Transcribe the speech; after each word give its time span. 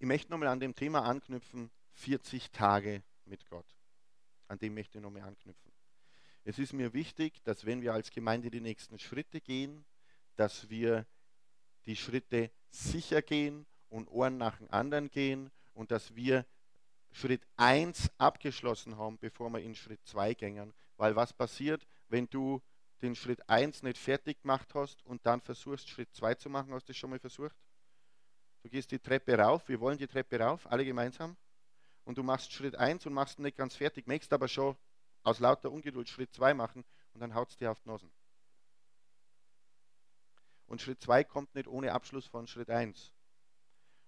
Ich 0.00 0.06
möchte 0.06 0.30
nochmal 0.30 0.48
an 0.48 0.60
dem 0.60 0.74
Thema 0.74 1.04
anknüpfen, 1.04 1.70
40 1.92 2.52
Tage 2.52 3.02
mit 3.26 3.44
Gott. 3.50 3.66
An 4.48 4.58
dem 4.58 4.72
möchte 4.72 4.96
ich 4.96 5.02
nochmal 5.02 5.24
anknüpfen. 5.24 5.72
Es 6.42 6.58
ist 6.58 6.72
mir 6.72 6.94
wichtig, 6.94 7.44
dass 7.44 7.66
wenn 7.66 7.82
wir 7.82 7.92
als 7.92 8.10
Gemeinde 8.10 8.50
die 8.50 8.62
nächsten 8.62 8.98
Schritte 8.98 9.42
gehen, 9.42 9.84
dass 10.36 10.70
wir 10.70 11.06
die 11.84 11.96
Schritte 11.96 12.50
sicher 12.70 13.20
gehen 13.20 13.66
und 13.90 14.08
Ohren 14.08 14.38
nach 14.38 14.56
dem 14.56 14.70
anderen 14.70 15.10
gehen 15.10 15.50
und 15.74 15.90
dass 15.90 16.14
wir 16.14 16.46
Schritt 17.12 17.46
1 17.58 18.10
abgeschlossen 18.16 18.96
haben, 18.96 19.18
bevor 19.18 19.50
wir 19.50 19.60
in 19.60 19.74
Schritt 19.74 20.00
2 20.06 20.32
gehen. 20.32 20.72
Weil 20.96 21.14
was 21.14 21.34
passiert, 21.34 21.86
wenn 22.08 22.26
du 22.30 22.62
den 23.02 23.14
Schritt 23.14 23.46
1 23.50 23.82
nicht 23.82 23.98
fertig 23.98 24.40
gemacht 24.40 24.74
hast 24.74 25.04
und 25.04 25.26
dann 25.26 25.42
versuchst, 25.42 25.90
Schritt 25.90 26.14
2 26.14 26.36
zu 26.36 26.48
machen? 26.48 26.72
Hast 26.72 26.88
du 26.88 26.92
das 26.92 26.96
schon 26.96 27.10
mal 27.10 27.18
versucht? 27.18 27.54
Du 28.62 28.68
gehst 28.68 28.90
die 28.90 28.98
Treppe 28.98 29.38
rauf, 29.38 29.68
wir 29.68 29.80
wollen 29.80 29.98
die 29.98 30.06
Treppe 30.06 30.38
rauf, 30.38 30.70
alle 30.70 30.84
gemeinsam. 30.84 31.36
Und 32.04 32.18
du 32.18 32.22
machst 32.22 32.52
Schritt 32.52 32.76
1 32.76 33.06
und 33.06 33.12
machst 33.12 33.38
nicht 33.38 33.56
ganz 33.56 33.76
fertig, 33.76 34.06
möchtest 34.06 34.32
aber 34.32 34.48
schon 34.48 34.76
aus 35.22 35.38
lauter 35.38 35.70
Ungeduld 35.70 36.08
Schritt 36.08 36.32
2 36.34 36.54
machen 36.54 36.84
und 37.14 37.20
dann 37.20 37.34
haut 37.34 37.50
es 37.50 37.56
dir 37.56 37.70
auf 37.70 37.80
die 37.80 37.88
Nosen. 37.88 38.10
Und 40.66 40.80
Schritt 40.80 41.02
2 41.02 41.24
kommt 41.24 41.54
nicht 41.54 41.68
ohne 41.68 41.92
Abschluss 41.92 42.26
von 42.26 42.46
Schritt 42.46 42.70
1. 42.70 43.12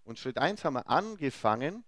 Und 0.04 0.18
Schritt 0.18 0.38
1 0.38 0.64
haben 0.64 0.74
wir 0.74 0.88
angefangen 0.88 1.84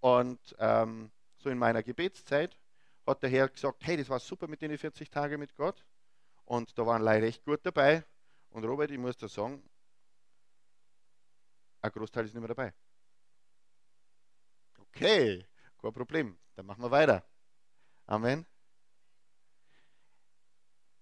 und 0.00 0.56
ähm, 0.58 1.10
so 1.38 1.50
in 1.50 1.58
meiner 1.58 1.82
Gebetszeit 1.82 2.58
hat 3.06 3.22
der 3.22 3.30
Herr 3.30 3.48
gesagt, 3.48 3.86
hey, 3.86 3.96
das 3.96 4.08
war 4.08 4.18
super 4.18 4.46
mit 4.46 4.60
den 4.60 4.76
40 4.76 5.10
Tagen 5.10 5.40
mit 5.40 5.54
Gott. 5.56 5.84
Und 6.44 6.78
da 6.78 6.86
waren 6.86 7.02
leider 7.02 7.26
recht 7.26 7.44
gut 7.44 7.60
dabei. 7.62 8.04
Und 8.50 8.64
Robert, 8.64 8.90
ich 8.90 8.98
muss 8.98 9.16
dir 9.16 9.28
sagen, 9.28 9.62
ein 11.80 11.90
Großteil 11.90 12.24
ist 12.24 12.34
nicht 12.34 12.40
mehr 12.40 12.54
dabei. 12.54 12.74
Okay, 14.78 15.46
kein 15.80 15.92
Problem. 15.92 16.38
Dann 16.56 16.66
machen 16.66 16.82
wir 16.82 16.90
weiter. 16.90 17.24
Amen. 18.06 18.46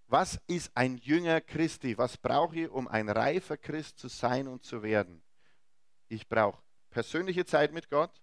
Was 0.08 0.41
ist 0.47 0.70
ein 0.77 0.98
Jünger 0.98 1.41
Christi? 1.41 1.98
Was 1.98 2.16
brauche 2.16 2.56
ich, 2.60 2.70
um 2.70 2.86
ein 2.86 3.08
reifer 3.08 3.56
Christ 3.56 3.98
zu 3.98 4.08
sein 4.08 4.47
und 4.47 4.64
zu 4.64 4.82
werden? 4.82 5.22
Ich 6.08 6.28
brauche 6.28 6.62
persönliche 6.91 7.44
Zeit 7.44 7.72
mit 7.72 7.91
Gott. 7.91 8.22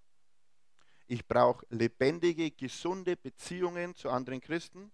Ich 1.08 1.28
brauche 1.28 1.66
lebendige, 1.70 2.52
gesunde 2.52 3.18
Beziehungen 3.18 3.96
zu 3.96 4.09
anderen 4.09 4.40
Christen. 4.40 4.92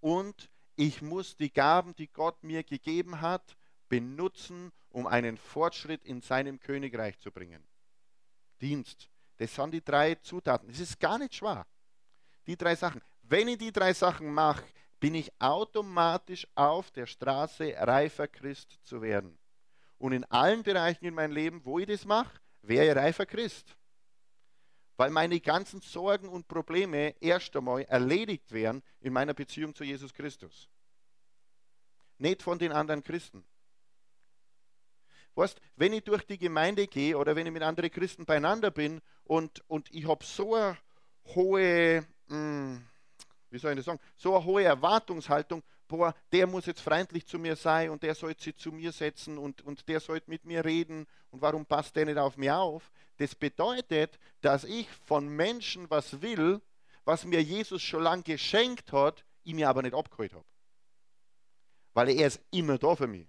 Und 0.00 0.50
ich 0.74 1.00
muss 1.00 1.36
die 1.36 1.52
Gaben, 1.52 1.94
die 1.94 2.08
Gott 2.08 2.42
mir 2.42 2.64
gegeben 2.64 3.20
hat, 3.20 3.56
benutzen, 3.88 4.72
um 4.90 5.06
einen 5.06 5.36
Fortschritt 5.36 6.04
in 6.04 6.20
seinem 6.20 6.60
Königreich 6.60 7.18
zu 7.18 7.30
bringen. 7.30 7.66
Dienst. 8.60 9.08
Das 9.38 9.54
sind 9.54 9.72
die 9.72 9.82
drei 9.82 10.16
Zutaten. 10.16 10.68
Das 10.68 10.80
ist 10.80 11.00
gar 11.00 11.18
nicht 11.18 11.34
schwer. 11.34 11.66
Die 12.46 12.56
drei 12.56 12.74
Sachen. 12.74 13.00
Wenn 13.22 13.48
ich 13.48 13.58
die 13.58 13.72
drei 13.72 13.94
Sachen 13.94 14.32
mache, 14.32 14.64
bin 14.98 15.14
ich 15.14 15.32
automatisch 15.40 16.46
auf 16.54 16.90
der 16.90 17.06
Straße, 17.06 17.74
reifer 17.78 18.28
Christ 18.28 18.78
zu 18.82 19.00
werden. 19.00 19.38
Und 19.98 20.12
in 20.12 20.24
allen 20.26 20.62
Bereichen 20.62 21.06
in 21.06 21.14
meinem 21.14 21.32
Leben, 21.32 21.64
wo 21.64 21.78
ich 21.78 21.86
das 21.86 22.04
mache, 22.04 22.38
wäre 22.62 22.90
ich 22.90 22.96
reifer 22.96 23.26
Christ. 23.26 23.76
Weil 24.96 25.10
meine 25.10 25.40
ganzen 25.40 25.80
Sorgen 25.80 26.28
und 26.28 26.48
Probleme 26.48 27.14
erst 27.20 27.56
einmal 27.56 27.82
erledigt 27.82 28.52
werden 28.52 28.82
in 29.00 29.14
meiner 29.14 29.32
Beziehung 29.32 29.74
zu 29.74 29.84
Jesus 29.84 30.12
Christus. 30.12 30.68
Nicht 32.18 32.42
von 32.42 32.58
den 32.58 32.72
anderen 32.72 33.02
Christen. 33.02 33.44
Weißt, 35.34 35.60
wenn 35.76 35.92
ich 35.92 36.04
durch 36.04 36.24
die 36.24 36.38
Gemeinde 36.38 36.86
gehe 36.86 37.16
oder 37.16 37.36
wenn 37.36 37.46
ich 37.46 37.52
mit 37.52 37.62
anderen 37.62 37.90
Christen 37.90 38.26
beieinander 38.26 38.70
bin 38.70 39.00
und, 39.24 39.62
und 39.68 39.92
ich 39.94 40.06
habe 40.06 40.24
so 40.24 40.54
eine 40.54 40.76
hohe, 41.34 42.04
mh, 42.28 42.36
hm, 42.36 42.86
wie 43.50 43.58
soll 43.58 43.72
ich 43.72 43.76
das 43.76 43.86
sagen, 43.86 44.00
so 44.16 44.34
eine 44.34 44.44
hohe 44.44 44.64
Erwartungshaltung, 44.64 45.62
boah, 45.88 46.14
der 46.32 46.46
muss 46.46 46.66
jetzt 46.66 46.80
freundlich 46.80 47.26
zu 47.26 47.38
mir 47.38 47.56
sein 47.56 47.90
und 47.90 48.02
der 48.02 48.14
sollte 48.14 48.42
sich 48.42 48.56
zu 48.56 48.70
mir 48.70 48.92
setzen 48.92 49.38
und, 49.38 49.62
und 49.62 49.88
der 49.88 50.00
sollte 50.00 50.30
mit 50.30 50.44
mir 50.44 50.64
reden 50.64 51.06
und 51.30 51.42
warum 51.42 51.66
passt 51.66 51.96
der 51.96 52.06
nicht 52.06 52.18
auf 52.18 52.36
mich 52.36 52.50
auf? 52.50 52.90
Das 53.18 53.34
bedeutet, 53.34 54.18
dass 54.40 54.64
ich 54.64 54.88
von 55.04 55.28
Menschen 55.28 55.90
was 55.90 56.22
will, 56.22 56.60
was 57.04 57.24
mir 57.24 57.42
Jesus 57.42 57.82
schon 57.82 58.02
lange 58.02 58.22
geschenkt 58.22 58.92
hat, 58.92 59.24
ich 59.42 59.54
mir 59.54 59.68
aber 59.68 59.82
nicht 59.82 59.94
abgeholt 59.94 60.32
habe. 60.32 60.44
Weil 61.92 62.10
er 62.10 62.28
ist 62.28 62.40
immer 62.50 62.78
da 62.78 62.94
für 62.94 63.06
mich. 63.06 63.26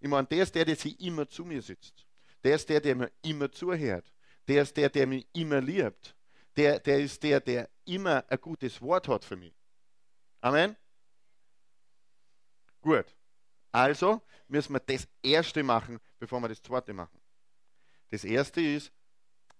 Ich 0.00 0.08
meine, 0.08 0.26
der 0.26 0.42
ist 0.42 0.54
der, 0.54 0.64
der 0.64 0.76
sich 0.76 1.00
immer 1.00 1.28
zu 1.28 1.44
mir 1.44 1.62
sitzt. 1.62 2.06
Der 2.44 2.56
ist 2.56 2.68
der, 2.68 2.80
der 2.80 2.96
mir 2.96 3.12
immer 3.22 3.50
zuhört. 3.50 4.12
Der 4.46 4.62
ist 4.62 4.76
der, 4.76 4.88
der 4.88 5.06
mich 5.06 5.26
immer 5.32 5.60
liebt. 5.60 6.14
Der, 6.56 6.78
der 6.80 7.00
ist 7.00 7.22
der, 7.22 7.40
der 7.40 7.68
immer 7.84 8.24
ein 8.28 8.40
gutes 8.40 8.80
Wort 8.80 9.08
hat 9.08 9.24
für 9.24 9.36
mich. 9.36 9.54
Amen. 10.40 10.76
Gut. 12.80 13.16
Also 13.72 14.22
müssen 14.48 14.72
wir 14.74 14.80
das 14.80 15.08
Erste 15.22 15.62
machen, 15.62 15.98
bevor 16.18 16.40
wir 16.40 16.48
das 16.48 16.62
Zweite 16.62 16.92
machen. 16.92 17.20
Das 18.10 18.24
Erste 18.24 18.60
ist 18.60 18.92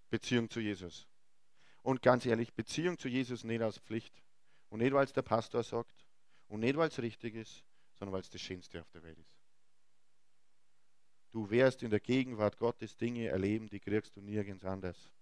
Beziehung 0.08 0.48
zu 0.48 0.60
Jesus. 0.60 1.06
Und 1.82 2.02
ganz 2.02 2.24
ehrlich, 2.24 2.54
Beziehung 2.54 2.98
zu 2.98 3.08
Jesus 3.08 3.44
nicht 3.44 3.62
aus 3.62 3.78
Pflicht. 3.78 4.22
Und 4.68 4.80
nicht, 4.80 4.92
weil 4.92 5.04
es 5.04 5.12
der 5.12 5.22
Pastor 5.22 5.62
sagt. 5.62 6.06
Und 6.48 6.60
nicht, 6.60 6.76
weil 6.76 6.88
es 6.88 6.98
richtig 6.98 7.34
ist, 7.34 7.64
sondern 7.98 8.14
weil 8.14 8.20
es 8.20 8.30
das 8.30 8.40
Schönste 8.40 8.80
auf 8.80 8.90
der 8.90 9.02
Welt 9.02 9.18
ist. 9.18 9.35
Du 11.32 11.50
wirst 11.50 11.82
in 11.82 11.90
der 11.90 12.00
Gegenwart 12.00 12.58
Gottes 12.58 12.96
Dinge 12.96 13.28
erleben, 13.28 13.68
die 13.68 13.80
kriegst 13.80 14.16
du 14.16 14.20
nirgends 14.20 14.64
anders. 14.64 15.12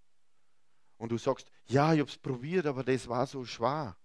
Und 0.96 1.10
du 1.10 1.18
sagst, 1.18 1.50
ja, 1.66 1.92
ich 1.92 2.00
habe 2.00 2.10
es 2.10 2.16
probiert, 2.16 2.66
aber 2.66 2.84
das 2.84 3.08
war 3.08 3.26
so 3.26 3.44
schwer. 3.44 3.96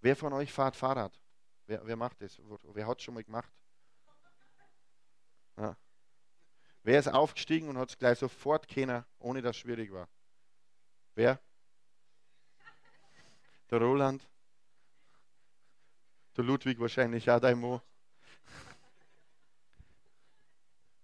Wer 0.00 0.16
von 0.16 0.32
euch 0.32 0.52
fährt 0.52 0.74
Fahrrad? 0.74 1.18
Wer, 1.66 1.86
wer 1.86 1.96
macht 1.96 2.20
das? 2.20 2.40
Wer 2.74 2.86
hat 2.86 2.98
es 2.98 3.04
schon 3.04 3.14
mal 3.14 3.22
gemacht? 3.22 3.52
Ja. 5.56 5.76
Wer 6.82 6.98
ist 6.98 7.08
aufgestiegen 7.08 7.68
und 7.68 7.78
hat 7.78 7.90
es 7.90 7.98
gleich 7.98 8.18
sofort 8.18 8.66
kennen, 8.66 9.04
ohne 9.18 9.40
dass 9.40 9.56
es 9.56 9.60
schwierig 9.60 9.92
war? 9.92 10.08
Wer? 11.14 11.40
Der 13.70 13.78
Roland? 13.78 14.28
Der 16.36 16.44
Ludwig 16.44 16.80
wahrscheinlich, 16.80 17.26
ja, 17.26 17.38
dein 17.38 17.58
Mo. 17.60 17.80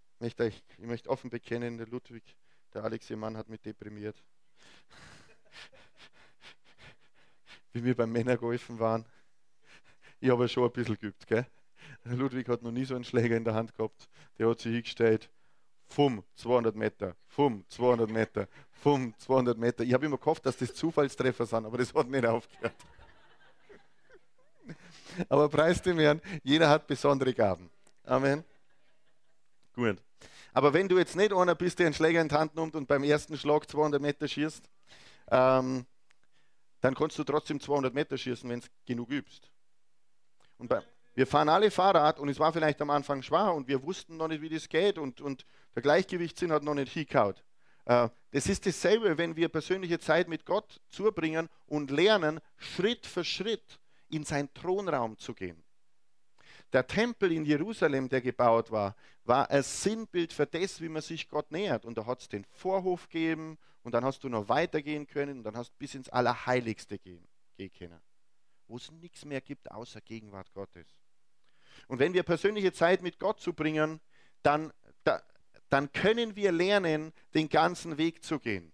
Ich 0.02 0.07
möchte, 0.20 0.46
ich 0.46 0.62
möchte 0.78 1.10
offen 1.10 1.30
bekennen, 1.30 1.78
der 1.78 1.86
Ludwig, 1.86 2.36
der 2.74 2.84
Alex, 2.84 3.08
ihr 3.10 3.16
Mann, 3.16 3.36
hat 3.36 3.48
mich 3.48 3.60
deprimiert. 3.60 4.22
Wie 7.72 7.84
wir 7.84 7.96
beim 7.96 8.12
Männergolfen 8.12 8.78
waren. 8.78 9.04
Ich 10.20 10.30
habe 10.30 10.48
schon 10.48 10.64
ein 10.64 10.72
bisschen 10.72 10.98
geübt, 10.98 11.26
gell? 11.26 11.46
Ludwig 12.04 12.48
hat 12.48 12.62
noch 12.62 12.72
nie 12.72 12.84
so 12.84 12.94
einen 12.94 13.04
Schläger 13.04 13.36
in 13.36 13.44
der 13.44 13.54
Hand 13.54 13.74
gehabt. 13.74 14.08
Der 14.38 14.48
hat 14.48 14.60
sich 14.60 14.72
hingestellt. 14.72 15.30
Fum, 15.86 16.24
200 16.36 16.74
Meter. 16.74 17.16
Fum, 17.26 17.64
200 17.68 18.10
Meter. 18.10 18.48
Fum, 18.72 19.14
200 19.18 19.56
Meter. 19.56 19.84
Ich 19.84 19.94
habe 19.94 20.06
immer 20.06 20.18
gehofft, 20.18 20.44
dass 20.46 20.56
das 20.56 20.74
Zufallstreffer 20.74 21.46
sind, 21.46 21.64
aber 21.64 21.78
das 21.78 21.94
hat 21.94 22.08
nicht 22.08 22.26
aufgehört. 22.26 22.74
Aber 25.28 25.48
preis 25.48 25.82
dem 25.82 25.98
Herrn, 25.98 26.20
jeder 26.44 26.68
hat 26.68 26.86
besondere 26.86 27.34
Gaben. 27.34 27.68
Amen. 28.04 28.44
Gut. 29.74 30.00
Aber 30.52 30.72
wenn 30.72 30.88
du 30.88 30.98
jetzt 30.98 31.16
nicht 31.16 31.32
einer 31.32 31.54
bist, 31.54 31.78
der 31.78 31.86
einen 31.86 31.94
Schläger 31.94 32.20
in 32.20 32.28
die 32.28 32.34
Hand 32.34 32.54
nimmt 32.54 32.74
und 32.74 32.86
beim 32.88 33.04
ersten 33.04 33.36
Schlag 33.36 33.68
200 33.68 34.00
Meter 34.00 34.26
schießt, 34.26 34.68
ähm, 35.30 35.86
dann 36.80 36.94
kannst 36.94 37.18
du 37.18 37.24
trotzdem 37.24 37.60
200 37.60 37.92
Meter 37.92 38.16
schießen, 38.16 38.48
wenn 38.48 38.60
du 38.60 38.66
genug 38.86 39.10
übst. 39.10 39.50
Und 40.58 40.68
bei, 40.68 40.82
wir 41.14 41.26
fahren 41.26 41.48
alle 41.48 41.70
Fahrrad 41.70 42.18
und 42.18 42.28
es 42.28 42.38
war 42.38 42.52
vielleicht 42.52 42.80
am 42.80 42.90
Anfang 42.90 43.22
schwer 43.22 43.52
und 43.52 43.68
wir 43.68 43.82
wussten 43.82 44.16
noch 44.16 44.28
nicht, 44.28 44.40
wie 44.40 44.48
das 44.48 44.68
geht 44.68 44.98
und, 44.98 45.20
und 45.20 45.44
der 45.74 45.82
Gleichgewichtssinn 45.82 46.52
hat 46.52 46.62
noch 46.62 46.74
nicht 46.74 46.92
hingehaut. 46.92 47.42
Äh, 47.84 48.08
das 48.30 48.46
ist 48.46 48.66
dasselbe, 48.66 49.18
wenn 49.18 49.34
wir 49.36 49.48
persönliche 49.48 49.98
Zeit 49.98 50.28
mit 50.28 50.44
Gott 50.44 50.80
zubringen 50.88 51.48
und 51.66 51.90
lernen, 51.90 52.40
Schritt 52.56 53.06
für 53.06 53.24
Schritt 53.24 53.80
in 54.08 54.24
seinen 54.24 54.52
Thronraum 54.54 55.18
zu 55.18 55.34
gehen. 55.34 55.62
Der 56.72 56.86
Tempel 56.86 57.32
in 57.32 57.44
Jerusalem, 57.44 58.08
der 58.08 58.20
gebaut 58.20 58.70
war, 58.70 58.94
war 59.24 59.50
ein 59.50 59.62
Sinnbild 59.62 60.32
für 60.32 60.46
das, 60.46 60.80
wie 60.80 60.88
man 60.88 61.02
sich 61.02 61.28
Gott 61.28 61.50
nähert. 61.50 61.84
Und 61.84 61.96
da 61.96 62.04
hat 62.04 62.20
es 62.20 62.28
den 62.28 62.44
Vorhof 62.44 63.08
gegeben 63.08 63.58
und 63.82 63.92
dann 63.92 64.04
hast 64.04 64.22
du 64.22 64.28
noch 64.28 64.48
weitergehen 64.48 65.06
können 65.06 65.38
und 65.38 65.44
dann 65.44 65.56
hast 65.56 65.70
du 65.70 65.76
bis 65.78 65.94
ins 65.94 66.08
Allerheiligste 66.10 66.98
gehen, 66.98 67.26
gehen 67.56 67.72
können. 67.72 68.00
Wo 68.66 68.76
es 68.76 68.90
nichts 68.90 69.24
mehr 69.24 69.40
gibt 69.40 69.70
außer 69.70 70.02
Gegenwart 70.02 70.52
Gottes. 70.52 70.86
Und 71.86 71.98
wenn 71.98 72.12
wir 72.12 72.22
persönliche 72.22 72.72
Zeit 72.72 73.02
mit 73.02 73.18
Gott 73.18 73.40
zu 73.40 73.54
bringen, 73.54 74.00
dann, 74.42 74.72
da, 75.04 75.22
dann 75.70 75.90
können 75.92 76.36
wir 76.36 76.52
lernen, 76.52 77.12
den 77.34 77.48
ganzen 77.48 77.96
Weg 77.96 78.24
zu 78.24 78.38
gehen. 78.38 78.72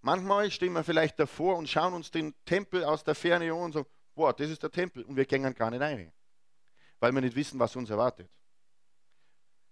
Manchmal 0.00 0.50
stehen 0.50 0.74
wir 0.74 0.84
vielleicht 0.84 1.18
davor 1.18 1.56
und 1.56 1.68
schauen 1.68 1.92
uns 1.92 2.10
den 2.10 2.34
Tempel 2.44 2.84
aus 2.84 3.02
der 3.02 3.16
Ferne 3.16 3.52
an 3.52 3.58
und 3.58 3.72
so, 3.72 3.86
boah, 4.18 4.34
das 4.34 4.50
ist 4.50 4.60
der 4.64 4.70
Tempel 4.70 5.04
und 5.04 5.14
wir 5.14 5.24
gehen 5.24 5.54
gar 5.54 5.70
nicht 5.70 5.80
rein, 5.80 6.12
weil 6.98 7.12
wir 7.12 7.20
nicht 7.20 7.36
wissen, 7.36 7.56
was 7.60 7.76
uns 7.76 7.88
erwartet. 7.88 8.28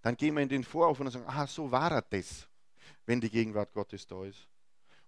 Dann 0.02 0.16
gehen 0.16 0.36
wir 0.36 0.42
in 0.44 0.48
den 0.48 0.62
Vorhof 0.62 1.00
und 1.00 1.10
sagen, 1.10 1.24
ah, 1.26 1.48
so 1.48 1.68
war 1.68 2.00
das. 2.00 2.48
wenn 3.06 3.20
die 3.20 3.30
Gegenwart 3.30 3.72
Gottes 3.72 4.06
da 4.06 4.24
ist. 4.24 4.48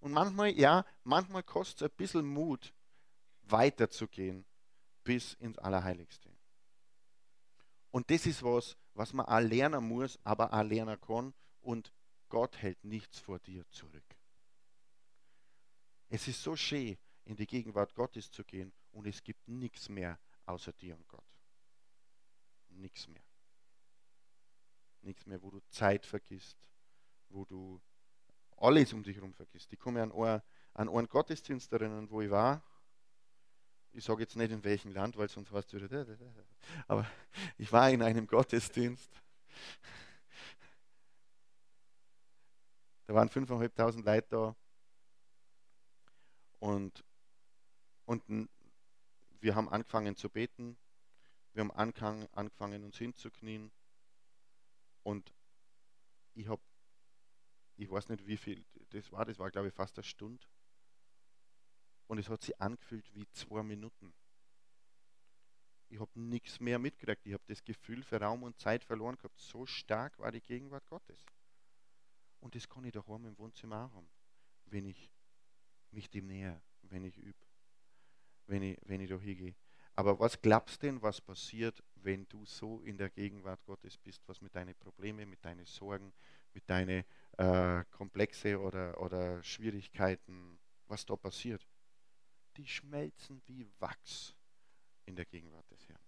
Und 0.00 0.12
manchmal, 0.12 0.50
ja, 0.50 0.85
manchmal 1.05 1.44
kostet 1.44 1.76
es 1.76 1.82
ein 1.88 1.96
bisschen 1.96 2.26
Mut, 2.26 2.75
weiterzugehen 3.44 4.44
bis 5.05 5.35
ins 5.35 5.58
Allerheiligste. 5.58 6.31
Und 7.93 8.11
das 8.11 8.26
ist 8.26 8.43
was, 8.43 8.76
was 8.94 9.12
man 9.12 9.26
auch 9.26 9.40
lernen 9.40 9.87
muss, 9.87 10.19
aber 10.25 10.52
auch 10.52 10.64
lernen 10.64 11.00
kann. 11.00 11.32
Und 11.61 11.93
Gott 12.29 12.61
hält 12.61 12.82
nichts 12.85 13.20
vor 13.20 13.38
dir 13.38 13.64
zurück. 13.70 14.17
Es 16.08 16.26
ist 16.26 16.43
so 16.43 16.56
schön, 16.56 16.99
in 17.25 17.37
die 17.37 17.46
Gegenwart 17.46 17.94
Gottes 17.94 18.31
zu 18.32 18.43
gehen 18.43 18.73
und 18.93 19.06
es 19.06 19.23
gibt 19.23 19.46
nichts 19.49 19.88
mehr 19.88 20.19
außer 20.46 20.73
dir 20.73 20.96
und 20.96 21.06
Gott. 21.08 21.25
Nichts 22.70 23.06
mehr. 23.08 23.23
Nichts 25.02 25.26
mehr, 25.26 25.43
wo 25.43 25.50
du 25.50 25.61
Zeit 25.69 26.05
vergisst, 26.06 26.58
wo 27.29 27.44
du 27.44 27.81
alles 28.56 28.93
um 28.93 29.02
dich 29.02 29.17
herum 29.17 29.32
vergisst. 29.32 29.73
Ich 29.73 29.79
komme 29.79 30.02
an 30.02 30.12
einen, 30.12 30.43
an 30.75 30.88
einen 30.88 31.08
wo 32.11 32.20
ich 32.20 32.31
war. 32.31 32.62
Ich 33.93 34.05
sage 34.05 34.23
jetzt 34.23 34.37
nicht 34.37 34.50
in 34.50 34.62
welchem 34.64 34.93
Land, 34.93 35.17
weil 35.17 35.29
sonst 35.29 35.50
es 35.50 35.73
wieder. 36.20 36.44
Aber 36.87 37.06
ich 37.56 37.70
war 37.73 37.90
in 37.90 38.02
einem 38.02 38.26
Gottesdienst. 38.26 39.11
Da 43.06 43.14
waren 43.14 43.29
5.500 43.31 44.05
Leute 44.05 44.26
da. 44.29 44.56
Und, 46.58 47.05
und 48.05 48.29
wir 49.40 49.55
haben 49.55 49.69
angefangen 49.69 50.17
zu 50.17 50.29
beten. 50.29 50.76
Wir 51.52 51.61
haben 51.61 51.70
angefangen, 51.73 52.85
uns 52.85 52.99
hinzuknien. 52.99 53.70
Und 55.02 55.35
ich 56.35 56.49
habe, 56.49 56.62
ich 57.76 57.90
weiß 57.90 58.08
nicht 58.11 58.26
wie 58.26 58.37
viel 58.37 58.64
das 58.90 59.11
war, 59.12 59.25
das 59.25 59.38
war 59.38 59.50
glaube 59.50 59.69
ich 59.69 59.75
fast 59.75 59.99
eine 59.99 60.05
Stunde. 60.05 60.44
Und 62.06 62.19
es 62.19 62.29
hat 62.29 62.43
sich 62.43 62.58
angefühlt 62.61 63.14
wie 63.14 63.29
zwei 63.32 63.62
Minuten. 63.62 64.14
Ich 65.90 66.00
habe 66.00 66.11
nichts 66.19 66.61
mehr 66.61 66.79
mitgekriegt. 66.79 67.26
Ich 67.26 67.32
habe 67.32 67.44
das 67.46 67.64
Gefühl 67.64 68.02
für 68.02 68.20
Raum 68.20 68.43
und 68.43 68.58
Zeit 68.58 68.85
verloren 68.85 69.17
gehabt. 69.17 69.38
So 69.38 69.67
stark 69.67 70.19
war 70.19 70.32
die 70.32 70.40
Gegenwart 70.40 70.87
Gottes. 70.87 71.25
Und 72.40 72.55
das 72.55 72.69
kann 72.69 72.85
ich 72.85 72.93
daheim 72.93 73.25
im 73.26 73.38
Wohnzimmer 73.38 73.87
auch 73.87 73.94
haben, 73.94 74.08
wenn 74.67 74.85
ich 74.85 75.11
mich 75.90 76.08
dem 76.11 76.26
näher, 76.26 76.62
wenn 76.82 77.05
ich 77.05 77.17
übe, 77.17 77.47
wenn 78.48 78.62
ich, 78.62 78.78
wenn 78.84 79.00
ich 79.00 79.08
da 79.08 79.18
hingehe. 79.18 79.54
Aber 79.94 80.18
was 80.20 80.40
glaubst 80.40 80.82
denn, 80.82 81.02
was 81.02 81.20
passiert, 81.20 81.82
wenn 81.96 82.28
du 82.28 82.44
so 82.46 82.80
in 82.82 82.96
der 82.96 83.10
Gegenwart 83.10 83.64
Gottes 83.64 83.96
bist, 83.96 84.22
was 84.26 84.40
mit 84.40 84.54
deinen 84.54 84.74
Problemen, 84.76 85.28
mit 85.28 85.44
deinen 85.44 85.66
Sorgen, 85.66 86.12
mit 86.54 86.68
deinen 86.70 87.04
äh, 87.36 87.84
Komplexe 87.90 88.60
oder, 88.60 89.00
oder 89.00 89.42
Schwierigkeiten, 89.42 90.58
was 90.86 91.04
da 91.04 91.16
passiert? 91.16 91.66
Die 92.56 92.66
schmelzen 92.66 93.42
wie 93.46 93.66
Wachs 93.80 94.34
in 95.04 95.16
der 95.16 95.24
Gegenwart 95.24 95.68
des 95.70 95.88
Herrn. 95.88 96.00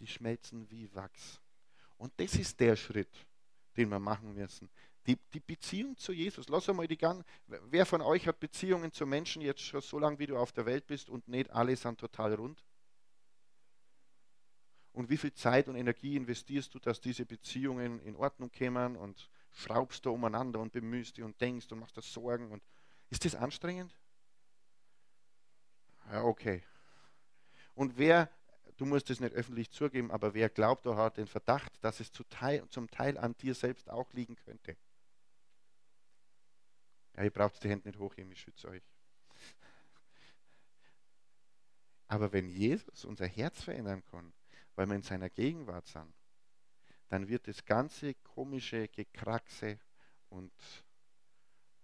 Die 0.00 0.06
schmelzen 0.06 0.70
wie 0.70 0.92
Wachs. 0.94 1.40
Und 1.98 2.12
das 2.16 2.34
ist 2.36 2.58
der 2.58 2.76
Schritt, 2.76 3.26
den 3.76 3.90
wir 3.90 4.00
machen 4.00 4.34
müssen. 4.34 4.70
Die, 5.06 5.18
die 5.34 5.40
Beziehung 5.40 5.96
zu 5.96 6.12
Jesus. 6.12 6.48
Lass 6.48 6.68
einmal 6.68 6.86
die 6.86 6.96
Gang. 6.96 7.24
Wer 7.46 7.86
von 7.86 8.00
euch 8.00 8.26
hat 8.28 8.38
Beziehungen 8.38 8.92
zu 8.92 9.06
Menschen 9.06 9.42
jetzt 9.42 9.60
schon 9.60 9.80
so 9.80 9.98
lange, 9.98 10.18
wie 10.18 10.26
du 10.26 10.36
auf 10.36 10.52
der 10.52 10.66
Welt 10.66 10.86
bist 10.86 11.10
und 11.10 11.26
nicht 11.28 11.50
alle 11.50 11.76
sind 11.76 11.98
total 11.98 12.34
rund? 12.34 12.64
Und 14.92 15.08
wie 15.10 15.16
viel 15.16 15.32
Zeit 15.32 15.68
und 15.68 15.74
Energie 15.74 16.16
investierst 16.16 16.74
du, 16.74 16.78
dass 16.78 17.00
diese 17.00 17.24
Beziehungen 17.24 17.98
in 18.00 18.14
Ordnung 18.14 18.50
kämen 18.50 18.96
und 18.96 19.28
schraubst 19.50 20.04
du 20.04 20.12
umeinander 20.12 20.60
und 20.60 20.72
bemühst 20.72 21.16
dich 21.16 21.24
und 21.24 21.40
denkst 21.40 21.72
und 21.72 21.80
machst 21.80 21.96
dir 21.96 22.02
Sorgen 22.02 22.50
und 22.52 22.62
ist 23.08 23.24
das 23.24 23.34
anstrengend? 23.34 23.96
Ja, 26.10 26.24
okay. 26.24 26.62
Und 27.74 27.96
wer 27.96 28.30
Du 28.76 28.86
musst 28.86 29.10
es 29.10 29.20
nicht 29.20 29.34
öffentlich 29.34 29.70
zugeben, 29.70 30.10
aber 30.10 30.34
wer 30.34 30.48
glaubt, 30.48 30.86
er 30.86 30.96
hat 30.96 31.16
den 31.16 31.26
Verdacht, 31.26 31.72
dass 31.84 32.00
es 32.00 32.10
Teil, 32.30 32.66
zum 32.68 32.90
Teil 32.90 33.18
an 33.18 33.36
dir 33.36 33.54
selbst 33.54 33.90
auch 33.90 34.12
liegen 34.12 34.34
könnte. 34.34 34.76
Ja, 37.22 37.26
ihr 37.26 37.30
braucht 37.30 37.62
die 37.62 37.68
Hände 37.68 37.88
nicht 37.88 38.00
hochheben, 38.00 38.32
ich 38.32 38.40
schütze 38.40 38.68
euch. 38.68 38.82
Aber 42.08 42.32
wenn 42.32 42.48
Jesus 42.48 43.04
unser 43.04 43.28
Herz 43.28 43.62
verändern 43.62 44.02
kann, 44.10 44.32
weil 44.74 44.88
wir 44.88 44.96
in 44.96 45.02
seiner 45.02 45.30
Gegenwart 45.30 45.86
sind, 45.86 46.12
dann 47.10 47.28
wird 47.28 47.46
das 47.46 47.64
ganze 47.64 48.14
komische 48.14 48.88
Gekraxe 48.88 49.78
und 50.30 50.52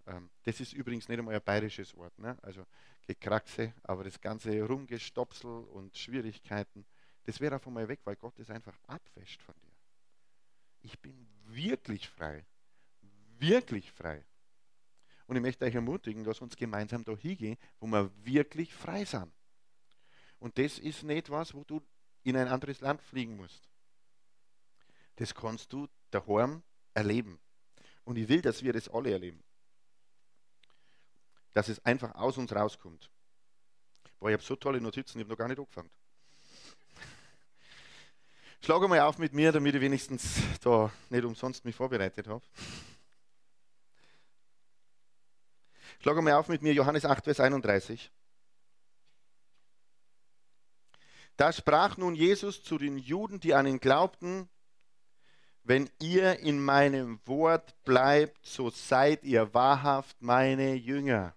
ähm, 0.07 0.29
das 0.43 0.59
ist 0.59 0.73
übrigens 0.73 1.07
nicht 1.07 1.19
einmal 1.19 1.35
ein 1.35 1.41
bayerisches 1.41 1.95
Wort, 1.95 2.19
ne? 2.19 2.37
also 2.41 2.65
Gekraxe, 3.07 3.73
aber 3.83 4.03
das 4.03 4.19
ganze 4.19 4.61
Rumgestopsel 4.61 5.49
und 5.49 5.97
Schwierigkeiten, 5.97 6.85
das 7.23 7.39
wäre 7.39 7.55
auf 7.55 7.65
einmal 7.65 7.87
weg, 7.87 8.01
weil 8.03 8.17
Gott 8.17 8.37
es 8.39 8.49
einfach 8.49 8.77
abwäscht 8.87 9.41
von 9.41 9.55
dir. 9.61 9.71
Ich 10.81 10.99
bin 10.99 11.29
wirklich 11.45 12.09
frei. 12.09 12.45
Wirklich 13.37 13.89
frei. 13.89 14.25
Und 15.29 15.35
ich 15.35 15.41
möchte 15.41 15.63
euch 15.63 15.75
ermutigen, 15.75 16.23
dass 16.23 16.41
uns 16.41 16.57
gemeinsam 16.57 17.05
da 17.05 17.15
hingehen, 17.15 17.57
wo 17.79 17.87
wir 17.87 18.11
wirklich 18.23 18.73
frei 18.73 19.05
sind. 19.05 19.31
Und 20.39 20.57
das 20.57 20.79
ist 20.79 21.03
nicht 21.03 21.29
was, 21.29 21.53
wo 21.53 21.63
du 21.63 21.81
in 22.23 22.35
ein 22.35 22.47
anderes 22.47 22.81
Land 22.81 23.01
fliegen 23.01 23.37
musst. 23.37 23.69
Das 25.15 25.33
kannst 25.33 25.71
du 25.71 25.87
daheim 26.11 26.63
erleben. 26.93 27.39
Und 28.03 28.17
ich 28.17 28.27
will, 28.27 28.41
dass 28.41 28.63
wir 28.63 28.73
das 28.73 28.89
alle 28.89 29.11
erleben 29.11 29.41
dass 31.53 31.67
es 31.67 31.83
einfach 31.85 32.15
aus 32.15 32.37
uns 32.37 32.53
rauskommt. 32.53 33.09
Boah, 34.19 34.29
ich 34.29 34.33
habe 34.33 34.43
so 34.43 34.55
tolle 34.55 34.81
Notizen, 34.81 35.19
ich 35.19 35.23
habe 35.23 35.31
noch 35.31 35.37
gar 35.37 35.47
nicht 35.47 35.59
angefangen. 35.59 35.89
Schlag 38.61 38.87
mal 38.87 38.99
auf 39.01 39.17
mit 39.17 39.33
mir, 39.33 39.51
damit 39.51 39.75
ich 39.75 39.81
wenigstens 39.81 40.37
da 40.61 40.91
nicht 41.09 41.23
umsonst 41.23 41.63
mich 41.65 41.75
vorbereitet 41.75 42.27
habe. 42.27 42.45
Schlag 46.01 46.21
mal 46.21 46.33
auf 46.33 46.47
mit 46.47 46.61
mir, 46.61 46.73
Johannes 46.73 47.03
8, 47.03 47.25
Vers 47.25 47.39
31. 47.41 48.09
Da 51.35 51.51
sprach 51.51 51.97
nun 51.97 52.15
Jesus 52.15 52.63
zu 52.63 52.77
den 52.77 52.97
Juden, 52.97 53.39
die 53.39 53.53
an 53.53 53.67
ihn 53.67 53.79
glaubten, 53.79 54.49
wenn 55.63 55.89
ihr 55.99 56.39
in 56.39 56.63
meinem 56.63 57.19
Wort 57.25 57.75
bleibt, 57.83 58.45
so 58.45 58.69
seid 58.69 59.23
ihr 59.23 59.53
wahrhaft 59.53 60.21
meine 60.21 60.73
Jünger. 60.73 61.35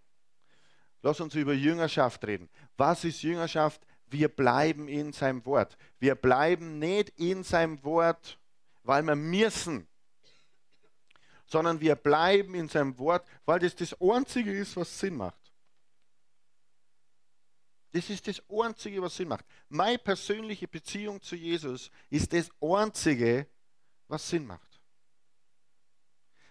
Lass 1.02 1.20
uns 1.20 1.34
über 1.34 1.52
Jüngerschaft 1.52 2.25
reden. 2.25 2.48
Was 2.76 3.04
ist 3.04 3.22
Jüngerschaft? 3.22 3.84
Wir 4.06 4.28
bleiben 4.28 4.88
in 4.88 5.12
seinem 5.12 5.44
Wort. 5.44 5.76
Wir 5.98 6.14
bleiben 6.14 6.78
nicht 6.78 7.10
in 7.18 7.42
seinem 7.42 7.82
Wort, 7.82 8.38
weil 8.84 9.02
wir 9.02 9.16
müssen, 9.16 9.88
sondern 11.52 11.78
wir 11.82 11.97
bleiben 11.97 12.54
in 12.54 12.66
seinem 12.66 12.99
Wort, 12.99 13.28
weil 13.44 13.59
das 13.59 13.76
das 13.76 13.94
Einzige 14.00 14.59
ist, 14.59 14.75
was 14.75 14.99
Sinn 14.99 15.16
macht. 15.16 15.52
Das 17.90 18.09
ist 18.09 18.26
das 18.26 18.42
Einzige, 18.49 19.02
was 19.02 19.14
Sinn 19.14 19.28
macht. 19.28 19.44
Meine 19.68 19.99
persönliche 19.99 20.66
Beziehung 20.66 21.21
zu 21.21 21.37
Jesus 21.37 21.90
ist 22.09 22.32
das 22.32 22.49
Einzige, 22.59 23.47
was 24.09 24.26
Sinn 24.30 24.47
macht. 24.47 24.80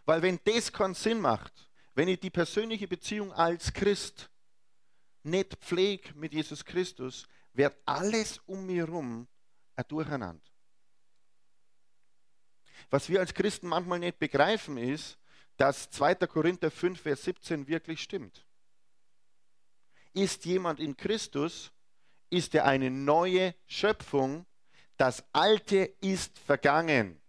Weil 0.06 0.22
wenn 0.22 0.40
das 0.44 0.72
keinen 0.72 0.94
Sinn 0.94 1.20
macht, 1.20 1.68
wenn 1.96 2.08
ich 2.08 2.20
die 2.20 2.30
persönliche 2.30 2.88
Beziehung 2.88 3.34
als 3.34 3.74
Christ 3.74 4.30
nicht 5.24 5.56
pflege 5.56 6.14
mit 6.14 6.32
Jesus 6.32 6.64
Christus, 6.64 7.28
wird 7.54 7.76
alles 7.86 8.38
um 8.46 8.68
mich 8.68 8.78
herum 8.78 9.28
ein 9.76 9.86
Durcheinander. 9.88 10.51
Was 12.92 13.10
wir 13.10 13.20
als 13.20 13.34
Christen 13.34 13.68
manchmal 13.68 14.00
nicht 14.00 14.20
begreifen, 14.20 14.78
ist, 14.78 15.18
dass 15.58 15.90
2. 15.90 16.16
Korinther 16.28 16.70
5, 16.70 17.02
Vers 17.02 17.24
17 17.24 17.68
wirklich 17.68 18.04
stimmt. 18.04 18.46
Ist 20.14 20.46
jemand 20.46 20.80
in 20.80 20.96
Christus, 20.98 21.72
ist 22.30 22.54
er 22.54 22.66
eine 22.66 22.92
neue 22.92 23.56
Schöpfung. 23.66 24.46
Das 24.98 25.24
Alte 25.32 25.96
ist 26.02 26.38
vergangen. 26.38 27.20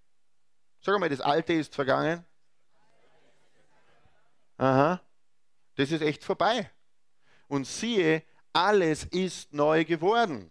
Sag 0.80 0.98
mal, 0.98 1.08
das 1.08 1.20
Alte 1.20 1.52
ist 1.52 1.74
vergangen. 1.74 2.26
Aha. 4.58 5.00
Das 5.76 5.90
ist 5.90 6.02
echt 6.02 6.24
vorbei 6.24 6.70
und 7.48 7.66
siehe, 7.66 8.24
alles 8.52 9.04
ist 9.04 9.52
neu 9.52 9.84
geworden. 9.84 10.50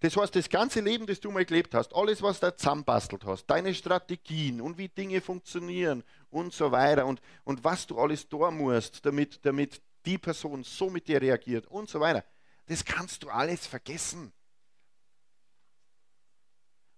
Das 0.00 0.16
heißt, 0.16 0.34
das 0.34 0.48
ganze 0.48 0.80
Leben, 0.80 1.06
das 1.06 1.20
du 1.20 1.30
mal 1.30 1.44
gelebt 1.44 1.74
hast, 1.74 1.94
alles, 1.94 2.22
was 2.22 2.40
du 2.40 2.56
zusammenbastelt 2.56 3.24
hast, 3.26 3.44
deine 3.46 3.74
Strategien 3.74 4.62
und 4.62 4.78
wie 4.78 4.88
Dinge 4.88 5.20
funktionieren 5.20 6.02
und 6.30 6.54
so 6.54 6.72
weiter 6.72 7.04
und, 7.04 7.20
und 7.44 7.62
was 7.64 7.86
du 7.86 7.98
alles 7.98 8.26
tun 8.26 8.56
musst, 8.56 9.04
damit, 9.04 9.44
damit 9.44 9.82
die 10.06 10.16
Person 10.16 10.64
so 10.64 10.88
mit 10.88 11.06
dir 11.06 11.20
reagiert 11.20 11.66
und 11.66 11.90
so 11.90 12.00
weiter, 12.00 12.24
das 12.66 12.82
kannst 12.82 13.22
du 13.22 13.28
alles 13.28 13.66
vergessen. 13.66 14.32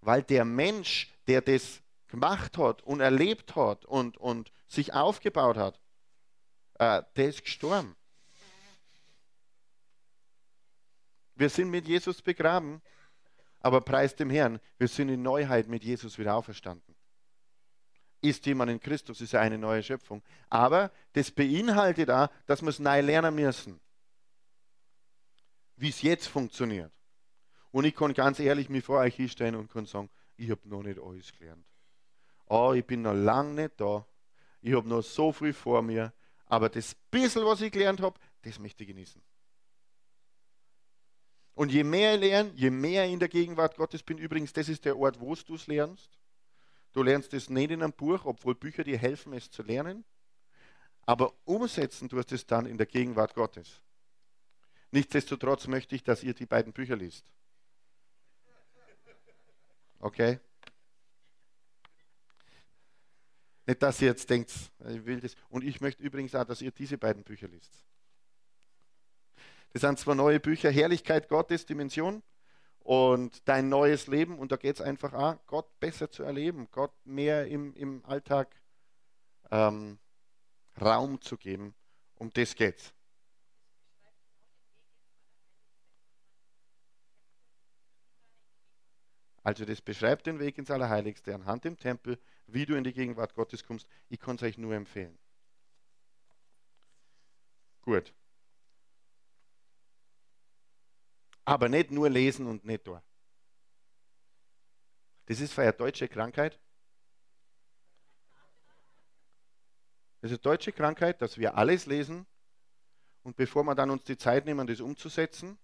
Weil 0.01 0.23
der 0.23 0.45
Mensch, 0.45 1.13
der 1.27 1.41
das 1.41 1.83
gemacht 2.07 2.57
hat 2.57 2.83
und 2.83 3.01
erlebt 3.01 3.57
hat 3.57 3.85
und, 3.85 4.17
und 4.17 4.53
sich 4.69 4.93
aufgebaut 4.93 5.57
hat, 5.57 5.81
äh, 6.79 7.03
der 7.17 7.29
ist 7.29 7.43
gestorben. 7.43 7.97
Wir 11.35 11.49
sind 11.49 11.71
mit 11.71 11.89
Jesus 11.89 12.23
begraben, 12.23 12.83
aber 13.63 13.81
preis 13.81 14.15
dem 14.17 14.31
Herrn, 14.31 14.61
wir 14.79 14.89
sind 14.89 15.09
in 15.09 15.23
Neuheit 15.23 15.69
mit 15.69 15.85
Jesus 15.85 16.19
wieder 16.19 16.35
auferstanden. 16.35 16.95
Ist 18.21 18.47
jemand 18.47 18.71
in 18.71 18.81
Christus, 18.81 19.21
ist 19.21 19.35
er 19.35 19.41
eine 19.41 19.59
neue 19.59 19.83
Schöpfung. 19.83 20.23
Aber 20.49 20.91
das 21.13 21.31
beinhaltet 21.31 22.11
auch, 22.11 22.29
dass 22.47 22.63
wir 22.63 22.69
es 22.69 22.79
neu 22.79 23.01
lernen 23.01 23.35
müssen, 23.35 23.81
wie 25.77 25.89
es 25.89 26.03
jetzt 26.03 26.27
funktioniert. 26.27 26.93
Und 27.71 27.85
ich 27.85 27.95
kann 27.95 28.13
ganz 28.15 28.39
ehrlich 28.39 28.69
mich 28.69 28.85
vor 28.85 28.99
euch 28.99 29.17
hinstellen 29.17 29.57
und 29.57 29.73
kann 29.73 29.87
sagen, 29.87 30.11
ich 30.37 30.51
habe 30.51 30.69
noch 30.69 30.83
nicht 30.83 31.01
alles 31.01 31.33
gelernt. 31.33 31.65
Oh, 32.47 32.73
ich 32.75 32.85
bin 32.85 33.03
noch 33.03 33.15
lange 33.15 33.55
nicht 33.55 33.81
da. 33.81 34.07
Ich 34.61 34.75
habe 34.75 34.89
noch 34.89 35.03
so 35.03 35.33
viel 35.33 35.53
vor 35.53 35.83
mir. 35.83 36.13
Aber 36.47 36.69
das 36.69 36.95
bisschen, 37.11 37.45
was 37.45 37.61
ich 37.61 37.73
gelernt 37.73 38.01
habe, 38.01 38.19
das 38.43 38.59
möchte 38.59 38.85
ich 38.85 38.89
genießen. 38.89 39.23
Und 41.55 41.71
je 41.71 41.85
mehr 41.85 42.15
ich 42.15 42.21
lerne, 42.21 42.51
je 42.55 42.71
mehr 42.71 43.07
ich 43.07 43.13
in 43.13 43.19
der 43.19 43.29
Gegenwart 43.29 43.77
Gottes 43.77 44.03
bin, 44.03 44.19
übrigens, 44.19 44.53
das 44.53 44.69
ist 44.69 44.85
der 44.85 44.97
Ort, 44.97 45.21
wo 45.21 45.35
du 45.35 45.55
es 45.55 45.67
lernst. 45.67 46.19
Du 46.93 47.03
lernst 47.03 47.35
es 47.35 47.51
nicht 47.51 47.71
in 47.71 47.83
einem 47.83 47.93
Buch, 47.93 48.25
obwohl 48.25 48.55
Bücher 48.55 48.85
dir 48.85 48.99
helfen, 48.99 49.33
es 49.33 49.51
zu 49.51 49.63
lernen. 49.63 50.05
Aber 51.05 51.35
umsetzen 51.45 52.09
du 52.09 52.19
es 52.19 52.47
dann 52.47 52.67
in 52.67 52.79
der 52.79 52.87
Gegenwart 52.87 53.35
Gottes. 53.35 53.83
Nichtsdestotrotz 54.91 55.67
möchte 55.67 55.95
ich, 55.95 56.05
dass 56.05 56.23
ihr 56.23 56.35
die 56.35 56.47
beiden 56.47 56.73
Bücher 56.73 56.97
liest. 56.97 57.33
Okay? 59.99 60.39
Nicht, 63.67 63.83
dass 63.83 64.01
ihr 64.03 64.09
jetzt 64.09 64.29
denkt, 64.29 64.53
ich 64.89 65.05
will 65.07 65.21
das. 65.21 65.35
Und 65.49 65.65
ich 65.65 65.81
möchte 65.81 66.03
übrigens 66.03 66.35
auch, 66.35 66.45
dass 66.45 66.61
ihr 66.61 66.73
diese 66.73 66.99
beiden 66.99 67.23
Bücher 67.23 67.49
liest. 67.49 67.73
Das 69.73 69.83
sind 69.83 69.99
zwar 69.99 70.15
neue 70.15 70.39
Bücher, 70.39 70.71
Herrlichkeit 70.71 71.29
Gottes, 71.29 71.65
Dimension 71.65 72.23
und 72.81 73.49
dein 73.49 73.69
neues 73.69 74.07
Leben. 74.07 74.39
Und 74.39 74.53
da 74.53 74.57
geht 74.57 74.77
es 74.77 74.81
einfach 74.83 75.15
auch, 75.15 75.37
Gott 75.47 75.81
besser 75.81 76.11
zu 76.11 76.23
erleben, 76.23 76.69
Gott 76.71 76.93
mehr 77.05 77.47
im, 77.47 77.75
im 77.75 78.05
Alltag 78.05 78.55
ähm, 79.51 79.99
Raum 80.81 81.21
zu 81.21 81.37
geben. 81.37 81.75
Um 82.17 82.31
das 82.31 82.55
geht's. 82.55 82.93
Also 89.45 89.65
das 89.65 89.81
beschreibt 89.81 90.27
den 90.27 90.39
Weg 90.39 90.57
ins 90.59 90.71
Allerheiligste 90.71 91.35
anhand 91.35 91.65
dem 91.65 91.77
Tempel, 91.77 92.19
wie 92.47 92.65
du 92.65 92.77
in 92.77 92.85
die 92.85 92.93
Gegenwart 92.93 93.35
Gottes 93.35 93.65
kommst. 93.65 93.89
Ich 94.09 94.21
kann 94.21 94.37
es 94.37 94.43
euch 94.43 94.57
nur 94.57 94.75
empfehlen. 94.75 95.19
Gut. 97.83 98.13
Aber 101.45 101.69
nicht 101.69 101.91
nur 101.91 102.09
lesen 102.09 102.47
und 102.47 102.65
nicht 102.65 102.87
da. 102.87 103.03
Das 105.27 105.41
ist 105.41 105.53
für 105.53 105.63
eine 105.63 105.73
deutsche 105.73 106.09
Krankheit. 106.09 106.59
Das 110.21 110.31
ist 110.31 110.39
eine 110.39 110.43
deutsche 110.43 110.73
Krankheit, 110.73 111.21
dass 111.21 111.37
wir 111.37 111.57
alles 111.57 111.87
lesen 111.87 112.27
und 113.23 113.37
bevor 113.37 113.65
wir 113.65 113.75
dann 113.75 113.91
uns 113.91 114.05
die 114.05 114.17
Zeit 114.17 114.45
nehmen, 114.45 114.67
das 114.67 114.81
umzusetzen, 114.81 115.59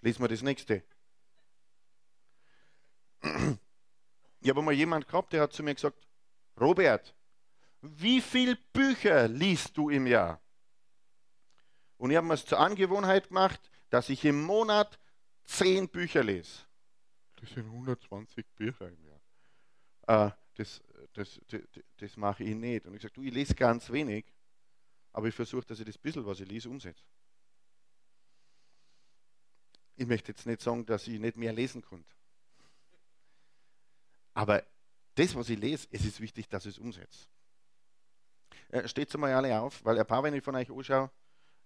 lesen 0.00 0.22
wir 0.22 0.28
das 0.28 0.42
nächste. 0.42 0.82
Ich 4.40 4.50
habe 4.50 4.62
mal 4.62 4.72
jemand 4.72 5.08
gehabt, 5.08 5.32
der 5.32 5.42
hat 5.42 5.52
zu 5.52 5.62
mir 5.62 5.74
gesagt, 5.74 6.06
Robert, 6.60 7.14
wie 7.80 8.20
viele 8.20 8.56
Bücher 8.72 9.28
liest 9.28 9.76
du 9.76 9.90
im 9.90 10.06
Jahr? 10.06 10.40
Und 11.96 12.10
ich 12.10 12.16
habe 12.16 12.26
mir 12.26 12.34
es 12.34 12.44
zur 12.44 12.60
Angewohnheit 12.60 13.28
gemacht, 13.28 13.70
dass 13.94 14.08
ich 14.08 14.24
im 14.24 14.42
Monat 14.42 14.98
zehn 15.44 15.88
Bücher 15.88 16.24
lese. 16.24 16.64
Das 17.36 17.48
sind 17.50 17.66
120 17.66 18.44
Bücher 18.56 18.88
im 18.90 19.04
Jahr. 19.04 20.26
Äh, 20.26 20.32
das, 20.54 20.82
das, 21.12 21.40
das, 21.46 21.60
das 21.98 22.16
mache 22.16 22.42
ich 22.42 22.56
nicht. 22.56 22.86
Und 22.86 22.96
ich 22.96 23.02
sage, 23.02 23.14
du, 23.14 23.22
ich 23.22 23.32
lese 23.32 23.54
ganz 23.54 23.88
wenig, 23.92 24.24
aber 25.12 25.28
ich 25.28 25.34
versuche, 25.36 25.64
dass 25.64 25.78
ich 25.78 25.86
das 25.86 25.96
bisschen, 25.96 26.26
was 26.26 26.40
ich 26.40 26.48
lese, 26.48 26.68
umsetze. 26.68 27.04
Ich 29.94 30.08
möchte 30.08 30.32
jetzt 30.32 30.44
nicht 30.44 30.60
sagen, 30.60 30.84
dass 30.84 31.06
ich 31.06 31.20
nicht 31.20 31.36
mehr 31.36 31.52
lesen 31.52 31.80
konnte. 31.80 32.12
Aber 34.32 34.64
das, 35.14 35.36
was 35.36 35.48
ich 35.50 35.58
lese, 35.60 35.86
es 35.92 36.04
ist 36.04 36.20
wichtig, 36.20 36.48
dass 36.48 36.66
ich 36.66 36.76
es 36.76 36.78
umsetze. 36.80 37.28
Äh, 38.70 38.88
Steht 38.88 39.16
mal 39.16 39.32
alle 39.32 39.60
auf, 39.60 39.84
weil 39.84 40.00
ein 40.00 40.06
paar, 40.06 40.24
wenn 40.24 40.34
ich 40.34 40.42
von 40.42 40.56
euch 40.56 40.68
anschaue, 40.68 41.12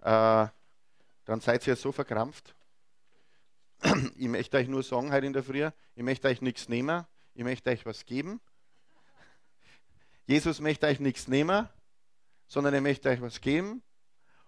äh, 0.03 0.58
dann 1.29 1.43
seid 1.43 1.67
ihr 1.67 1.77
so 1.77 1.93
verkrampft. 1.93 2.55
Ich 4.17 4.29
möchte 4.29 4.57
euch 4.57 4.67
nur 4.67 4.83
sagen 4.83 5.13
heute 5.13 5.27
in 5.27 5.35
der 5.35 5.43
Früh, 5.43 5.71
ich 5.95 6.03
möchte 6.03 6.27
euch 6.27 6.41
nichts 6.41 6.71
nehmen, 6.71 7.05
ich 7.35 7.45
möchte 7.45 7.69
euch 7.69 7.85
was 7.85 8.07
geben. 8.07 8.41
Jesus 10.25 10.59
möchte 10.61 10.87
euch 10.87 11.01
nichts 11.01 11.29
nehmen, 11.29 11.69
sondern 12.47 12.73
er 12.73 12.81
möchte 12.81 13.11
euch 13.11 13.21
was 13.21 13.43
geben. 13.43 13.83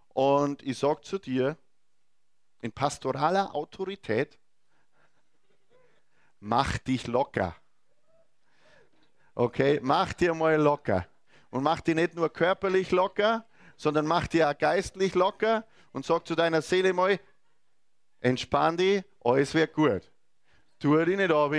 Und 0.09 0.63
ich 0.63 0.79
sage 0.79 1.03
zu 1.03 1.19
dir, 1.19 1.59
in 2.63 2.73
pastoraler 2.73 3.55
Autorität, 3.55 4.39
mach 6.39 6.79
dich 6.79 7.07
locker. 7.07 7.55
Okay, 9.35 9.81
mach 9.83 10.15
dir 10.15 10.33
mal 10.33 10.57
locker. 10.57 11.07
Und 11.51 11.63
mach 11.63 11.83
dich 11.83 11.95
nicht 11.95 12.15
nur 12.15 12.33
körperlich 12.33 12.91
locker, 12.91 13.47
sondern 13.77 14.07
mach 14.07 14.27
dir 14.29 14.49
auch 14.49 14.57
geistlich 14.57 15.15
locker 15.15 15.67
und 15.93 16.05
sag 16.05 16.27
zu 16.27 16.35
deiner 16.35 16.63
Seele 16.63 16.93
mal, 16.93 17.19
entspann 18.21 18.77
dich, 18.77 19.03
alles 19.25 19.55
wird 19.55 19.73
gut. 19.73 20.11
Tu 20.79 21.05
dich 21.05 21.17
nicht 21.17 21.31
ab, 21.31 21.53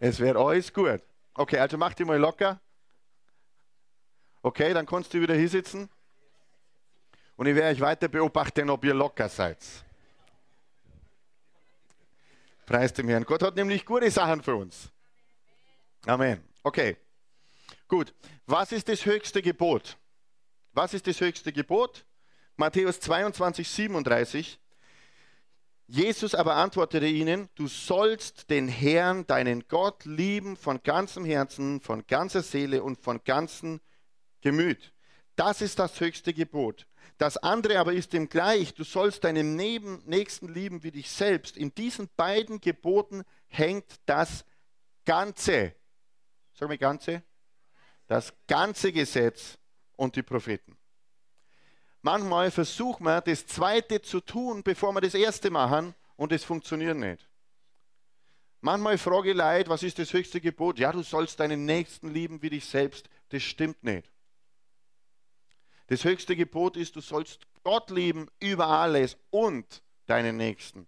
es 0.00 0.20
wird 0.20 0.36
alles 0.36 0.72
gut. 0.72 1.02
Okay, 1.34 1.58
also 1.58 1.76
mach 1.78 1.94
dich 1.94 2.06
mal 2.06 2.18
locker. 2.18 2.60
Okay, 4.42 4.72
dann 4.72 4.86
kannst 4.86 5.12
du 5.12 5.20
wieder 5.20 5.34
hier 5.34 5.48
sitzen. 5.48 5.88
Und 7.36 7.46
ich 7.46 7.54
werde 7.54 7.74
euch 7.74 7.80
weiter 7.80 8.08
beobachten, 8.08 8.70
ob 8.70 8.84
ihr 8.84 8.94
locker 8.94 9.28
seid. 9.28 9.58
Preis 12.64 12.92
dem 12.92 13.08
Herrn. 13.08 13.24
Gott 13.24 13.42
hat 13.42 13.56
nämlich 13.56 13.84
gute 13.84 14.10
Sachen 14.10 14.42
für 14.42 14.56
uns. 14.56 14.90
Amen. 16.06 16.42
Okay. 16.62 16.96
Gut. 17.88 18.14
Was 18.46 18.72
ist 18.72 18.88
das 18.88 19.04
höchste 19.04 19.42
Gebot? 19.42 19.96
Was 20.72 20.94
ist 20.94 21.06
das 21.06 21.20
höchste 21.20 21.52
Gebot? 21.52 22.04
Matthäus 22.56 23.00
22, 23.00 23.68
37. 23.68 24.58
Jesus 25.88 26.34
aber 26.34 26.56
antwortete 26.56 27.06
ihnen, 27.06 27.48
du 27.54 27.68
sollst 27.68 28.50
den 28.50 28.66
Herrn, 28.66 29.26
deinen 29.26 29.68
Gott, 29.68 30.04
lieben 30.04 30.56
von 30.56 30.82
ganzem 30.82 31.24
Herzen, 31.24 31.80
von 31.80 32.06
ganzer 32.06 32.42
Seele 32.42 32.82
und 32.82 32.98
von 32.98 33.22
ganzem 33.22 33.80
Gemüt. 34.40 34.92
Das 35.36 35.60
ist 35.60 35.78
das 35.78 36.00
höchste 36.00 36.32
Gebot. 36.32 36.86
Das 37.18 37.36
andere 37.36 37.78
aber 37.78 37.92
ist 37.92 38.14
ihm 38.14 38.28
gleich, 38.28 38.74
du 38.74 38.84
sollst 38.84 39.24
deinen 39.24 39.54
Nächsten 39.54 40.48
lieben 40.48 40.82
wie 40.82 40.90
dich 40.90 41.10
selbst. 41.10 41.56
In 41.56 41.74
diesen 41.74 42.08
beiden 42.16 42.60
Geboten 42.60 43.22
hängt 43.46 43.96
das 44.06 44.44
Ganze. 45.04 45.74
Sag 46.54 46.68
mal 46.68 46.78
Ganze. 46.78 47.22
Das 48.06 48.32
ganze 48.46 48.92
Gesetz 48.92 49.58
und 49.96 50.16
die 50.16 50.22
Propheten. 50.22 50.76
Manchmal 52.06 52.52
versuchen 52.52 53.02
wir, 53.02 53.20
das 53.20 53.48
Zweite 53.48 54.00
zu 54.00 54.20
tun, 54.20 54.62
bevor 54.62 54.92
wir 54.92 55.00
das 55.00 55.14
Erste 55.14 55.50
machen 55.50 55.92
und 56.14 56.30
es 56.30 56.44
funktioniert 56.44 56.96
nicht. 56.96 57.28
Manchmal 58.60 58.96
frage 58.96 59.30
ich 59.30 59.36
Leute, 59.36 59.70
was 59.70 59.82
ist 59.82 59.98
das 59.98 60.12
höchste 60.12 60.40
Gebot? 60.40 60.78
Ja, 60.78 60.92
du 60.92 61.02
sollst 61.02 61.40
deinen 61.40 61.64
Nächsten 61.64 62.14
lieben 62.14 62.40
wie 62.42 62.50
dich 62.50 62.64
selbst. 62.64 63.08
Das 63.30 63.42
stimmt 63.42 63.82
nicht. 63.82 64.08
Das 65.88 66.04
höchste 66.04 66.36
Gebot 66.36 66.76
ist, 66.76 66.94
du 66.94 67.00
sollst 67.00 67.44
Gott 67.64 67.90
lieben 67.90 68.28
über 68.38 68.68
alles 68.68 69.16
und 69.30 69.82
deinen 70.06 70.36
Nächsten 70.36 70.86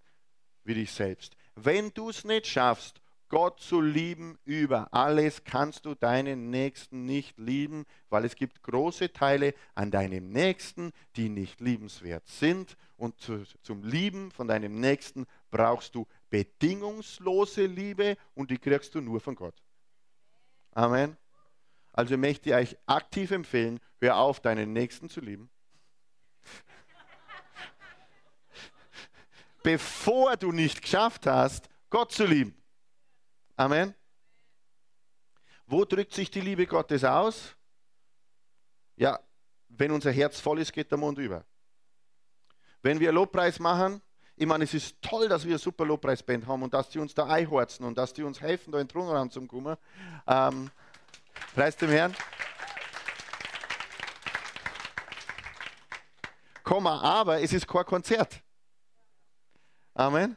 wie 0.62 0.74
dich 0.74 0.92
selbst. 0.92 1.36
Wenn 1.56 1.92
du 1.94 2.10
es 2.10 2.22
nicht 2.22 2.46
schaffst 2.46 3.00
Gott 3.28 3.60
zu 3.60 3.80
lieben 3.80 4.38
über 4.44 4.92
alles, 4.92 5.44
kannst 5.44 5.84
du 5.84 5.94
deinen 5.94 6.50
Nächsten 6.50 7.04
nicht 7.04 7.38
lieben, 7.38 7.84
weil 8.08 8.24
es 8.24 8.34
gibt 8.34 8.62
große 8.62 9.12
Teile 9.12 9.54
an 9.74 9.90
deinem 9.90 10.30
Nächsten, 10.30 10.92
die 11.16 11.28
nicht 11.28 11.60
liebenswert 11.60 12.26
sind. 12.26 12.76
Und 12.96 13.20
zu, 13.20 13.44
zum 13.62 13.84
Lieben 13.84 14.30
von 14.30 14.48
deinem 14.48 14.80
Nächsten 14.80 15.26
brauchst 15.50 15.94
du 15.94 16.06
bedingungslose 16.30 17.66
Liebe 17.66 18.16
und 18.34 18.50
die 18.50 18.58
kriegst 18.58 18.94
du 18.94 19.00
nur 19.00 19.20
von 19.20 19.34
Gott. 19.34 19.54
Amen. 20.72 21.16
Also 21.92 22.16
möchte 22.16 22.50
ich 22.50 22.54
euch 22.54 22.76
aktiv 22.86 23.30
empfehlen, 23.30 23.80
hör 24.00 24.16
auf, 24.16 24.40
deinen 24.40 24.72
Nächsten 24.72 25.08
zu 25.08 25.20
lieben. 25.20 25.50
Bevor 29.62 30.36
du 30.36 30.52
nicht 30.52 30.82
geschafft 30.82 31.26
hast, 31.26 31.68
Gott 31.90 32.12
zu 32.12 32.24
lieben. 32.24 32.54
Amen. 33.58 33.92
Wo 35.66 35.84
drückt 35.84 36.14
sich 36.14 36.30
die 36.30 36.40
Liebe 36.40 36.64
Gottes 36.64 37.02
aus? 37.02 37.56
Ja, 38.94 39.18
wenn 39.68 39.90
unser 39.90 40.12
Herz 40.12 40.38
voll 40.38 40.60
ist, 40.60 40.72
geht 40.72 40.92
der 40.92 40.98
Mund 40.98 41.18
über. 41.18 41.44
Wenn 42.82 43.00
wir 43.00 43.10
Lobpreis 43.10 43.58
machen, 43.58 44.00
ich 44.36 44.46
meine, 44.46 44.62
es 44.62 44.74
ist 44.74 45.02
toll, 45.02 45.28
dass 45.28 45.42
wir 45.44 45.50
eine 45.50 45.58
super 45.58 45.84
Lobpreisband 45.84 46.46
haben 46.46 46.62
und 46.62 46.72
dass 46.72 46.88
die 46.90 47.00
uns 47.00 47.12
da 47.12 47.26
einhorzen 47.26 47.84
und 47.84 47.98
dass 47.98 48.12
die 48.12 48.22
uns 48.22 48.40
helfen, 48.40 48.70
da 48.70 48.78
in 48.78 48.86
den 48.86 48.92
Thronraum 48.92 49.28
zu 49.28 49.44
kommen. 49.44 49.76
Ähm, 50.28 50.70
preis 51.56 51.76
dem 51.76 51.90
Herrn. 51.90 52.14
Komma, 56.62 57.00
aber 57.00 57.42
es 57.42 57.52
ist 57.52 57.66
kein 57.66 57.84
Konzert. 57.84 58.40
Amen. 59.94 60.36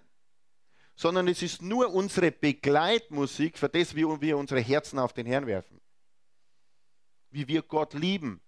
Sondern 1.01 1.27
es 1.27 1.41
ist 1.41 1.63
nur 1.63 1.91
unsere 1.91 2.31
Begleitmusik, 2.31 3.57
für 3.57 3.67
das 3.67 3.95
wie 3.95 4.05
wir 4.21 4.37
unsere 4.37 4.59
Herzen 4.59 4.99
auf 4.99 5.13
den 5.13 5.25
Herrn 5.25 5.47
werfen. 5.47 5.81
Wie 7.31 7.47
wir 7.47 7.63
Gott 7.63 7.95
lieben. 7.95 8.39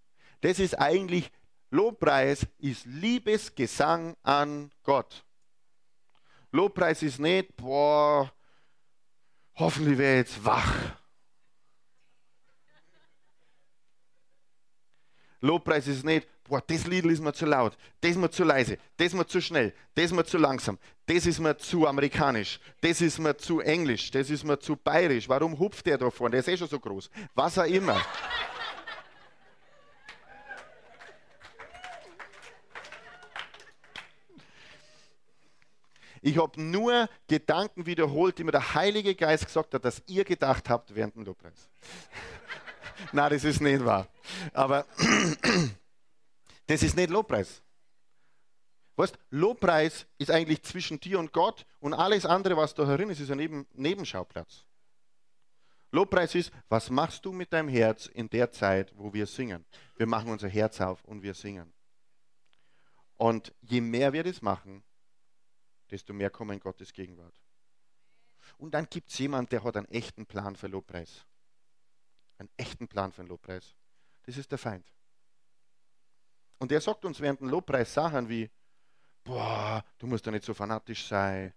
Das 0.41 0.60
ist 0.60 0.75
eigentlich 0.75 1.31
Lobpreis, 1.72 2.45
ist 2.60 2.86
Liebesgesang 2.86 4.15
an 4.22 4.72
Gott. 4.83 5.25
Lobpreis 6.51 7.01
ist 7.01 7.17
nicht, 7.17 7.57
boah, 7.57 8.31
hoffentlich 9.55 9.98
wäre 9.98 10.17
jetzt 10.17 10.45
wach. 10.45 10.95
Lobpreis 15.41 15.88
ist 15.88 16.05
nicht, 16.05 16.27
boah, 16.47 16.62
das 16.65 16.85
Lied 16.85 17.05
ist 17.05 17.21
mir 17.21 17.33
zu 17.33 17.45
laut, 17.45 17.77
das 18.01 18.12
ist 18.12 18.17
mir 18.17 18.29
zu 18.29 18.43
leise, 18.43 18.77
das 18.97 19.07
ist 19.07 19.13
mir 19.13 19.25
zu 19.25 19.41
schnell, 19.41 19.73
das 19.95 20.05
ist 20.05 20.13
mir 20.13 20.25
zu 20.25 20.38
langsam, 20.38 20.77
das 21.05 21.25
ist 21.25 21.39
mir 21.39 21.57
zu 21.57 21.88
amerikanisch, 21.88 22.59
das 22.81 23.01
ist 23.01 23.19
mir 23.19 23.35
zu 23.38 23.59
englisch, 23.59 24.12
das 24.12 24.29
ist 24.29 24.43
mir 24.43 24.59
zu 24.59 24.75
bayerisch. 24.75 25.27
Warum 25.27 25.57
hupft 25.57 25.85
der 25.85 25.97
da 25.97 26.09
vorne? 26.09 26.31
Der 26.31 26.39
ist 26.41 26.47
eh 26.47 26.57
schon 26.57 26.67
so 26.67 26.79
groß. 26.79 27.09
Was 27.35 27.57
auch 27.57 27.65
immer. 27.65 28.01
Ich 36.25 36.38
habe 36.38 36.62
nur 36.62 37.09
Gedanken 37.27 37.85
wiederholt, 37.85 38.38
die 38.38 38.45
mir 38.45 38.53
der 38.53 38.73
Heilige 38.75 39.13
Geist 39.13 39.45
gesagt 39.45 39.73
hat, 39.73 39.83
dass 39.83 40.01
ihr 40.07 40.23
gedacht 40.23 40.69
habt 40.69 40.95
während 40.95 41.15
dem 41.15 41.25
Lobpreis. 41.25 41.69
Nein, 43.12 43.29
das 43.29 43.43
ist 43.43 43.59
nicht 43.59 43.83
wahr. 43.83 44.07
Aber 44.53 44.85
das 46.67 46.84
ist 46.84 46.96
nicht 46.96 47.10
Lobpreis. 47.10 47.62
Weißt, 48.96 49.17
Lobpreis 49.32 50.05
ist 50.20 50.29
eigentlich 50.29 50.62
zwischen 50.63 51.00
dir 51.00 51.20
und 51.20 51.34
Gott 51.34 51.65
und 51.79 51.93
alles 51.93 52.25
andere, 52.25 52.55
was 52.58 52.75
da 52.75 52.86
herin 52.86 53.10
ist, 53.10 53.20
ist 53.20 53.32
ein 53.32 53.38
Neben 53.38 53.65
Nebenschauplatz. 53.74 54.65
Lobpreis 55.91 56.36
ist, 56.36 56.51
was 56.70 56.89
machst 56.89 57.24
du 57.25 57.32
mit 57.32 57.53
deinem 57.53 57.70
Herz 57.70 58.08
in 58.08 58.29
der 58.29 58.51
Zeit, 58.51 58.91
wo 58.98 59.13
wir 59.13 59.27
singen? 59.27 59.65
Wir 59.96 60.08
machen 60.08 60.32
unser 60.32 60.50
Herz 60.50 60.82
auf 60.82 61.03
und 61.05 61.22
wir 61.22 61.34
singen. 61.34 61.72
Und 63.15 63.53
je 63.62 63.79
mehr 63.79 64.12
wir 64.12 64.24
das 64.24 64.41
machen, 64.41 64.84
desto 65.91 66.13
mehr 66.13 66.32
kommen 66.32 66.60
Gottes 66.60 66.93
Gegenwart. 66.93 67.39
Und 68.58 68.74
dann 68.74 68.88
gibt 68.89 69.12
es 69.12 69.17
jemanden, 69.20 69.50
der 69.50 69.63
hat 69.63 69.77
einen 69.77 69.88
echten 69.88 70.25
Plan 70.25 70.55
für 70.55 70.67
Lobpreis. 70.67 71.25
Einen 72.38 72.50
echten 72.58 72.88
Plan 72.88 73.12
für 73.12 73.24
Lobpreis. 73.24 73.75
Das 74.24 74.38
ist 74.38 74.51
der 74.51 74.58
Feind. 74.58 74.91
Und 76.63 76.72
der 76.72 76.79
sagt 76.79 77.03
uns 77.03 77.20
während 77.20 77.41
dem 77.41 77.50
Lobpreis 77.50 77.93
Sachen 77.93 78.29
wie, 78.29 78.50
boah, 79.25 79.84
du 79.98 80.08
musst 80.08 80.25
ja 80.25 80.32
nicht 80.32 80.46
so 80.46 80.53
fanatisch 80.53 81.05
sein, 81.05 81.51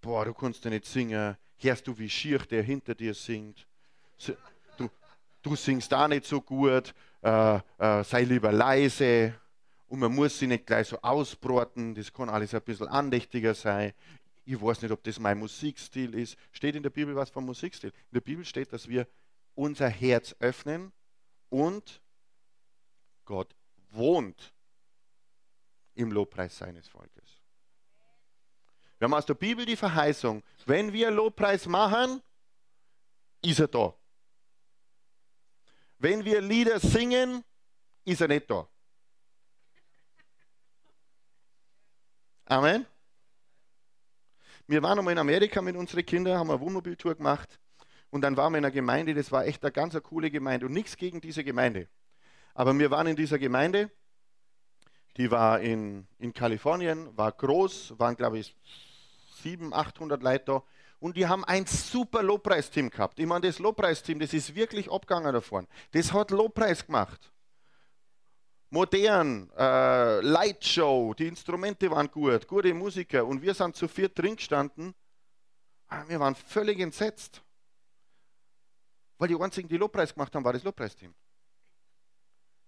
boah, 0.00 0.24
du 0.24 0.34
kannst 0.34 0.64
ja 0.64 0.70
nicht 0.70 0.84
singen, 0.84 1.36
hörst 1.58 1.86
du, 1.86 1.96
wie 1.96 2.10
schier 2.10 2.40
der 2.40 2.64
hinter 2.64 2.96
dir 2.96 3.14
singt, 3.14 3.68
du, 4.76 4.90
du 5.42 5.54
singst 5.54 5.92
da 5.92 6.08
nicht 6.08 6.26
so 6.26 6.40
gut, 6.40 6.92
äh, 7.20 7.54
äh, 7.78 8.02
sei 8.02 8.24
lieber 8.24 8.50
leise, 8.50 9.32
und 9.86 10.00
man 10.00 10.12
muss 10.12 10.36
sie 10.40 10.48
nicht 10.48 10.66
gleich 10.66 10.88
so 10.88 11.00
ausbraten, 11.02 11.94
das 11.94 12.12
kann 12.12 12.28
alles 12.28 12.52
ein 12.52 12.62
bisschen 12.62 12.88
andächtiger 12.88 13.54
sein. 13.54 13.92
Ich 14.44 14.60
weiß 14.60 14.82
nicht, 14.82 14.90
ob 14.90 15.04
das 15.04 15.20
mein 15.20 15.38
Musikstil 15.38 16.16
ist. 16.16 16.36
Steht 16.50 16.74
in 16.74 16.82
der 16.82 16.90
Bibel 16.90 17.14
was 17.14 17.30
vom 17.30 17.46
Musikstil? 17.46 17.90
In 17.90 18.14
der 18.14 18.22
Bibel 18.22 18.44
steht, 18.44 18.72
dass 18.72 18.88
wir 18.88 19.06
unser 19.54 19.88
Herz 19.88 20.34
öffnen 20.40 20.90
und 21.48 22.02
Gott 23.24 23.54
wohnt 23.92 24.54
im 25.94 26.12
Lobpreis 26.12 26.56
seines 26.56 26.88
Volkes. 26.88 27.40
Wir 28.98 29.06
haben 29.06 29.14
aus 29.14 29.26
der 29.26 29.34
Bibel 29.34 29.66
die 29.66 29.76
Verheißung, 29.76 30.42
wenn 30.66 30.92
wir 30.92 31.10
Lobpreis 31.10 31.66
machen, 31.66 32.22
ist 33.42 33.58
er 33.58 33.68
da. 33.68 33.94
Wenn 35.98 36.24
wir 36.24 36.40
Lieder 36.40 36.78
singen, 36.78 37.44
ist 38.04 38.20
er 38.20 38.28
nicht 38.28 38.50
da. 38.50 38.68
Amen. 42.46 42.86
Wir 44.66 44.82
waren 44.82 44.98
einmal 44.98 45.12
in 45.12 45.18
Amerika 45.18 45.60
mit 45.62 45.76
unseren 45.76 46.04
Kindern, 46.06 46.38
haben 46.38 46.50
eine 46.50 46.60
Wohnmobiltour 46.60 47.14
gemacht 47.14 47.58
und 48.10 48.20
dann 48.20 48.36
waren 48.36 48.52
wir 48.52 48.58
in 48.58 48.64
einer 48.64 48.72
Gemeinde, 48.72 49.14
das 49.14 49.32
war 49.32 49.46
echt 49.46 49.62
eine 49.64 49.72
ganz 49.72 50.00
coole 50.02 50.30
Gemeinde 50.30 50.66
und 50.66 50.72
nichts 50.72 50.96
gegen 50.96 51.20
diese 51.20 51.44
Gemeinde. 51.44 51.88
Aber 52.54 52.78
wir 52.78 52.90
waren 52.90 53.06
in 53.06 53.16
dieser 53.16 53.38
Gemeinde, 53.38 53.90
die 55.16 55.30
war 55.30 55.60
in, 55.60 56.06
in 56.18 56.32
Kalifornien, 56.32 57.16
war 57.16 57.32
groß, 57.32 57.98
waren 57.98 58.16
glaube 58.16 58.38
ich 58.38 58.56
700, 59.42 59.78
800 59.78 60.22
Leute 60.22 60.62
und 61.00 61.16
die 61.16 61.26
haben 61.26 61.44
ein 61.44 61.66
super 61.66 62.22
Lobpreisteam 62.22 62.90
gehabt. 62.90 63.18
Ich 63.18 63.26
meine, 63.26 63.46
das 63.46 63.58
Lobpreisteam, 63.58 64.20
das 64.20 64.32
ist 64.32 64.54
wirklich 64.54 64.90
abgegangen 64.90 65.32
davon. 65.32 65.66
Das 65.92 66.12
hat 66.12 66.30
Lobpreis 66.30 66.86
gemacht 66.86 67.32
modern, 68.72 69.50
äh, 69.56 70.20
Lightshow, 70.20 71.12
die 71.12 71.28
Instrumente 71.28 71.90
waren 71.90 72.10
gut, 72.10 72.48
gute 72.48 72.72
Musiker 72.72 73.24
und 73.26 73.42
wir 73.42 73.52
sind 73.52 73.76
zu 73.76 73.86
viert 73.86 74.18
drin 74.18 74.34
gestanden. 74.34 74.94
Ah, 75.88 76.04
wir 76.08 76.18
waren 76.18 76.34
völlig 76.34 76.80
entsetzt. 76.80 77.42
Weil 79.18 79.28
die 79.28 79.38
einzigen, 79.38 79.68
die 79.68 79.76
Lobpreis 79.76 80.14
gemacht 80.14 80.34
haben, 80.34 80.42
war 80.42 80.54
das 80.54 80.64
Lobpreisteam. 80.64 81.14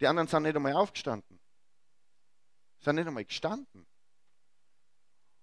Die 0.04 0.08
anderen 0.08 0.28
sind 0.28 0.42
nicht 0.42 0.54
einmal 0.54 0.74
aufgestanden. 0.74 1.40
Sind 2.78 2.96
nicht 2.96 3.06
einmal 3.06 3.24
gestanden. 3.24 3.86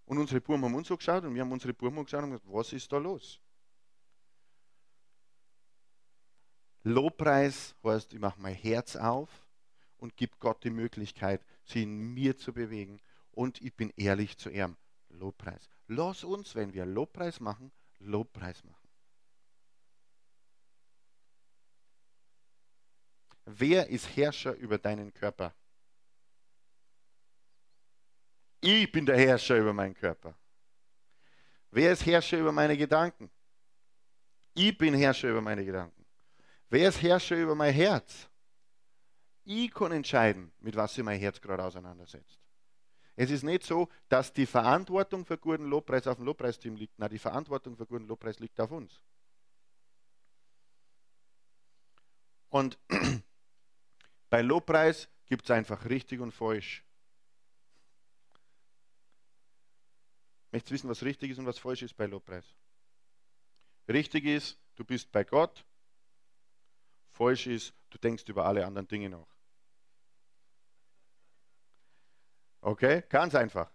Und 0.06 0.20
unsere 0.20 0.40
Burm 0.40 0.64
haben 0.64 0.76
uns 0.76 0.88
so 0.88 0.98
geschaut 0.98 1.24
und 1.24 1.34
wir 1.34 1.42
haben 1.42 1.52
unsere 1.52 1.74
Burm 1.74 1.96
geschaut 2.04 2.26
und 2.26 2.30
gesagt, 2.30 2.54
was 2.54 2.72
ist 2.72 2.92
da 2.92 3.00
los? 3.00 3.42
Lobpreis 6.84 7.74
heißt, 7.84 8.14
ich 8.14 8.20
mache 8.20 8.40
mein 8.40 8.54
Herz 8.54 8.96
auf 8.96 9.48
und 9.98 10.16
gibt 10.16 10.40
Gott 10.40 10.64
die 10.64 10.70
Möglichkeit, 10.70 11.44
sie 11.64 11.82
in 11.82 12.14
mir 12.14 12.38
zu 12.38 12.54
bewegen. 12.54 13.02
Und 13.32 13.60
ich 13.64 13.76
bin 13.76 13.92
ehrlich 13.96 14.38
zu 14.38 14.52
ihm. 14.52 14.78
Lobpreis. 15.10 15.70
Lass 15.88 16.24
uns, 16.24 16.54
wenn 16.54 16.72
wir 16.72 16.86
Lobpreis 16.86 17.40
machen, 17.40 17.72
Lobpreis 17.98 18.64
machen. 18.64 18.81
Wer 23.46 23.88
ist 23.88 24.16
Herrscher 24.16 24.56
über 24.56 24.78
deinen 24.78 25.14
Körper? 25.14 25.54
Ich 28.62 28.92
bin 28.92 29.06
der 29.06 29.18
Herrscher 29.18 29.58
über 29.58 29.74
meinen 29.74 29.96
Körper. 29.96 30.38
Wer 31.72 31.94
ist 31.94 32.06
Herrscher 32.06 32.38
über 32.38 32.52
meine 32.52 32.78
Gedanken? 32.78 33.32
Ich 34.54 34.78
bin 34.78 34.94
Herrscher 34.94 35.30
über 35.30 35.42
meine 35.42 35.66
Gedanken. 35.66 36.06
Wer 36.70 36.90
ist 36.90 37.02
Herrscher 37.02 37.38
über 37.38 37.56
mein 37.56 37.74
Herz? 37.74 38.30
Ich 39.44 39.74
kann 39.74 39.92
entscheiden, 39.92 40.52
mit 40.60 40.76
was 40.76 40.94
sich 40.94 41.04
mein 41.04 41.20
Herz 41.20 41.42
gerade 41.42 41.64
auseinandersetzt. 41.64 42.40
Es 43.16 43.32
ist 43.32 43.44
nicht 43.44 43.64
so, 43.64 43.90
dass 44.10 44.32
die 44.32 44.46
Verantwortung 44.46 45.26
für 45.26 45.38
guten 45.38 45.66
Lobpreis 45.66 46.08
auf 46.08 46.18
dem 46.18 46.26
Lobpreisteam 46.26 46.76
liegt. 46.76 46.98
Nein, 47.00 47.10
die 47.10 47.20
Verantwortung 47.20 47.76
für 47.76 47.86
guten 47.86 48.08
Lobpreis 48.08 48.40
liegt 48.40 48.60
auf 48.60 48.72
uns. 48.72 49.02
Und 52.50 52.78
bei 54.32 54.42
Lobpreis 54.42 55.10
gibt 55.26 55.44
es 55.44 55.52
einfach 55.52 55.86
richtig 55.86 56.22
und 56.22 56.32
falsch. 56.32 56.84
Möchtest 60.52 60.72
wissen, 60.72 60.90
was 60.90 61.04
richtig 61.04 61.32
ist 61.32 61.38
und 61.38 61.46
was 61.46 61.60
falsch 61.60 61.82
ist 61.82 61.96
bei 61.96 62.06
Lobpreis? 62.06 62.56
Richtig 63.90 64.26
ist, 64.26 64.58
du 64.76 64.86
bist 64.86 65.12
bei 65.12 65.26
Gott. 65.26 65.66
Falsch 67.12 67.48
ist, 67.48 67.74
du 67.90 67.98
denkst 67.98 68.24
über 68.28 68.46
alle 68.46 68.66
anderen 68.66 68.88
Dinge 68.88 69.10
nach. 69.10 69.28
Okay, 72.62 73.04
ganz 73.10 73.36
einfach. 73.36 73.70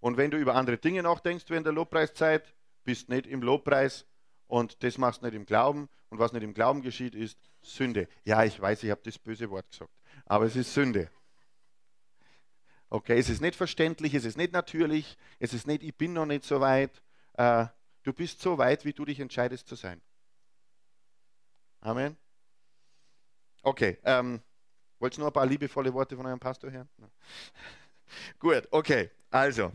Und 0.00 0.16
wenn 0.16 0.32
du 0.32 0.36
über 0.36 0.56
andere 0.56 0.78
Dinge 0.78 1.04
nachdenkst 1.04 1.44
während 1.48 1.66
der 1.66 1.72
Lobpreiszeit, 1.72 2.54
bist 2.82 3.08
nicht 3.08 3.26
im 3.26 3.40
Lobpreis 3.40 4.04
und 4.48 4.82
das 4.82 4.98
machst 4.98 5.22
nicht 5.22 5.34
im 5.34 5.46
Glauben. 5.46 5.88
Und 6.08 6.18
was 6.18 6.32
nicht 6.32 6.42
im 6.42 6.54
Glauben 6.54 6.82
geschieht, 6.82 7.14
ist 7.14 7.38
Sünde. 7.74 8.08
Ja, 8.24 8.44
ich 8.44 8.60
weiß, 8.60 8.82
ich 8.82 8.90
habe 8.90 9.00
das 9.04 9.18
böse 9.18 9.50
Wort 9.50 9.70
gesagt, 9.70 9.92
aber 10.24 10.44
es 10.46 10.56
ist 10.56 10.72
Sünde. 10.72 11.10
Okay, 12.88 13.18
es 13.18 13.28
ist 13.28 13.40
nicht 13.40 13.56
verständlich, 13.56 14.14
es 14.14 14.24
ist 14.24 14.36
nicht 14.36 14.52
natürlich, 14.52 15.18
es 15.38 15.52
ist 15.52 15.66
nicht, 15.66 15.82
ich 15.82 15.96
bin 15.96 16.12
noch 16.12 16.26
nicht 16.26 16.44
so 16.44 16.60
weit. 16.60 17.02
Äh, 17.34 17.66
du 18.04 18.12
bist 18.12 18.40
so 18.40 18.58
weit, 18.58 18.84
wie 18.84 18.92
du 18.92 19.04
dich 19.04 19.18
entscheidest 19.18 19.66
zu 19.66 19.74
sein. 19.74 20.00
Amen. 21.80 22.16
Okay, 23.62 23.98
ähm, 24.04 24.40
du 25.00 25.20
noch 25.20 25.26
ein 25.26 25.32
paar 25.32 25.46
liebevolle 25.46 25.92
Worte 25.92 26.16
von 26.16 26.26
eurem 26.26 26.38
Pastor 26.38 26.70
hören? 26.70 26.88
Gut, 28.38 28.68
okay, 28.70 29.10
also. 29.30 29.72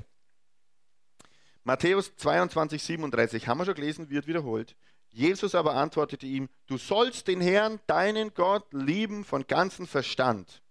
Matthäus 1.63 2.15
22, 2.15 2.81
37, 2.81 3.47
haben 3.47 3.59
wir 3.59 3.65
schon 3.65 3.75
gelesen, 3.75 4.09
wird 4.09 4.25
wiederholt. 4.25 4.75
Jesus 5.11 5.55
aber 5.55 5.75
antwortete 5.75 6.25
ihm, 6.25 6.49
du 6.67 6.77
sollst 6.77 7.27
den 7.27 7.41
Herrn, 7.41 7.79
deinen 7.85 8.33
Gott, 8.33 8.71
lieben 8.73 9.25
von 9.25 9.45
ganzem 9.45 9.85
Verstand, 9.85 10.61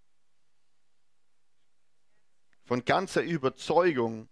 von 2.65 2.85
ganzer 2.85 3.23
Überzeugung, 3.23 4.29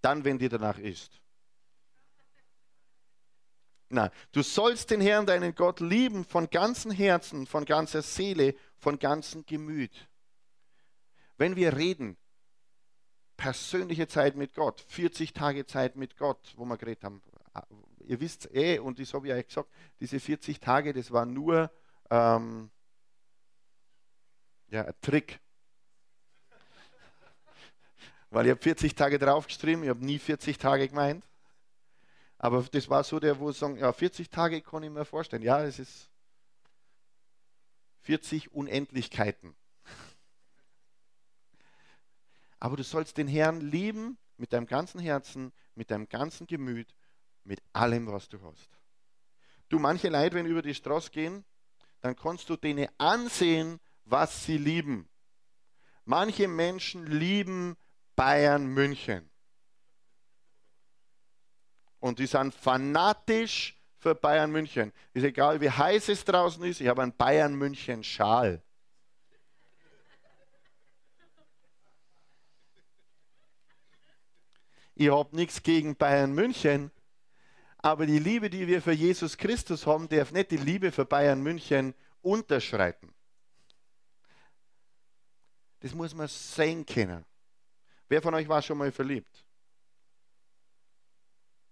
dann, 0.00 0.24
wenn 0.24 0.38
dir 0.38 0.48
danach 0.48 0.78
ist. 0.78 1.20
Na, 3.88 4.12
du 4.30 4.42
sollst 4.42 4.90
den 4.90 5.00
Herrn, 5.00 5.26
deinen 5.26 5.56
Gott, 5.56 5.80
lieben 5.80 6.24
von 6.24 6.48
ganzem 6.48 6.92
Herzen, 6.92 7.48
von 7.48 7.64
ganzer 7.64 8.02
Seele, 8.02 8.54
von 8.78 9.00
ganzem 9.00 9.44
Gemüt. 9.44 10.08
Wenn 11.36 11.56
wir 11.56 11.76
reden, 11.76 12.16
persönliche 13.36 14.06
Zeit 14.06 14.36
mit 14.36 14.54
Gott, 14.54 14.80
40 14.86 15.32
Tage 15.32 15.66
Zeit 15.66 15.96
mit 15.96 16.16
Gott, 16.16 16.54
wo 16.56 16.64
wir 16.64 16.76
geredet 16.76 17.02
haben, 17.02 17.20
ihr 18.10 18.20
wisst 18.20 18.52
eh, 18.52 18.80
und 18.80 18.98
das 18.98 19.14
habe 19.14 19.28
ich 19.28 19.32
euch 19.32 19.46
gesagt, 19.46 19.70
diese 20.00 20.18
40 20.18 20.58
Tage, 20.58 20.92
das 20.92 21.12
war 21.12 21.24
nur 21.24 21.70
ähm, 22.10 22.68
ja, 24.68 24.84
ein 24.84 24.94
Trick. 25.00 25.38
Weil 28.30 28.46
ich 28.46 28.50
habe 28.50 28.60
40 28.60 28.96
Tage 28.96 29.18
draufgeschrieben, 29.20 29.84
ich 29.84 29.90
habe 29.90 30.04
nie 30.04 30.18
40 30.18 30.58
Tage 30.58 30.88
gemeint. 30.88 31.24
Aber 32.36 32.64
das 32.64 32.90
war 32.90 33.04
so 33.04 33.20
der, 33.20 33.38
wo 33.38 33.52
sagen, 33.52 33.76
ja, 33.76 33.92
40 33.92 34.28
Tage 34.28 34.60
kann 34.60 34.82
ich 34.82 34.90
mir 34.90 35.04
vorstellen. 35.04 35.42
Ja, 35.42 35.62
es 35.62 35.78
ist 35.78 36.10
40 38.00 38.52
Unendlichkeiten. 38.52 39.54
Aber 42.58 42.76
du 42.76 42.82
sollst 42.82 43.18
den 43.18 43.28
Herrn 43.28 43.60
lieben 43.60 44.18
mit 44.36 44.52
deinem 44.52 44.66
ganzen 44.66 44.98
Herzen, 44.98 45.52
mit 45.76 45.92
deinem 45.92 46.08
ganzen 46.08 46.48
Gemüt, 46.48 46.92
mit 47.44 47.60
allem, 47.72 48.06
was 48.10 48.28
du 48.28 48.40
hast. 48.42 48.70
Du, 49.68 49.78
manche 49.78 50.08
Leute, 50.08 50.36
wenn 50.36 50.46
über 50.46 50.62
die 50.62 50.74
Straße 50.74 51.10
gehen, 51.10 51.44
dann 52.00 52.16
kannst 52.16 52.48
du 52.48 52.56
denen 52.56 52.88
ansehen, 52.98 53.78
was 54.04 54.44
sie 54.44 54.58
lieben. 54.58 55.08
Manche 56.04 56.48
Menschen 56.48 57.06
lieben 57.06 57.76
Bayern 58.16 58.66
München. 58.66 59.30
Und 62.00 62.18
die 62.18 62.26
sind 62.26 62.54
fanatisch 62.54 63.78
für 63.98 64.14
Bayern 64.14 64.50
München. 64.50 64.92
Ist 65.12 65.24
egal, 65.24 65.60
wie 65.60 65.70
heiß 65.70 66.08
es 66.08 66.24
draußen 66.24 66.64
ist, 66.64 66.80
ich 66.80 66.88
habe 66.88 67.02
einen 67.02 67.16
Bayern 67.16 67.54
München 67.54 68.02
Schal. 68.02 68.62
Ich 74.94 75.10
habe 75.10 75.34
nichts 75.36 75.62
gegen 75.62 75.96
Bayern 75.96 76.32
München, 76.32 76.90
aber 77.82 78.06
die 78.06 78.18
Liebe, 78.18 78.50
die 78.50 78.66
wir 78.66 78.82
für 78.82 78.92
Jesus 78.92 79.36
Christus 79.36 79.86
haben, 79.86 80.08
darf 80.08 80.32
nicht 80.32 80.50
die 80.50 80.58
Liebe 80.58 80.92
für 80.92 81.04
Bayern 81.04 81.42
München 81.42 81.94
unterschreiten. 82.20 83.12
Das 85.80 85.94
muss 85.94 86.14
man 86.14 86.28
sehen 86.28 86.84
können. 86.84 87.24
Wer 88.08 88.20
von 88.20 88.34
euch 88.34 88.48
war 88.48 88.60
schon 88.60 88.76
mal 88.76 88.92
verliebt? 88.92 89.44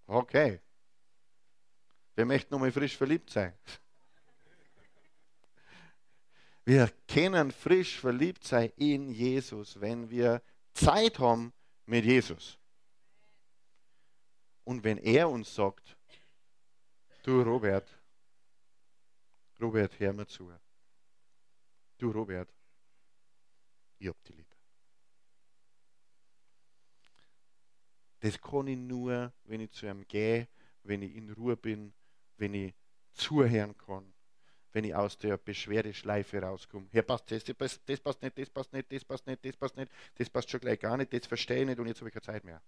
Okay. 0.06 0.60
Wer 2.14 2.24
möchte 2.24 2.52
noch 2.52 2.60
mal 2.60 2.72
frisch 2.72 2.96
verliebt 2.96 3.28
sein? 3.28 3.52
Wir 6.64 6.90
können 7.06 7.50
frisch 7.50 7.98
verliebt 8.00 8.44
sein 8.44 8.72
in 8.76 9.10
Jesus, 9.10 9.78
wenn 9.80 10.08
wir 10.08 10.42
Zeit 10.72 11.18
haben 11.18 11.52
mit 11.86 12.04
Jesus. 12.04 12.58
Und 14.64 14.84
wenn 14.84 14.98
er 14.98 15.28
uns 15.28 15.54
sagt, 15.54 15.97
du 17.22 17.42
Robert, 17.42 17.88
Robert, 19.60 19.98
hör 19.98 20.12
mir 20.12 20.26
zu. 20.26 20.52
Du 21.98 22.10
Robert, 22.10 22.48
ich 23.98 24.08
hab 24.08 24.22
die 24.24 24.32
Liebe. 24.32 24.56
Das 28.20 28.40
kann 28.40 28.66
ich 28.66 28.76
nur, 28.76 29.32
wenn 29.44 29.60
ich 29.60 29.70
zu 29.72 29.86
ihm 29.86 30.06
gehe, 30.06 30.48
wenn 30.82 31.02
ich 31.02 31.14
in 31.14 31.30
Ruhe 31.32 31.56
bin, 31.56 31.92
wenn 32.36 32.54
ich 32.54 32.74
zuhören 33.12 33.76
kann, 33.76 34.12
wenn 34.72 34.84
ich 34.84 34.94
aus 34.94 35.18
der 35.18 35.36
Beschwerdeschleife 35.36 36.40
rauskomme. 36.40 36.88
Herr, 36.90 37.02
passt 37.02 37.30
das, 37.30 37.44
das 37.44 38.00
passt 38.00 38.22
nicht, 38.22 38.38
das 38.38 38.50
passt 38.50 38.72
nicht, 38.72 38.92
das 38.92 39.04
passt 39.04 39.26
nicht, 39.26 39.44
das 39.44 39.56
passt 39.56 39.76
nicht, 39.76 39.92
das 40.16 40.30
passt 40.30 40.50
schon 40.50 40.60
gleich 40.60 40.80
gar 40.80 40.96
nicht, 40.96 41.12
das 41.12 41.26
verstehe 41.26 41.60
ich 41.60 41.66
nicht 41.66 41.78
und 41.78 41.86
jetzt 41.86 42.00
habe 42.00 42.08
ich 42.08 42.14
keine 42.14 42.22
Zeit 42.22 42.44
mehr. 42.44 42.62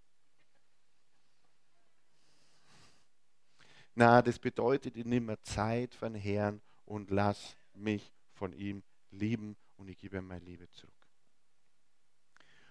Na, 4.01 4.19
das 4.19 4.39
bedeutet, 4.39 4.97
ich 4.97 5.05
nehme 5.05 5.39
Zeit 5.43 5.93
von 5.93 6.15
Herrn 6.15 6.59
und 6.85 7.11
lass 7.11 7.55
mich 7.75 8.11
von 8.33 8.51
ihm 8.51 8.81
lieben 9.11 9.55
und 9.77 9.89
ich 9.89 9.97
gebe 9.99 10.17
ihm 10.17 10.25
meine 10.25 10.43
Liebe 10.43 10.67
zurück. 10.71 11.07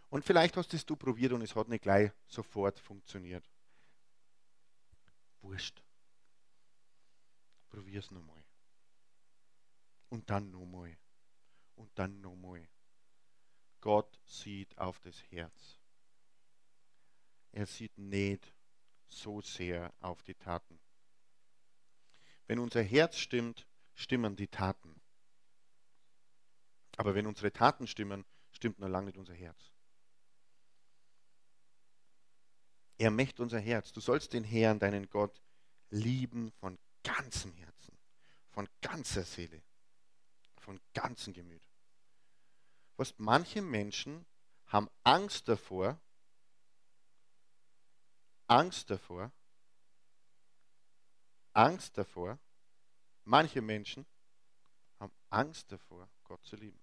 Und 0.09 0.25
vielleicht 0.25 0.57
hast 0.57 0.75
es 0.75 0.85
du 0.85 0.97
probiert 0.97 1.33
und 1.33 1.43
es 1.43 1.55
hat 1.55 1.69
nicht 1.69 1.83
gleich 1.83 2.11
sofort 2.27 2.81
funktioniert. 2.81 3.49
Wurscht. 5.40 5.85
Probier 7.69 8.01
es 8.01 8.11
nochmal. 8.11 8.43
Und 10.09 10.29
dann 10.29 10.51
nochmal. 10.51 10.99
Und 11.77 11.97
dann 11.97 12.21
nochmal. 12.21 12.66
Gott 13.81 14.19
sieht 14.27 14.77
auf 14.79 14.99
das 14.99 15.23
Herz. 15.31 15.79
Er 17.53 17.66
sieht 17.66 17.97
nicht 17.97 18.53
so 19.07 19.40
sehr 19.40 19.95
auf 20.01 20.25
die 20.25 20.35
Taten. 20.35 20.80
Wenn 22.51 22.59
unser 22.59 22.83
Herz 22.83 23.17
stimmt, 23.17 23.65
stimmen 23.95 24.35
die 24.35 24.49
Taten. 24.49 25.01
Aber 26.97 27.15
wenn 27.15 27.29
unsere 27.29 27.53
Taten 27.53 27.87
stimmen, 27.87 28.25
stimmt 28.51 28.81
noch 28.81 28.89
lange 28.89 29.07
nicht 29.07 29.19
unser 29.19 29.35
Herz. 29.35 29.71
Er 32.99 33.13
möchte 33.13 33.41
unser 33.41 33.61
Herz. 33.61 33.93
Du 33.93 34.01
sollst 34.01 34.33
den 34.33 34.43
Herrn, 34.43 34.81
deinen 34.81 35.09
Gott, 35.09 35.41
lieben 35.91 36.51
von 36.51 36.77
ganzem 37.05 37.53
Herzen, 37.53 37.97
von 38.51 38.69
ganzer 38.81 39.23
Seele, 39.23 39.63
von 40.57 40.81
ganzem 40.93 41.33
Gemüt. 41.33 41.63
Was 42.97 43.15
manche 43.17 43.63
Menschen 43.63 44.27
haben 44.67 44.91
Angst 45.05 45.47
davor, 45.47 46.01
Angst 48.49 48.91
davor, 48.91 49.31
Angst 51.53 51.97
davor, 51.99 52.39
manche 53.25 53.61
Menschen 53.61 54.07
haben 54.99 55.13
Angst 55.31 55.71
davor, 55.73 56.09
Gott 56.25 56.45
zu 56.45 56.57
lieben. 56.57 56.79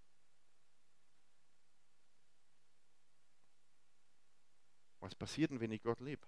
Was 5.00 5.16
passiert 5.16 5.52
denn, 5.52 5.60
wenn 5.60 5.72
ich 5.72 5.82
Gott 5.82 6.00
liebe? 6.00 6.26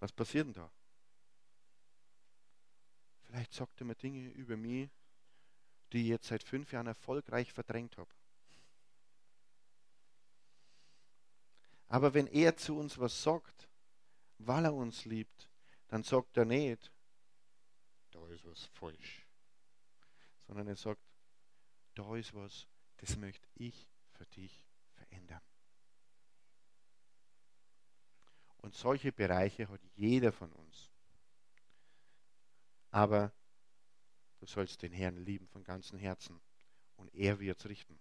Was 0.00 0.12
passiert 0.12 0.46
denn 0.46 0.54
da? 0.54 0.70
Vielleicht 3.22 3.52
sagt 3.52 3.80
er 3.80 3.86
mir 3.86 3.94
Dinge 3.94 4.30
über 4.30 4.56
mich, 4.56 4.90
die 5.92 6.02
ich 6.02 6.08
jetzt 6.08 6.26
seit 6.26 6.42
fünf 6.42 6.72
Jahren 6.72 6.86
erfolgreich 6.86 7.52
verdrängt 7.52 7.96
habe. 7.96 8.10
Aber 11.88 12.14
wenn 12.14 12.26
er 12.26 12.56
zu 12.56 12.76
uns 12.76 12.98
was 12.98 13.22
sagt, 13.22 13.68
weil 14.38 14.64
er 14.64 14.74
uns 14.74 15.04
liebt, 15.04 15.50
dann 15.88 16.02
sagt 16.02 16.36
er 16.36 16.44
nicht, 16.44 16.92
da 18.10 18.26
ist 18.28 18.44
was 18.44 18.64
falsch, 18.66 19.26
sondern 20.46 20.68
er 20.68 20.76
sagt, 20.76 21.02
da 21.94 22.16
ist 22.16 22.34
was, 22.34 22.66
das 22.98 23.16
möchte 23.16 23.48
ich 23.54 23.88
für 24.12 24.26
dich 24.26 24.64
verändern. 24.94 25.42
Und 28.58 28.74
solche 28.74 29.12
Bereiche 29.12 29.68
hat 29.68 29.80
jeder 29.94 30.32
von 30.32 30.52
uns. 30.52 30.90
Aber 32.90 33.32
du 34.38 34.46
sollst 34.46 34.82
den 34.82 34.92
Herrn 34.92 35.18
lieben 35.18 35.46
von 35.48 35.62
ganzem 35.62 35.98
Herzen 35.98 36.40
und 36.96 37.14
er 37.14 37.38
wird 37.38 37.58
es 37.58 37.68
richten. 37.68 37.98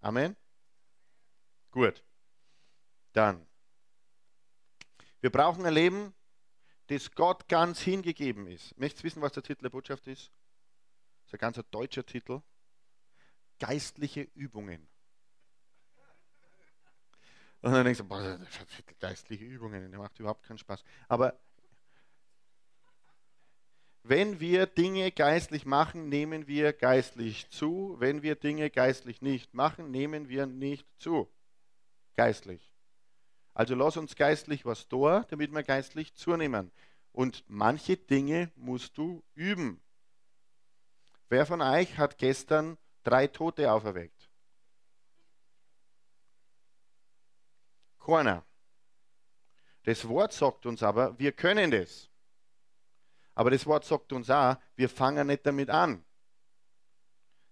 Amen. 0.00 0.36
Gut. 1.70 2.04
Dann. 3.12 3.46
Wir 5.22 5.30
brauchen 5.30 5.64
ein 5.64 5.72
Leben, 5.72 6.14
das 6.88 7.12
Gott 7.12 7.48
ganz 7.48 7.80
hingegeben 7.80 8.46
ist. 8.48 8.76
Möchtest 8.76 9.02
du 9.02 9.06
wissen, 9.06 9.22
was 9.22 9.32
der 9.32 9.42
Titel 9.42 9.62
der 9.62 9.70
Botschaft 9.70 10.06
ist? 10.08 10.30
Das 11.20 11.28
ist 11.28 11.34
ein 11.34 11.38
ganz 11.38 11.60
deutscher 11.70 12.04
Titel. 12.04 12.42
Geistliche 13.58 14.22
Übungen. 14.34 14.88
Und 17.60 17.72
dann 17.72 17.84
denkst 17.84 18.00
du, 18.00 18.04
boah, 18.04 18.40
geistliche 18.98 19.44
Übungen, 19.44 19.88
der 19.90 20.00
macht 20.00 20.18
überhaupt 20.18 20.42
keinen 20.42 20.58
Spaß. 20.58 20.82
Aber 21.08 21.38
Wenn 24.04 24.40
wir 24.40 24.66
Dinge 24.66 25.12
geistlich 25.12 25.64
machen, 25.64 26.08
nehmen 26.08 26.48
wir 26.48 26.72
geistlich 26.72 27.48
zu. 27.50 27.94
Wenn 28.00 28.22
wir 28.22 28.34
Dinge 28.34 28.68
geistlich 28.68 29.22
nicht 29.22 29.54
machen, 29.54 29.92
nehmen 29.92 30.28
wir 30.28 30.46
nicht 30.46 30.88
zu. 30.98 31.32
Geistlich. 32.16 32.71
Also 33.54 33.74
lass 33.74 33.96
uns 33.96 34.16
geistlich 34.16 34.64
was 34.64 34.88
tun, 34.88 35.24
damit 35.28 35.52
wir 35.52 35.62
geistlich 35.62 36.14
zunehmen. 36.14 36.70
Und 37.12 37.44
manche 37.48 37.96
Dinge 37.96 38.50
musst 38.56 38.96
du 38.96 39.22
üben. 39.34 39.80
Wer 41.28 41.44
von 41.46 41.60
euch 41.60 41.98
hat 41.98 42.18
gestern 42.18 42.78
drei 43.02 43.26
Tote 43.26 43.70
auferweckt? 43.70 44.30
Keiner. 47.98 48.44
Das 49.84 50.06
Wort 50.08 50.32
sagt 50.32 50.66
uns 50.66 50.82
aber, 50.82 51.18
wir 51.18 51.32
können 51.32 51.70
das. 51.70 52.08
Aber 53.34 53.50
das 53.50 53.66
Wort 53.66 53.84
sagt 53.84 54.12
uns 54.12 54.30
auch, 54.30 54.56
wir 54.76 54.88
fangen 54.88 55.26
nicht 55.26 55.46
damit 55.46 55.70
an. 55.70 56.04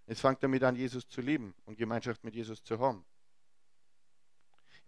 Es 0.07 0.21
fängt 0.21 0.43
damit 0.43 0.63
an, 0.63 0.75
Jesus 0.75 1.09
zu 1.09 1.21
lieben 1.21 1.55
und 1.67 1.79
Gemeinschaft 1.79 2.25
mit 2.25 2.35
Jesus 2.35 2.63
zu 2.65 2.79
haben. 2.79 3.05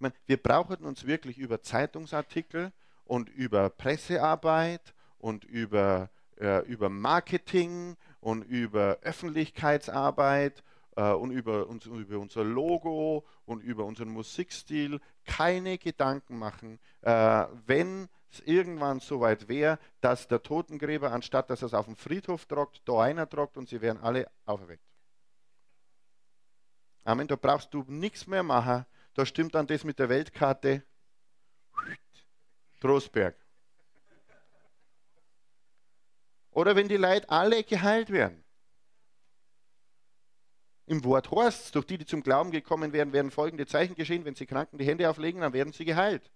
Meine, 0.02 0.14
wir 0.26 0.36
brauchen 0.36 0.84
uns 0.84 1.06
wirklich 1.06 1.38
über 1.38 1.62
Zeitungsartikel 1.62 2.72
und 3.04 3.28
über 3.28 3.70
Pressearbeit 3.70 4.94
und 5.18 5.44
über, 5.44 6.10
äh, 6.40 6.66
über 6.66 6.88
Marketing 6.88 7.96
und 8.20 8.42
über 8.42 8.98
Öffentlichkeitsarbeit 9.02 10.64
äh, 10.96 11.12
und 11.12 11.30
über, 11.30 11.68
uns, 11.68 11.86
über 11.86 12.18
unser 12.18 12.42
Logo 12.42 13.24
und 13.44 13.62
über 13.62 13.84
unseren 13.84 14.08
Musikstil 14.08 15.00
keine 15.24 15.78
Gedanken 15.78 16.36
machen, 16.36 16.80
äh, 17.02 17.46
wenn 17.66 18.08
es 18.28 18.40
irgendwann 18.40 18.98
so 18.98 19.20
weit 19.20 19.46
wäre, 19.48 19.78
dass 20.00 20.26
der 20.26 20.42
Totengräber, 20.42 21.12
anstatt 21.12 21.48
dass 21.48 21.62
er 21.62 21.66
es 21.66 21.74
auf 21.74 21.86
dem 21.86 21.94
Friedhof 21.94 22.46
trockt, 22.46 22.82
da 22.86 23.02
einer 23.02 23.28
trockt 23.28 23.56
und 23.56 23.68
sie 23.68 23.80
wären 23.80 23.98
alle 23.98 24.28
auferweckt. 24.46 24.82
Amen, 27.04 27.28
da 27.28 27.36
brauchst 27.36 27.72
du 27.72 27.84
nichts 27.86 28.26
mehr 28.26 28.42
machen. 28.42 28.84
Da 29.14 29.27
stimmt 29.27 29.55
dann 29.55 29.66
das 29.66 29.85
mit 29.85 29.98
der 29.98 30.09
Weltkarte. 30.09 30.85
Trostberg. 32.81 33.37
Oder 36.51 36.77
wenn 36.77 36.88
die 36.88 36.96
Leute 36.96 37.29
alle 37.29 37.62
geheilt 37.64 38.11
werden. 38.11 38.44
Im 40.87 41.05
Wort 41.05 41.31
heißt 41.31 41.75
durch 41.75 41.87
die, 41.87 41.98
die 41.98 42.07
zum 42.07 42.22
Glauben 42.22 42.51
gekommen 42.51 42.92
wären, 42.92 43.12
werden 43.12 43.31
folgende 43.31 43.66
Zeichen 43.66 43.94
geschehen. 43.94 44.25
Wenn 44.25 44.35
sie 44.35 44.46
Kranken 44.46 44.79
die 44.79 44.85
Hände 44.85 45.09
auflegen, 45.09 45.40
dann 45.40 45.53
werden 45.53 45.72
sie 45.72 45.85
geheilt. 45.85 46.31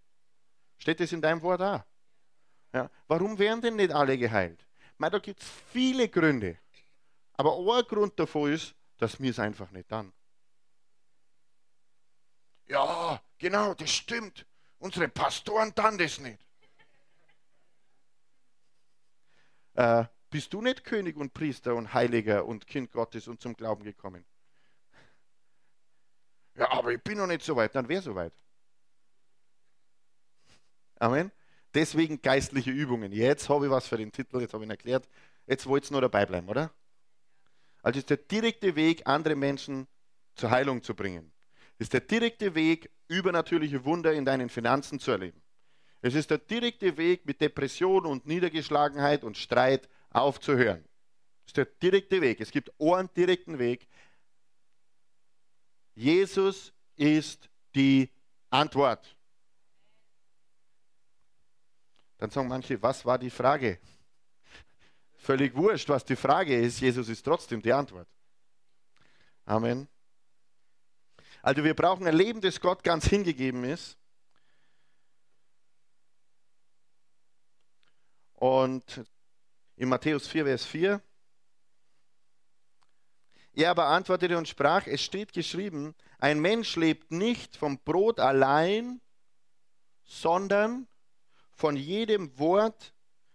Steht 0.79 1.01
das 1.01 1.13
in 1.13 1.21
deinem 1.21 1.43
Wort 1.43 1.61
da? 1.61 1.85
Ja. 2.73 2.91
Warum 3.09 3.39
werden 3.39 3.61
denn 3.61 3.77
nicht 3.77 3.93
alle 3.93 4.17
geheilt? 4.17 4.67
Meine, 4.99 5.13
da 5.13 5.19
gibt 5.19 5.41
es 5.41 5.49
viele 5.73 6.09
Gründe. 6.09 6.59
Aber 7.35 7.57
ein 7.59 7.85
Grund 7.85 8.19
davon 8.19 8.53
ist, 8.53 8.75
dass 8.99 9.21
wir 9.21 9.31
es 9.31 9.39
einfach 9.39 9.71
nicht 9.73 9.91
dann. 9.91 10.13
Ja, 12.67 13.21
genau, 13.39 13.75
das 13.75 13.91
stimmt. 13.91 14.47
Unsere 14.79 15.09
Pastoren 15.09 15.73
dann 15.75 15.99
das 15.99 16.19
nicht. 16.19 16.39
Äh, 19.75 20.05
bist 20.31 20.53
du 20.53 20.61
nicht 20.61 20.85
König 20.85 21.17
und 21.17 21.33
Priester 21.33 21.75
und 21.75 21.95
Heiliger 21.95 22.45
und 22.47 22.67
Kind 22.67 22.91
Gottes 22.91 23.29
und 23.29 23.41
zum 23.41 23.55
Glauben 23.55 23.85
gekommen? 23.85 24.25
Ja, 26.55 26.71
aber 26.73 26.93
ich 26.93 27.03
bin 27.03 27.19
noch 27.19 27.27
nicht 27.27 27.43
so 27.43 27.55
weit. 27.57 27.75
Dann 27.75 27.89
wäre 27.89 28.03
so 28.03 28.15
weit. 28.15 28.33
Amen. 30.99 31.31
Deswegen 31.75 32.23
geistliche 32.23 32.71
Übungen. 32.71 33.13
Jetzt 33.13 33.49
habe 33.49 33.67
ich 33.67 33.71
was 33.71 33.87
für 33.87 33.99
den 33.99 34.11
Titel, 34.11 34.41
jetzt 34.41 34.55
habe 34.55 34.65
ich 34.65 34.69
ihn 34.69 34.71
erklärt. 34.71 35.09
Jetzt 35.47 35.67
wollt 35.67 35.89
ihr 35.89 35.93
nur 35.93 36.01
dabei 36.01 36.25
bleiben, 36.25 36.49
oder? 36.49 36.73
Also 37.83 37.99
ist 37.99 38.11
der 38.11 38.17
direkte 38.17 38.75
Weg, 38.77 39.07
andere 39.07 39.37
Menschen 39.37 39.87
zur 40.35 40.51
Heilung 40.51 40.83
zu 40.83 40.95
bringen. 40.95 41.33
Ist 41.79 41.93
der 41.93 42.01
direkte 42.01 42.55
Weg, 42.55 42.91
übernatürliche 43.09 43.85
Wunder 43.85 44.13
in 44.13 44.25
deinen 44.25 44.49
Finanzen 44.49 44.99
zu 44.99 45.11
erleben. 45.11 45.41
Es 46.01 46.15
ist 46.15 46.31
der 46.31 46.39
direkte 46.39 46.97
Weg, 46.97 47.27
mit 47.27 47.41
Depression 47.41 48.07
und 48.07 48.27
Niedergeschlagenheit 48.27 49.25
und 49.25 49.37
Streit 49.37 49.89
aufzuhören. 50.11 50.85
Das 51.45 51.49
ist 51.49 51.57
der 51.57 51.65
direkte 51.67 52.21
Weg. 52.21 52.41
Es 52.41 52.51
gibt 52.51 52.71
einen 52.81 53.13
direkten 53.15 53.59
Weg. 53.59 53.89
Jesus 55.95 56.73
ist 56.97 57.49
die 57.75 58.11
Antwort. 58.51 59.17
Dann 62.19 62.31
sagen 62.31 62.49
manche, 62.49 62.81
was 62.83 63.05
war 63.05 63.19
die 63.19 63.31
Frage? 63.31 63.79
Völlig 65.19 65.55
wurscht, 65.55 65.89
was 65.89 66.05
die 66.05 66.17
Frage 66.17 66.59
ist. 66.59 66.81
Jesus 66.81 67.09
ist 67.09 67.23
trotzdem 67.23 67.61
die 67.61 67.73
Antwort. 67.73 68.09
Amen. 69.45 69.89
Also 71.47 71.63
wir 71.63 71.75
brauchen 71.75 72.09
ein 72.09 72.17
Leben, 72.17 72.41
das 72.41 72.61
Gott 72.61 72.83
ganz 72.83 73.07
hingegeben 73.07 73.63
ist. 73.63 73.97
Und 78.33 79.05
in 79.77 79.89
Matthäus 79.89 80.27
4, 80.27 80.45
Vers 80.45 80.67
4. 80.67 81.01
Er 83.53 83.71
aber 83.71 83.87
antwortete 83.87 84.37
und 84.37 84.49
sprach, 84.49 84.89
es 84.89 85.01
steht 85.01 85.33
geschrieben, 85.33 85.95
ein 86.19 86.41
Mensch 86.41 86.75
lebt 86.75 87.13
nicht 87.13 87.57
vom 87.57 87.79
Brot 87.79 88.19
allein, 88.19 89.01
sondern 90.03 90.89
von 91.53 91.77
jedem 91.77 92.37
Wort, 92.41 92.93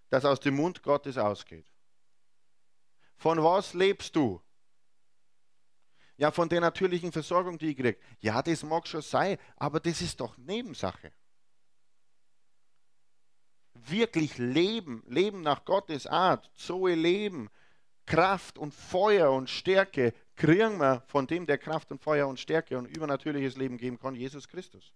das 0.09 0.25
aus 0.25 0.41
dem 0.41 0.57
Mund 0.57 0.83
Gottes 0.83 1.17
ausgeht. 1.17 1.71
Von 3.15 3.41
was 3.41 3.73
lebst 3.73 4.17
du? 4.17 4.41
Ja, 6.21 6.29
von 6.31 6.47
der 6.47 6.61
natürlichen 6.61 7.11
Versorgung, 7.11 7.57
die 7.57 7.71
ich 7.71 7.77
kriege. 7.77 7.97
Ja, 8.19 8.41
das 8.43 8.63
mag 8.63 8.87
schon 8.87 9.01
sein, 9.01 9.37
aber 9.55 9.79
das 9.79 10.01
ist 10.01 10.19
doch 10.19 10.37
Nebensache. 10.37 11.11
Wirklich 13.73 14.37
leben, 14.37 15.03
leben 15.07 15.41
nach 15.41 15.65
Gottes 15.65 16.05
Art, 16.05 16.51
Zoe 16.53 16.93
leben, 16.93 17.49
Kraft 18.05 18.59
und 18.59 18.73
Feuer 18.73 19.31
und 19.31 19.49
Stärke 19.49 20.13
kriegen 20.35 20.77
wir 20.77 21.03
von 21.07 21.25
dem, 21.25 21.47
der 21.47 21.57
Kraft 21.57 21.91
und 21.91 22.01
Feuer 22.01 22.27
und 22.27 22.39
Stärke 22.39 22.77
und 22.77 22.85
übernatürliches 22.85 23.57
Leben 23.57 23.77
geben 23.77 23.97
kann, 23.97 24.13
Jesus 24.13 24.47
Christus 24.47 24.93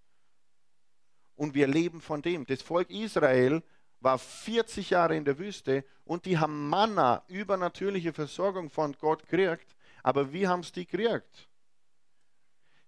und 1.35 1.53
wir 1.53 1.67
leben 1.67 2.01
von 2.01 2.21
dem. 2.21 2.45
Das 2.45 2.61
Volk 2.61 2.89
Israel 2.89 3.61
war 3.99 4.17
40 4.17 4.91
Jahre 4.91 5.15
in 5.15 5.25
der 5.25 5.37
Wüste 5.37 5.85
und 6.03 6.25
die 6.25 6.37
haben 6.37 6.69
Manna, 6.69 7.23
übernatürliche 7.27 8.13
Versorgung 8.13 8.69
von 8.69 8.95
Gott 8.99 9.27
gekriegt. 9.27 9.74
Aber 10.05 10.31
wie 10.31 10.47
haben 10.47 10.61
sie 10.61 10.71
die 10.71 10.85
gekriegt? 10.85 11.49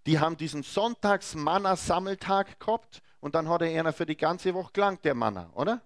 Die 0.05 0.19
haben 0.19 0.37
diesen 0.37 0.61
Sonntags-Manna-Sammeltag 0.61 2.59
gehabt 2.59 3.01
und 3.19 3.33
dann 3.33 3.49
hat 3.49 3.63
er 3.63 3.79
einer 3.79 3.91
für 3.91 4.05
die 4.05 4.15
ganze 4.15 4.53
Woche 4.53 4.71
gelangt, 4.71 5.03
der 5.03 5.15
Manna, 5.15 5.49
oder? 5.55 5.81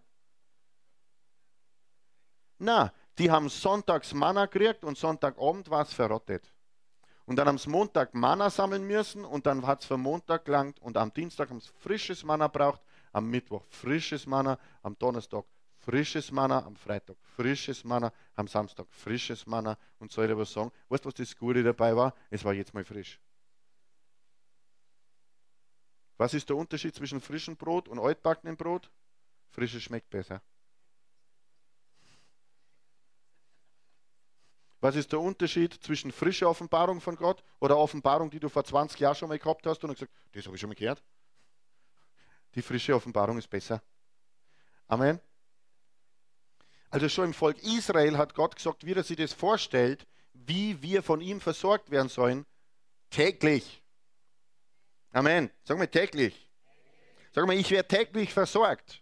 Na, 2.58 2.92
die 3.18 3.32
haben 3.32 3.48
Sonntags 3.48 4.14
Manna 4.14 4.48
gekriegt 4.48 4.84
und 4.84 4.98
Sonntagabend 4.98 5.70
war 5.70 5.84
es 5.84 5.94
verrottet. 5.94 6.52
Und 7.24 7.38
dann 7.38 7.48
haben 7.48 7.58
sie 7.60 7.70
Montag 7.70 8.14
Manna 8.14 8.50
sammeln 8.50 8.84
müssen 8.84 9.24
und 9.24 9.46
dann 9.46 9.66
hat 9.66 9.80
es 9.80 9.86
für 9.86 9.96
Montag 9.96 10.44
gelangt 10.44 10.82
und 10.82 10.98
am 10.98 11.14
Dienstag 11.14 11.50
haben 11.50 11.62
sie 11.62 11.72
frisches 11.80 12.26
Manna 12.26 12.50
braucht, 12.50 12.82
am 13.14 13.30
Mittwoch 13.30 13.64
frisches 13.70 14.26
Manna, 14.26 14.60
am 14.82 14.98
Donnerstag 14.98 15.46
frisches 15.82 16.32
Manna, 16.32 16.64
am 16.66 16.76
Freitag 16.76 17.18
frisches 17.36 17.84
Manna, 17.84 18.14
am 18.36 18.48
Samstag 18.48 18.88
frisches 18.90 19.46
Manna 19.46 19.78
und 20.00 20.12
soll 20.12 20.30
ich 20.30 20.38
was 20.38 20.54
sagen? 20.54 20.72
Weißt 20.90 21.04
du, 21.04 21.08
was 21.08 21.16
das 21.16 21.36
Gute 21.36 21.64
dabei 21.64 21.96
war? 21.96 22.14
Es 22.30 22.44
war 22.44 22.54
jetzt 22.54 22.74
mal 22.74 22.86
frisch. 22.86 23.20
Was 26.18 26.34
ist 26.34 26.50
der 26.50 26.56
Unterschied 26.56 26.94
zwischen 26.94 27.20
frischem 27.20 27.58
Brot 27.58 27.88
und 27.88 28.00
altbackenem 28.00 28.56
Brot? 28.56 28.92
Frisches 29.50 29.82
schmeckt 29.82 30.10
besser. 30.10 30.42
Was 34.82 34.96
ist 34.96 35.12
der 35.12 35.20
Unterschied 35.20 35.74
zwischen 35.74 36.12
frischer 36.12 36.50
Offenbarung 36.50 37.02
von 37.02 37.16
Gott 37.16 37.44
oder 37.60 37.78
Offenbarung, 37.78 38.30
die 38.30 38.40
du 38.40 38.50
vor 38.50 38.64
20 38.64 39.00
Jahren 39.00 39.16
schon 39.16 39.30
mal 39.30 39.38
gehabt 39.38 39.66
hast 39.68 39.84
und 39.84 39.94
gesagt, 39.94 40.12
das 40.32 40.46
habe 40.46 40.56
ich 40.56 40.62
schon 40.62 40.70
mal 40.70 40.76
gehört? 40.76 41.04
Die 42.56 42.62
frische 42.62 42.96
Offenbarung 42.96 43.38
ist 43.38 43.48
besser. 43.48 43.82
Amen. 44.88 45.20
Also 46.92 47.08
schon 47.08 47.26
im 47.26 47.34
Volk 47.34 47.58
Israel 47.64 48.18
hat 48.18 48.36
Gott 48.36 48.58
gesagt, 48.58 48.86
wie 48.86 48.94
er 48.94 49.04
sich 49.04 49.16
das 49.16 49.32
vorstellt, 49.32 50.06
wie 50.34 50.82
wir 50.82 51.02
von 51.02 51.22
ihm 51.22 51.40
versorgt 51.40 51.90
werden 51.90 52.10
sollen, 52.10 52.46
täglich. 53.10 53.82
Amen. 55.14 55.50
Sag 55.64 55.78
mal 55.78 55.88
täglich. 55.88 56.50
Sag 57.32 57.48
mal, 57.48 57.56
ich 57.56 57.72
werde 57.72 57.88
täglich 57.88 58.34
versorgt. 58.34 59.02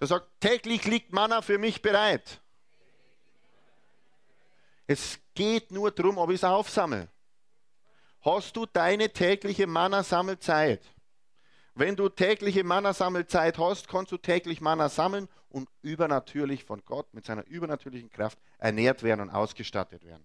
Er 0.00 0.08
sagt, 0.08 0.28
täglich 0.40 0.84
liegt 0.84 1.12
Manna 1.12 1.40
für 1.40 1.58
mich 1.58 1.82
bereit. 1.82 2.40
Es 4.88 5.20
geht 5.34 5.70
nur 5.70 5.90
darum, 5.92 6.18
ob 6.18 6.30
ich 6.30 6.36
es 6.36 6.44
aufsammle. 6.44 7.08
Hast 8.22 8.56
du 8.56 8.66
deine 8.66 9.12
tägliche 9.12 9.66
Manna-Sammelzeit? 9.66 10.82
Wenn 11.78 11.94
du 11.94 12.08
tägliche 12.08 12.64
Manna-Sammelzeit 12.64 13.56
hast, 13.56 13.86
kannst 13.86 14.10
du 14.10 14.16
täglich 14.16 14.60
Manna 14.60 14.88
sammeln 14.88 15.28
und 15.48 15.68
übernatürlich 15.82 16.64
von 16.64 16.82
Gott 16.84 17.14
mit 17.14 17.24
seiner 17.24 17.46
übernatürlichen 17.46 18.10
Kraft 18.10 18.36
ernährt 18.58 19.04
werden 19.04 19.20
und 19.20 19.30
ausgestattet 19.30 20.04
werden. 20.04 20.24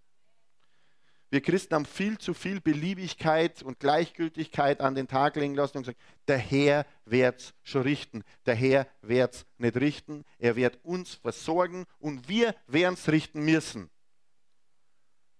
Wir 1.29 1.41
Christen 1.41 1.75
haben 1.75 1.85
viel 1.85 2.17
zu 2.17 2.33
viel 2.33 2.59
Beliebigkeit 2.59 3.61
und 3.61 3.79
Gleichgültigkeit 3.79 4.81
an 4.81 4.95
den 4.95 5.07
Tag 5.07 5.35
legen 5.35 5.53
lassen 5.53 5.77
und 5.77 5.83
gesagt, 5.83 6.01
der 6.27 6.39
Herr 6.39 6.87
wird 7.05 7.39
es 7.39 7.53
schon 7.61 7.83
richten. 7.83 8.23
Der 8.47 8.55
Herr 8.55 8.87
wird 9.03 9.35
es 9.35 9.45
nicht 9.59 9.75
richten. 9.75 10.25
Er 10.39 10.55
wird 10.55 10.79
uns 10.81 11.13
versorgen 11.13 11.85
und 11.99 12.27
wir 12.27 12.55
werden 12.65 12.95
es 12.95 13.07
richten 13.09 13.45
müssen. 13.45 13.91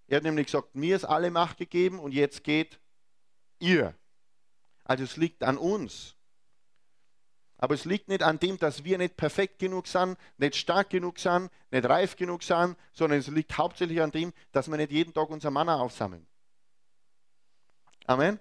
Er 0.06 0.18
hat 0.18 0.24
nämlich 0.24 0.46
gesagt, 0.46 0.76
mir 0.76 0.96
ist 0.96 1.06
alle 1.06 1.32
Macht 1.32 1.58
gegeben 1.58 1.98
und 1.98 2.12
jetzt 2.12 2.44
geht 2.44 2.80
ihr. 3.58 3.96
Also 4.84 5.04
es 5.04 5.18
liegt 5.18 5.44
an 5.44 5.58
uns. 5.58 6.16
Aber 7.58 7.76
es 7.76 7.86
liegt 7.86 8.10
nicht 8.10 8.24
an 8.24 8.40
dem, 8.40 8.58
dass 8.58 8.84
wir 8.84 8.98
nicht 8.98 9.16
perfekt 9.16 9.60
genug 9.60 9.88
sind, 9.88 10.18
nicht 10.38 10.56
stark 10.56 10.90
genug 10.90 11.18
sind, 11.18 11.50
nicht 11.72 11.88
reif 11.88 12.18
genug 12.18 12.44
sind, 12.44 12.76
sondern 12.92 13.20
es 13.20 13.28
liegt 13.28 13.58
hauptsächlich 13.58 14.02
an 14.02 14.12
dem, 14.12 14.34
dass 14.52 14.70
wir 14.70 14.76
nicht 14.76 14.92
jeden 14.92 15.14
Tag 15.14 15.30
unser 15.30 15.50
Manna 15.50 15.78
aufsammeln. 15.78 16.28
Amen. 18.06 18.40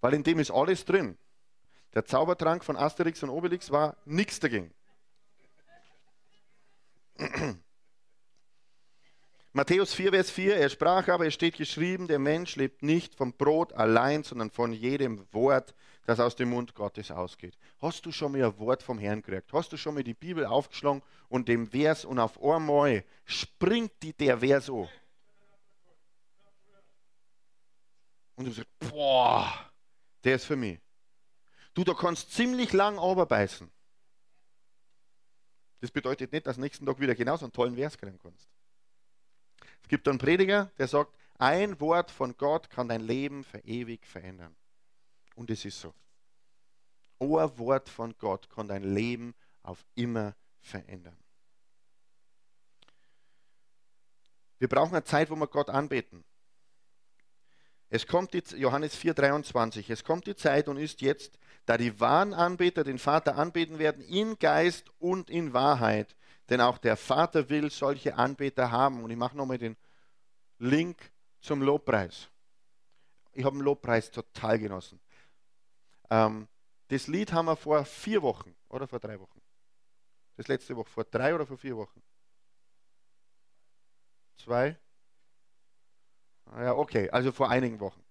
Weil 0.00 0.14
in 0.14 0.22
dem 0.22 0.38
ist 0.38 0.52
alles 0.52 0.84
drin. 0.84 1.18
Der 1.94 2.04
Zaubertrank 2.04 2.62
von 2.62 2.76
Asterix 2.76 3.22
und 3.22 3.30
Obelix 3.30 3.70
war 3.70 3.96
nichts 4.04 4.38
dagegen. 4.38 4.72
Matthäus 9.56 9.94
4, 9.94 10.10
Vers 10.10 10.30
4, 10.32 10.54
er 10.58 10.68
sprach 10.68 11.08
aber, 11.08 11.26
es 11.26 11.32
steht 11.32 11.56
geschrieben, 11.56 12.08
der 12.08 12.18
Mensch 12.18 12.56
lebt 12.56 12.82
nicht 12.82 13.14
vom 13.14 13.32
Brot 13.32 13.72
allein, 13.72 14.22
sondern 14.22 14.50
von 14.50 14.70
jedem 14.74 15.26
Wort, 15.32 15.74
das 16.04 16.20
aus 16.20 16.36
dem 16.36 16.50
Mund 16.50 16.74
Gottes 16.74 17.10
ausgeht. 17.10 17.56
Hast 17.80 18.04
du 18.04 18.12
schon 18.12 18.32
mal 18.32 18.44
ein 18.44 18.58
Wort 18.58 18.82
vom 18.82 18.98
Herrn 18.98 19.22
gekriegt? 19.22 19.50
Hast 19.54 19.72
du 19.72 19.78
schon 19.78 19.94
mal 19.94 20.04
die 20.04 20.12
Bibel 20.12 20.44
aufgeschlagen 20.44 21.02
und 21.30 21.48
dem 21.48 21.68
Vers 21.68 22.04
und 22.04 22.18
auf 22.18 22.38
einmal 22.44 23.02
springt 23.24 23.92
die 24.02 24.12
der 24.12 24.40
Vers 24.40 24.66
so? 24.66 24.90
Und 28.34 28.44
du 28.44 28.52
sagst, 28.52 28.78
boah, 28.78 29.70
der 30.22 30.36
ist 30.36 30.44
für 30.44 30.56
mich. 30.56 30.78
Du, 31.72 31.82
da 31.82 31.94
kannst 31.94 32.30
ziemlich 32.30 32.74
lang 32.74 32.98
arbeiten. 32.98 33.70
Das 35.80 35.90
bedeutet 35.90 36.30
nicht, 36.30 36.46
dass 36.46 36.56
du 36.56 36.60
nächsten 36.60 36.84
Tag 36.84 37.00
wieder 37.00 37.14
genauso 37.14 37.46
einen 37.46 37.54
tollen 37.54 37.74
Vers 37.74 37.96
kriegen 37.96 38.18
kannst. 38.22 38.50
Es 39.86 39.90
gibt 39.90 40.08
einen 40.08 40.18
Prediger, 40.18 40.72
der 40.78 40.88
sagt, 40.88 41.14
ein 41.38 41.78
Wort 41.78 42.10
von 42.10 42.36
Gott 42.36 42.70
kann 42.70 42.88
dein 42.88 43.02
Leben 43.02 43.44
für 43.44 43.60
ewig 43.60 44.04
verändern. 44.04 44.56
Und 45.36 45.48
es 45.48 45.64
ist 45.64 45.80
so. 45.80 45.94
Ein 47.20 47.56
Wort 47.56 47.88
von 47.88 48.12
Gott 48.18 48.50
kann 48.50 48.66
dein 48.66 48.82
Leben 48.82 49.32
auf 49.62 49.86
immer 49.94 50.34
verändern. 50.60 51.16
Wir 54.58 54.68
brauchen 54.68 54.96
eine 54.96 55.04
Zeit, 55.04 55.30
wo 55.30 55.36
wir 55.36 55.46
Gott 55.46 55.70
anbeten. 55.70 56.24
Es 57.88 58.08
kommt 58.08 58.34
die, 58.34 58.42
Johannes 58.56 58.98
4,23, 58.98 59.84
es 59.92 60.02
kommt 60.02 60.26
die 60.26 60.34
Zeit 60.34 60.66
und 60.66 60.78
ist 60.78 61.00
jetzt, 61.00 61.38
da 61.64 61.78
die 61.78 62.00
wahren 62.00 62.34
Anbeter 62.34 62.82
den 62.82 62.98
Vater 62.98 63.36
anbeten 63.36 63.78
werden, 63.78 64.02
in 64.02 64.36
Geist 64.40 64.90
und 64.98 65.30
in 65.30 65.52
Wahrheit. 65.52 66.16
Denn 66.48 66.60
auch 66.60 66.78
der 66.78 66.96
Vater 66.96 67.48
will 67.48 67.70
solche 67.70 68.14
Anbeter 68.14 68.70
haben. 68.70 69.02
Und 69.02 69.10
ich 69.10 69.16
mache 69.16 69.36
nochmal 69.36 69.58
den 69.58 69.76
Link 70.58 71.10
zum 71.40 71.62
Lobpreis. 71.62 72.28
Ich 73.32 73.44
habe 73.44 73.56
den 73.56 73.64
Lobpreis 73.64 74.10
total 74.10 74.58
genossen. 74.58 75.00
Ähm, 76.10 76.48
das 76.88 77.08
Lied 77.08 77.32
haben 77.32 77.46
wir 77.46 77.56
vor 77.56 77.84
vier 77.84 78.22
Wochen 78.22 78.54
oder 78.68 78.86
vor 78.86 79.00
drei 79.00 79.18
Wochen. 79.18 79.40
Das 80.36 80.48
letzte 80.48 80.76
Woche, 80.76 80.88
vor 80.88 81.04
drei 81.04 81.34
oder 81.34 81.46
vor 81.46 81.58
vier 81.58 81.76
Wochen? 81.76 82.02
Zwei? 84.36 84.78
Ja, 86.54 86.74
okay, 86.74 87.10
also 87.10 87.32
vor 87.32 87.50
einigen 87.50 87.80
Wochen. 87.80 88.02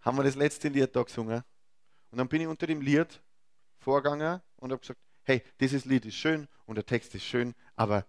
Haben 0.00 0.18
wir 0.18 0.24
das 0.24 0.34
letzte 0.34 0.68
Lied 0.68 0.94
da 0.94 1.02
gesungen. 1.02 1.42
Und 2.10 2.18
dann 2.18 2.28
bin 2.28 2.42
ich 2.42 2.46
unter 2.46 2.66
dem 2.66 2.80
Lied 2.80 3.22
vorgegangen 3.78 4.40
und 4.56 4.70
habe 4.70 4.80
gesagt, 4.80 5.00
hey, 5.24 5.42
dieses 5.60 5.84
Lied 5.84 6.04
ist 6.06 6.16
schön 6.16 6.48
und 6.66 6.76
der 6.76 6.86
Text 6.86 7.14
ist 7.14 7.24
schön, 7.24 7.54
aber 7.76 8.06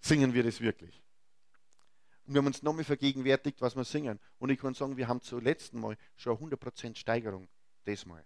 singen 0.00 0.34
wir 0.34 0.42
das 0.42 0.60
wirklich? 0.60 1.02
Und 2.26 2.34
wir 2.34 2.38
haben 2.38 2.46
uns 2.46 2.62
nochmal 2.62 2.84
vergegenwärtigt, 2.84 3.60
was 3.60 3.74
wir 3.74 3.84
singen. 3.84 4.20
Und 4.38 4.50
ich 4.50 4.58
kann 4.60 4.74
sagen, 4.74 4.96
wir 4.96 5.08
haben 5.08 5.20
zum 5.20 5.40
letzten 5.40 5.80
Mal 5.80 5.96
schon 6.16 6.36
100% 6.36 6.96
Steigerung. 6.96 7.48
Das 7.84 8.06
Mal. 8.06 8.24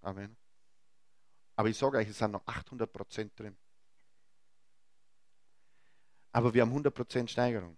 Amen. 0.00 0.36
Aber 1.56 1.68
ich 1.68 1.76
sage 1.76 1.98
euch, 1.98 2.08
es 2.08 2.18
sind 2.18 2.30
noch 2.30 2.46
800% 2.46 3.30
drin. 3.36 3.56
Aber 6.32 6.54
wir 6.54 6.62
haben 6.62 6.76
100% 6.76 7.28
Steigerung. 7.28 7.76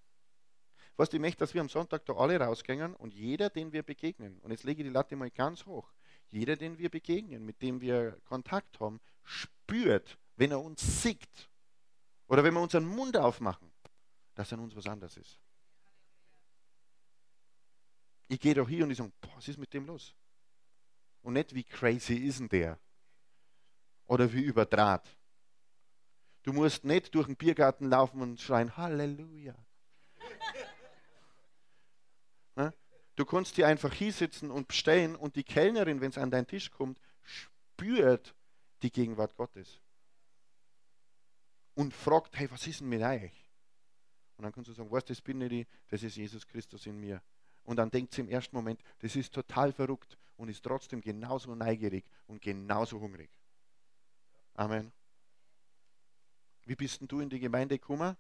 Was 0.97 1.12
ich 1.12 1.21
möchte, 1.21 1.40
dass 1.40 1.53
wir 1.53 1.61
am 1.61 1.69
Sonntag 1.69 2.07
da 2.07 2.14
alle 2.14 2.40
rausgehen 2.40 2.95
und 2.95 3.12
jeder, 3.12 3.51
den 3.51 3.73
wir 3.73 3.83
begegnen, 3.83 4.38
und 4.40 4.51
jetzt 4.51 4.64
lege 4.64 4.83
ich 4.83 4.88
die 4.88 4.92
Latte 4.92 5.14
mal 5.14 5.31
ganz 5.31 5.66
hoch, 5.66 5.92
jeder, 6.31 6.57
den 6.57 6.79
wir 6.79 6.91
begegnen, 6.91 7.45
mit 7.45 7.62
dem 7.62 7.81
wir 7.81 8.19
Kontakt 8.25 8.81
haben, 8.81 9.01
spürt, 9.23 10.19
wenn 10.37 10.51
er 10.51 10.61
uns 10.61 11.03
sieht 11.03 11.49
oder 12.27 12.45
wenn 12.45 12.55
wir 12.55 12.61
unseren 12.61 12.87
Mund 12.87 13.17
aufmachen, 13.17 13.71
dass 14.35 14.53
an 14.53 14.61
uns 14.61 14.75
was 14.77 14.87
anderes 14.87 15.17
ist. 15.17 15.41
Ich 18.29 18.41
gehe 18.41 18.55
doch 18.55 18.69
hier 18.69 18.85
und 18.85 18.91
ich 18.91 18.99
sage, 18.99 19.12
was 19.35 19.49
ist 19.49 19.59
mit 19.59 19.73
dem 19.73 19.87
los? 19.87 20.15
Und 21.23 21.35
nicht, 21.35 21.55
wie 21.55 21.65
crazy 21.65 22.15
ist 22.15 22.41
denn 22.41 22.49
der? 22.49 22.79
Oder 24.07 24.33
wie 24.33 24.43
überdraht. 24.43 25.09
Du 26.43 26.53
musst 26.53 26.85
nicht 26.85 27.15
durch 27.15 27.27
den 27.27 27.37
Biergarten 27.37 27.89
laufen 27.89 28.21
und 28.21 28.41
schreien, 28.41 28.77
Halleluja. 28.77 29.55
Du 33.16 33.24
kannst 33.24 33.57
dir 33.57 33.66
einfach 33.66 33.92
hinsetzen 33.92 34.50
und 34.50 34.68
bestellen 34.68 35.16
und 35.16 35.37
die 35.37 35.44
Kellnerin, 35.44 36.00
wenn 36.00 36.11
es 36.11 36.18
an 36.18 36.31
deinen 36.31 36.46
Tisch 36.46 36.70
kommt, 36.70 37.00
spürt 37.22 38.35
die 38.83 38.92
Gegenwart 38.92 39.35
Gottes. 39.37 39.81
Und 41.74 41.94
fragt, 41.94 42.38
hey, 42.38 42.50
was 42.50 42.66
ist 42.66 42.81
denn 42.81 42.88
mit 42.88 43.02
euch? 43.02 43.33
Und 44.37 44.44
dann 44.44 44.52
kannst 44.52 44.68
du 44.68 44.74
sagen, 44.74 44.90
was, 44.90 45.05
das 45.07 45.20
bin 45.20 45.40
ich, 45.40 45.66
das 45.88 46.02
ist 46.02 46.16
Jesus 46.16 46.46
Christus 46.46 46.87
in 46.87 47.00
mir. 47.00 47.22
Und 47.64 47.76
dann 47.76 47.90
denkt 47.90 48.14
sie 48.14 48.20
im 48.20 48.29
ersten 48.29 48.55
Moment, 48.55 48.83
das 48.98 49.16
ist 49.16 49.33
total 49.33 49.72
verrückt 49.72 50.18
und 50.37 50.48
ist 50.48 50.62
trotzdem 50.62 51.00
genauso 51.00 51.55
neugierig 51.55 52.05
und 52.26 52.40
genauso 52.42 53.00
hungrig. 53.00 53.31
Amen. 54.55 54.92
Wie 56.64 56.76
bist 56.76 57.00
denn 57.00 57.09
du 57.09 57.20
in 57.20 57.31
die 57.31 57.40
Gemeinde 57.40 57.79
gekommen? 57.79 58.16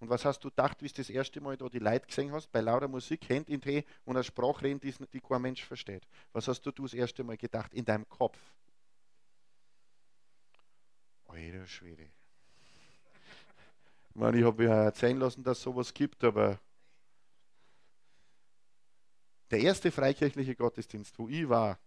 Und 0.00 0.08
was 0.08 0.24
hast 0.24 0.42
du 0.42 0.48
gedacht, 0.48 0.82
wie 0.82 0.88
du 0.88 0.94
das 0.94 1.10
erste 1.10 1.42
Mal 1.42 1.58
da 1.58 1.68
die 1.68 1.78
Leute 1.78 2.06
gesehen 2.06 2.32
hast, 2.32 2.50
bei 2.50 2.62
lauter 2.62 2.88
Musik, 2.88 3.28
Hand 3.28 3.50
in 3.50 3.60
Tee 3.60 3.84
und 4.06 4.16
eine 4.16 4.24
Sprache 4.24 4.62
reden, 4.62 4.80
die, 4.80 4.94
die 5.12 5.20
kein 5.20 5.42
Mensch 5.42 5.62
versteht? 5.62 6.08
Was 6.32 6.48
hast 6.48 6.62
du, 6.62 6.72
du 6.72 6.84
das 6.84 6.94
erste 6.94 7.22
Mal 7.22 7.36
gedacht 7.36 7.74
in 7.74 7.84
deinem 7.84 8.08
Kopf? 8.08 8.38
Alter 11.26 11.66
Schwede. 11.66 12.08
Ich 14.08 14.16
meine, 14.16 14.38
ich 14.38 14.44
habe 14.44 14.64
ja 14.64 14.84
erzählen 14.84 15.18
lassen, 15.18 15.44
dass 15.44 15.58
es 15.58 15.64
sowas 15.64 15.92
gibt, 15.92 16.24
aber 16.24 16.58
der 19.50 19.60
erste 19.60 19.92
freikirchliche 19.92 20.56
Gottesdienst, 20.56 21.18
wo 21.18 21.28
ich 21.28 21.46
war, 21.46 21.78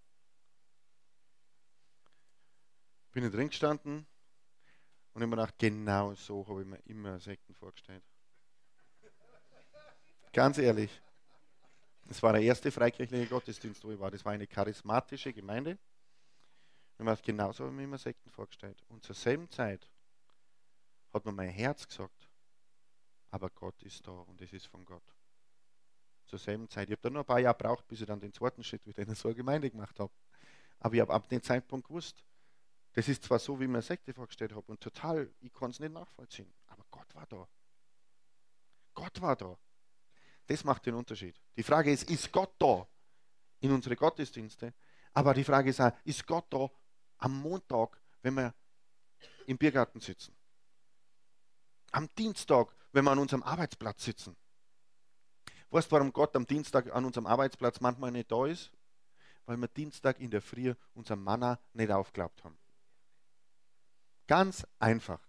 bin 3.11 3.25
ich 3.25 3.31
drin 3.31 3.49
gestanden 3.49 4.05
und 5.13 5.21
ich 5.21 5.25
habe 5.25 5.27
mir 5.27 5.35
gedacht, 5.35 5.59
genau 5.59 6.15
so 6.15 6.47
habe 6.47 6.61
ich 6.61 6.67
mir 6.67 6.79
immer 6.85 7.19
Sekten 7.19 7.53
vorgestellt. 7.53 8.03
Ganz 10.31 10.57
ehrlich. 10.57 10.89
Das 12.05 12.21
war 12.23 12.33
der 12.33 12.41
erste 12.41 12.71
freikirchliche 12.71 13.27
Gottesdienst, 13.27 13.83
wo 13.83 13.91
ich 13.91 13.99
war. 13.99 14.09
Das 14.09 14.25
war 14.25 14.31
eine 14.31 14.47
charismatische 14.47 15.31
Gemeinde. 15.31 15.77
Und 16.97 17.23
genau 17.23 17.51
so 17.51 17.63
habe 17.63 17.73
ich 17.73 17.77
mir 17.77 17.83
immer 17.83 17.97
Sekten 17.97 18.29
vorgestellt. 18.31 18.81
Und 18.89 19.03
zur 19.03 19.15
selben 19.15 19.49
Zeit 19.49 19.87
hat 21.13 21.25
mir 21.25 21.31
mein 21.31 21.49
Herz 21.49 21.87
gesagt, 21.87 22.29
aber 23.29 23.49
Gott 23.49 23.81
ist 23.83 24.05
da 24.07 24.11
und 24.11 24.41
es 24.41 24.51
ist 24.53 24.67
von 24.67 24.83
Gott. 24.85 25.03
Zur 26.25 26.39
selben 26.39 26.69
Zeit. 26.69 26.89
Ich 26.89 26.93
habe 26.93 27.01
dann 27.01 27.13
noch 27.13 27.21
ein 27.21 27.25
paar 27.25 27.39
Jahre 27.39 27.57
gebraucht, 27.57 27.87
bis 27.87 28.01
ich 28.01 28.07
dann 28.07 28.19
den 28.19 28.33
zweiten 28.33 28.63
Schritt 28.63 28.85
wieder 28.85 29.03
in 29.03 29.13
so 29.13 29.27
eine 29.27 29.35
Gemeinde 29.35 29.69
gemacht 29.69 29.99
habe. 29.99 30.11
Aber 30.79 30.95
ich 30.95 31.01
habe 31.01 31.13
ab 31.13 31.27
dem 31.29 31.41
Zeitpunkt 31.41 31.87
gewusst, 31.87 32.23
das 32.93 33.07
ist 33.07 33.23
zwar 33.23 33.39
so, 33.39 33.59
wie 33.59 33.67
mir 33.67 33.81
Sekte 33.81 34.13
vorgestellt 34.13 34.53
habe 34.53 34.71
und 34.71 34.81
total, 34.81 35.33
ich 35.39 35.53
kann 35.53 35.71
es 35.71 35.79
nicht 35.79 35.93
nachvollziehen, 35.93 36.53
aber 36.67 36.85
Gott 36.91 37.13
war 37.15 37.25
da. 37.27 37.47
Gott 38.93 39.21
war 39.21 39.35
da. 39.35 39.57
Das 40.47 40.63
macht 40.63 40.85
den 40.85 40.95
Unterschied. 40.95 41.39
Die 41.57 41.63
Frage 41.63 41.91
ist, 41.91 42.09
ist 42.09 42.31
Gott 42.31 42.53
da 42.59 42.87
in 43.59 43.71
unsere 43.71 43.95
Gottesdienste? 43.95 44.73
Aber 45.13 45.33
die 45.33 45.43
Frage 45.43 45.69
ist 45.69 45.79
auch, 45.79 45.91
ist 46.03 46.25
Gott 46.27 46.45
da 46.49 46.69
am 47.17 47.39
Montag, 47.41 48.01
wenn 48.21 48.35
wir 48.35 48.53
im 49.47 49.57
Biergarten 49.57 49.99
sitzen? 49.99 50.35
Am 51.91 52.07
Dienstag, 52.15 52.75
wenn 52.91 53.05
wir 53.05 53.11
an 53.11 53.19
unserem 53.19 53.43
Arbeitsplatz 53.43 54.03
sitzen? 54.03 54.35
Weißt 55.69 55.91
du, 55.91 55.95
warum 55.95 56.11
Gott 56.11 56.35
am 56.35 56.45
Dienstag 56.45 56.93
an 56.93 57.05
unserem 57.05 57.25
Arbeitsplatz 57.25 57.79
manchmal 57.79 58.11
nicht 58.11 58.31
da 58.31 58.45
ist? 58.45 58.71
weil 59.45 59.57
wir 59.57 59.67
Dienstag 59.67 60.19
in 60.19 60.31
der 60.31 60.41
Früh 60.41 60.73
unser 60.93 61.15
Manna 61.15 61.59
nicht 61.73 61.91
aufgeglaubt 61.91 62.43
haben. 62.43 62.57
Ganz 64.27 64.65
einfach. 64.79 65.19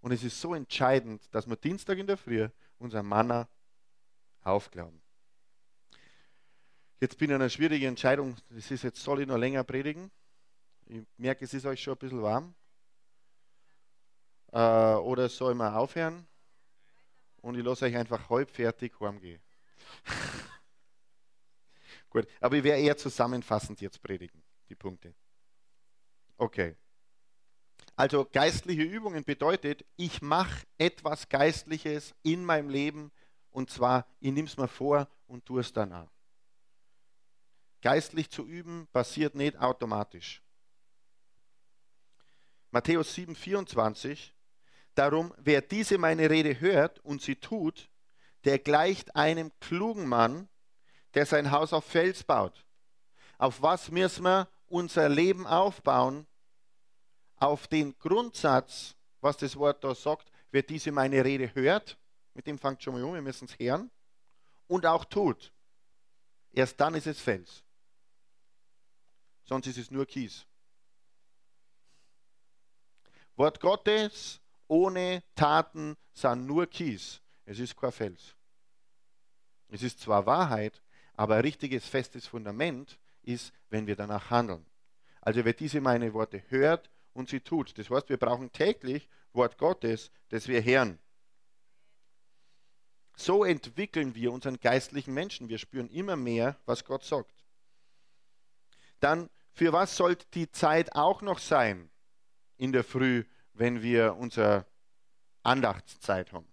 Und 0.00 0.12
es 0.12 0.22
ist 0.22 0.40
so 0.40 0.54
entscheidend, 0.54 1.22
dass 1.34 1.48
wir 1.48 1.56
Dienstag 1.56 1.98
in 1.98 2.06
der 2.06 2.16
Früh 2.16 2.48
unser 2.78 3.02
Manna 3.02 3.48
aufglauben. 4.42 5.00
Jetzt 7.00 7.18
bin 7.18 7.30
ich 7.30 7.34
in 7.34 7.40
einer 7.40 7.50
schwierigen 7.50 7.86
Entscheidung. 7.86 8.36
Das 8.50 8.70
ist 8.70 8.82
jetzt, 8.82 9.02
soll 9.02 9.20
ich 9.20 9.28
noch 9.28 9.36
länger 9.36 9.62
predigen? 9.64 10.10
Ich 10.86 11.04
merke, 11.16 11.44
es 11.44 11.54
ist 11.54 11.66
euch 11.66 11.82
schon 11.82 11.94
ein 11.94 11.98
bisschen 11.98 12.22
warm. 12.22 12.54
Äh, 14.52 14.94
oder 15.00 15.28
soll 15.28 15.54
man 15.54 15.74
aufhören? 15.74 16.26
Und 17.40 17.56
ich 17.56 17.64
lasse 17.64 17.84
euch 17.84 17.96
einfach 17.96 18.28
halb 18.30 18.50
fertig 18.50 18.98
heimgehen. 19.00 19.40
Gut, 22.10 22.26
aber 22.40 22.56
ich 22.56 22.64
werde 22.64 22.82
eher 22.82 22.96
zusammenfassend 22.96 23.80
jetzt 23.80 24.02
predigen, 24.02 24.42
die 24.68 24.74
Punkte. 24.74 25.14
Okay. 26.36 26.76
Also 27.98 28.24
geistliche 28.24 28.82
Übungen 28.82 29.24
bedeutet, 29.24 29.84
ich 29.96 30.22
mache 30.22 30.64
etwas 30.78 31.28
Geistliches 31.28 32.14
in 32.22 32.44
meinem 32.44 32.68
Leben 32.68 33.10
und 33.50 33.70
zwar, 33.70 34.06
ich 34.20 34.30
nehme 34.30 34.46
es 34.46 34.56
mir 34.56 34.68
vor 34.68 35.08
und 35.26 35.44
tue 35.44 35.62
es 35.62 35.72
dann 35.72 35.92
auch. 35.92 36.08
Geistlich 37.82 38.30
zu 38.30 38.46
üben 38.46 38.86
passiert 38.92 39.34
nicht 39.34 39.58
automatisch. 39.58 40.44
Matthäus 42.70 43.14
7, 43.14 43.34
24. 43.34 44.32
Darum, 44.94 45.34
wer 45.36 45.60
diese 45.60 45.98
meine 45.98 46.30
Rede 46.30 46.60
hört 46.60 47.00
und 47.00 47.20
sie 47.20 47.34
tut, 47.34 47.90
der 48.44 48.60
gleicht 48.60 49.16
einem 49.16 49.50
klugen 49.58 50.06
Mann, 50.06 50.48
der 51.14 51.26
sein 51.26 51.50
Haus 51.50 51.72
auf 51.72 51.84
Fels 51.84 52.22
baut. 52.22 52.64
Auf 53.38 53.60
was 53.60 53.90
müssen 53.90 54.22
wir 54.22 54.48
unser 54.68 55.08
Leben 55.08 55.48
aufbauen? 55.48 56.28
Auf 57.38 57.68
den 57.68 57.96
Grundsatz, 57.98 58.96
was 59.20 59.36
das 59.36 59.56
Wort 59.56 59.84
da 59.84 59.94
sagt, 59.94 60.30
wer 60.50 60.62
diese 60.62 60.92
meine 60.92 61.24
Rede 61.24 61.54
hört, 61.54 61.98
mit 62.34 62.46
dem 62.46 62.58
fängt 62.58 62.82
schon 62.82 62.94
mal 62.94 63.04
um, 63.04 63.14
wir 63.14 63.22
müssen 63.22 63.46
es 63.46 63.58
hören, 63.58 63.90
und 64.66 64.86
auch 64.86 65.04
tut. 65.04 65.52
Erst 66.52 66.80
dann 66.80 66.94
ist 66.94 67.06
es 67.06 67.20
Fels. 67.20 67.62
Sonst 69.44 69.66
ist 69.66 69.78
es 69.78 69.90
nur 69.90 70.06
Kies. 70.06 70.46
Wort 73.36 73.60
Gottes 73.60 74.40
ohne 74.66 75.22
Taten 75.34 75.96
sind 76.12 76.46
nur 76.46 76.66
Kies. 76.66 77.20
Es 77.44 77.58
ist 77.58 77.76
kein 77.76 77.92
Fels. 77.92 78.34
Es 79.68 79.82
ist 79.82 80.00
zwar 80.00 80.26
Wahrheit, 80.26 80.82
aber 81.14 81.36
ein 81.36 81.42
richtiges, 81.42 81.86
festes 81.86 82.26
Fundament 82.26 82.98
ist, 83.22 83.52
wenn 83.70 83.86
wir 83.86 83.96
danach 83.96 84.30
handeln. 84.30 84.66
Also 85.20 85.44
wer 85.44 85.52
diese 85.52 85.80
meine 85.80 86.12
Worte 86.14 86.42
hört 86.48 86.90
und 87.18 87.28
sie 87.28 87.40
tut. 87.40 87.76
Das 87.76 87.90
heißt, 87.90 88.08
wir 88.08 88.16
brauchen 88.16 88.52
täglich 88.52 89.08
Wort 89.32 89.58
Gottes, 89.58 90.12
das 90.28 90.46
wir 90.46 90.62
hören. 90.62 91.00
So 93.16 93.44
entwickeln 93.44 94.14
wir 94.14 94.32
unseren 94.32 94.60
geistlichen 94.60 95.12
Menschen. 95.12 95.48
Wir 95.48 95.58
spüren 95.58 95.90
immer 95.90 96.14
mehr, 96.14 96.56
was 96.64 96.84
Gott 96.84 97.04
sagt. 97.04 97.44
Dann, 99.00 99.28
für 99.52 99.72
was 99.72 99.96
sollte 99.96 100.26
die 100.34 100.50
Zeit 100.52 100.94
auch 100.94 101.20
noch 101.20 101.40
sein 101.40 101.90
in 102.56 102.72
der 102.72 102.84
Früh, 102.84 103.24
wenn 103.52 103.82
wir 103.82 104.14
unsere 104.14 104.64
Andachtszeit 105.42 106.32
haben? 106.32 106.46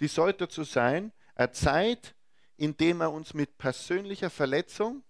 Die 0.00 0.08
sollte 0.08 0.46
dazu 0.46 0.64
sein, 0.64 1.12
eine 1.36 1.52
Zeit, 1.52 2.16
indem 2.56 2.98
wir 2.98 3.12
uns 3.12 3.32
mit 3.32 3.56
persönlicher 3.58 4.30
Verletzung 4.30 5.04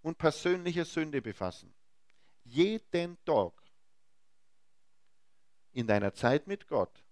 und 0.00 0.16
persönlicher 0.16 0.86
Sünde 0.86 1.20
befassen. 1.20 1.74
Jeden 2.44 3.22
Tag 3.26 3.57
in 5.78 5.86
deiner 5.86 6.12
Zeit 6.12 6.48
mit 6.48 6.66
Gott 6.66 7.04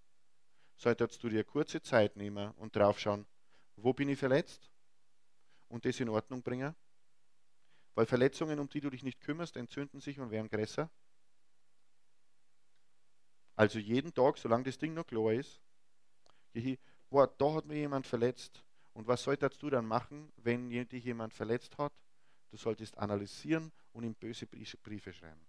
solltest 0.75 1.23
du 1.23 1.29
dir 1.29 1.45
kurze 1.45 1.81
Zeit 1.81 2.17
nehmen 2.17 2.51
und 2.57 2.75
draufschauen, 2.75 3.25
wo 3.77 3.93
bin 3.93 4.09
ich 4.09 4.19
verletzt 4.19 4.73
und 5.69 5.85
das 5.85 6.01
in 6.01 6.09
Ordnung 6.09 6.43
bringen. 6.43 6.75
Weil 7.95 8.07
Verletzungen, 8.07 8.59
um 8.59 8.69
die 8.69 8.81
du 8.81 8.91
dich 8.91 9.05
nicht 9.05 9.21
kümmerst, 9.21 9.57
entzünden 9.57 10.01
sich 10.01 10.19
und 10.19 10.33
werden 10.33 10.49
größer. 10.49 10.91
Also 13.55 13.79
jeden 13.79 14.13
Tag, 14.13 14.37
solange 14.37 14.65
das 14.65 14.79
Ding 14.79 14.95
noch 14.95 15.07
klar 15.07 15.33
ist, 15.33 15.61
boah, 17.09 17.29
da 17.39 17.55
hat 17.55 17.67
mir 17.67 17.77
jemand 17.77 18.05
verletzt, 18.05 18.65
und 18.95 19.07
was 19.07 19.23
solltest 19.23 19.63
du 19.63 19.71
dann 19.71 19.87
machen, 19.87 20.33
wenn 20.39 20.71
dich 20.71 21.05
jemand 21.05 21.33
verletzt 21.33 21.79
hat? 21.79 21.93
Du 22.51 22.57
solltest 22.57 22.99
analysieren 22.99 23.71
und 23.93 24.03
ihm 24.03 24.15
böse 24.17 24.47
Briefe 24.47 25.13
schreiben. 25.13 25.46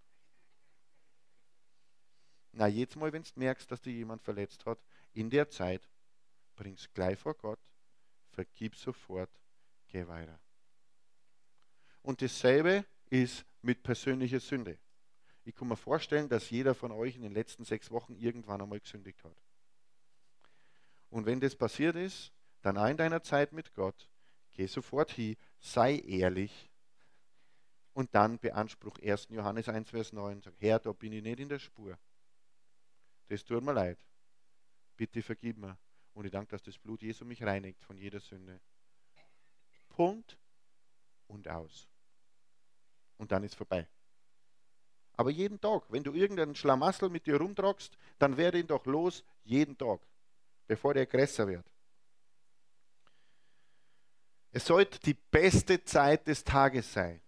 Na, 2.51 2.67
jetzt 2.67 2.95
Mal, 2.95 3.13
wenn 3.13 3.23
du 3.23 3.29
merkst, 3.35 3.69
dass 3.69 3.81
dich 3.81 3.95
jemand 3.95 4.21
verletzt 4.21 4.65
hat, 4.65 4.79
in 5.13 5.29
der 5.29 5.49
Zeit, 5.49 5.87
bring's 6.55 6.91
gleich 6.93 7.19
vor 7.19 7.35
Gott, 7.35 7.59
vergib 8.31 8.75
sofort, 8.75 9.29
geh 9.87 10.07
weiter. 10.07 10.39
Und 12.01 12.21
dasselbe 12.21 12.85
ist 13.09 13.45
mit 13.61 13.83
persönlicher 13.83 14.39
Sünde. 14.39 14.77
Ich 15.43 15.55
kann 15.55 15.67
mir 15.67 15.77
vorstellen, 15.77 16.29
dass 16.29 16.49
jeder 16.49 16.75
von 16.75 16.91
euch 16.91 17.15
in 17.15 17.21
den 17.21 17.31
letzten 17.31 17.63
sechs 17.63 17.91
Wochen 17.91 18.15
irgendwann 18.15 18.61
einmal 18.61 18.79
gesündigt 18.79 19.23
hat. 19.23 19.35
Und 21.09 21.25
wenn 21.25 21.39
das 21.39 21.55
passiert 21.55 21.95
ist, 21.95 22.33
dann 22.61 22.77
auch 22.77 22.87
in 22.87 22.97
deiner 22.97 23.23
Zeit 23.23 23.53
mit 23.53 23.73
Gott, 23.73 24.09
geh 24.53 24.67
sofort 24.67 25.11
hin, 25.11 25.37
sei 25.59 25.99
ehrlich 25.99 26.69
und 27.93 28.13
dann 28.13 28.37
beanspruch 28.39 28.99
1. 28.99 29.27
Johannes 29.29 29.69
1, 29.69 29.89
Vers 29.89 30.13
9, 30.13 30.41
sag, 30.41 30.53
Herr, 30.59 30.79
da 30.79 30.91
bin 30.91 31.13
ich 31.13 31.23
nicht 31.23 31.39
in 31.39 31.49
der 31.49 31.59
Spur. 31.59 31.97
Das 33.27 33.43
tut 33.43 33.63
mir 33.63 33.73
leid. 33.73 33.99
Bitte 34.95 35.21
vergib 35.21 35.57
mir. 35.57 35.77
Und 36.13 36.25
ich 36.25 36.31
danke, 36.31 36.51
dass 36.51 36.63
das 36.63 36.77
Blut 36.77 37.01
Jesu 37.01 37.25
mich 37.25 37.43
reinigt 37.43 37.83
von 37.83 37.97
jeder 37.97 38.19
Sünde. 38.19 38.59
Punkt 39.89 40.37
und 41.27 41.47
aus. 41.47 41.87
Und 43.17 43.31
dann 43.31 43.43
ist 43.43 43.55
vorbei. 43.55 43.87
Aber 45.13 45.31
jeden 45.31 45.59
Tag, 45.59 45.83
wenn 45.89 46.03
du 46.03 46.13
irgendeinen 46.13 46.55
Schlamassel 46.55 47.09
mit 47.09 47.25
dir 47.25 47.37
rumtragst, 47.37 47.97
dann 48.19 48.37
werde 48.37 48.59
ihn 48.59 48.67
doch 48.67 48.85
los 48.85 49.23
jeden 49.43 49.77
Tag, 49.77 49.99
bevor 50.67 50.93
der 50.93 51.07
größer 51.07 51.47
wird. 51.47 51.65
Es 54.51 54.65
sollte 54.65 54.99
die 54.99 55.15
beste 55.15 55.83
Zeit 55.83 56.27
des 56.27 56.43
Tages 56.43 56.93
sein. 56.93 57.21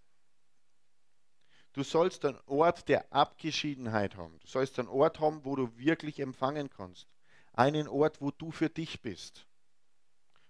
Du 1.72 1.82
sollst 1.84 2.24
einen 2.24 2.38
Ort 2.46 2.88
der 2.88 3.12
Abgeschiedenheit 3.12 4.16
haben. 4.16 4.38
Du 4.40 4.46
sollst 4.46 4.78
einen 4.78 4.88
Ort 4.88 5.20
haben, 5.20 5.44
wo 5.44 5.54
du 5.56 5.76
wirklich 5.76 6.18
empfangen 6.18 6.68
kannst. 6.68 7.06
Einen 7.52 7.88
Ort, 7.88 8.20
wo 8.20 8.30
du 8.30 8.50
für 8.50 8.68
dich 8.68 9.00
bist. 9.02 9.46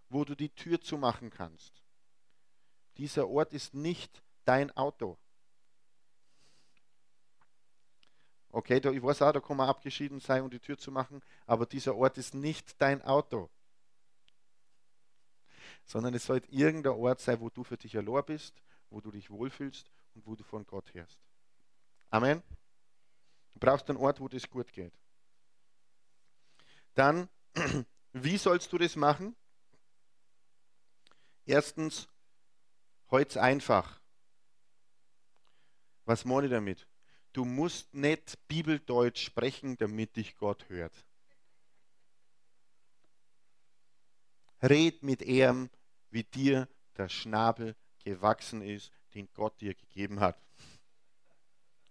Wo 0.09 0.25
du 0.25 0.35
die 0.35 0.49
Tür 0.49 0.81
zumachen 0.81 1.31
kannst. 1.31 1.83
Dieser 2.97 3.29
Ort 3.29 3.53
ist 3.53 3.75
nicht 3.75 4.23
dein 4.45 4.71
Auto. 4.77 5.19
Okay, 8.53 8.79
ich 8.79 9.03
weiß 9.03 9.23
auch, 9.23 9.33
da 9.33 9.41
kann 9.41 9.57
man 9.57 9.69
abgeschieden 9.69 10.21
sein, 10.21 10.43
um 10.43 10.51
die 10.51 10.59
Tür 10.59 10.77
zu 10.77 10.91
machen, 10.91 11.23
aber 11.47 11.67
dieser 11.67 11.95
Ort 11.95 12.19
ist 12.19 12.35
nicht 12.35 12.81
dein 12.81 13.01
Auto 13.03 13.49
sondern 15.91 16.15
es 16.15 16.25
sollte 16.25 16.51
irgendein 16.53 16.93
Ort 16.93 17.21
sein, 17.21 17.41
wo 17.41 17.51
du 17.51 17.65
für 17.65 17.77
dich 17.77 17.97
allein 17.97 18.25
bist, 18.25 18.63
wo 18.91 19.01
du 19.01 19.11
dich 19.11 19.31
wohlfühlst 19.31 19.91
und 20.15 20.27
wo 20.27 20.35
du 20.35 20.45
von 20.45 20.67
Gott 20.67 20.93
hörst. 20.95 21.19
Amen. 22.11 22.43
Du 23.53 23.59
brauchst 23.59 23.89
einen 23.89 23.99
Ort, 23.99 24.21
wo 24.21 24.29
das 24.29 24.49
gut 24.49 24.73
geht. 24.73 24.93
Dann, 26.95 27.29
wie 28.13 28.37
sollst 28.37 28.73
du 28.73 28.79
das 28.79 28.97
machen? 28.97 29.37
Erstens, 31.45 32.09
heute 33.11 33.43
einfach. 33.43 34.01
Was 36.05 36.25
meine 36.25 36.47
ich 36.47 36.53
damit? 36.53 36.87
Du 37.33 37.45
musst 37.45 37.95
nicht 37.95 38.39
Bibeldeutsch 38.49 39.25
sprechen, 39.25 39.77
damit 39.77 40.17
dich 40.17 40.37
Gott 40.37 40.69
hört. 40.69 41.07
Red 44.63 45.03
mit 45.03 45.23
ihm 45.23 45.71
wie 46.11 46.25
dir 46.25 46.69
der 46.97 47.09
Schnabel 47.09 47.77
gewachsen 48.05 48.63
ist, 48.63 48.91
den 49.15 49.29
Gott 49.33 49.61
dir 49.61 49.75
gegeben 49.75 50.21
hat. 50.21 50.41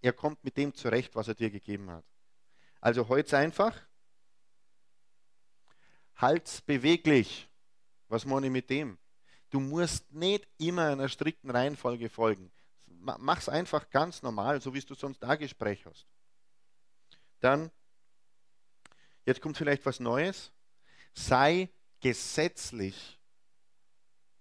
Er 0.01 0.13
kommt 0.13 0.43
mit 0.43 0.57
dem 0.57 0.74
zurecht, 0.74 1.15
was 1.15 1.28
er 1.28 1.36
dir 1.36 1.49
gegeben 1.49 1.89
hat. 1.91 2.05
Also 2.82 3.07
heute 3.09 3.38
einfach. 3.38 3.76
Halt's 6.15 6.61
beweglich. 6.61 7.47
Was 8.07 8.26
meine 8.26 8.47
ich 8.47 8.51
mit 8.51 8.70
dem? 8.70 8.97
Du 9.49 9.59
musst 9.59 10.11
nicht 10.11 10.47
immer 10.57 10.88
einer 10.88 11.09
strikten 11.09 11.49
Reihenfolge 11.49 12.09
folgen. 12.09 12.51
Mach's 12.88 13.49
einfach 13.49 13.89
ganz 13.89 14.22
normal, 14.22 14.61
so 14.61 14.74
wie 14.74 14.82
du 14.82 14.93
sonst 14.93 15.20
da 15.20 15.36
Gespräch 15.36 15.86
hast. 15.86 16.07
Dann, 17.39 17.72
jetzt 19.26 19.41
kommt 19.41 19.57
vielleicht 19.57 19.86
was 19.86 19.99
Neues. 19.99 20.51
Sei 21.13 21.70
gesetzlich 21.99 23.20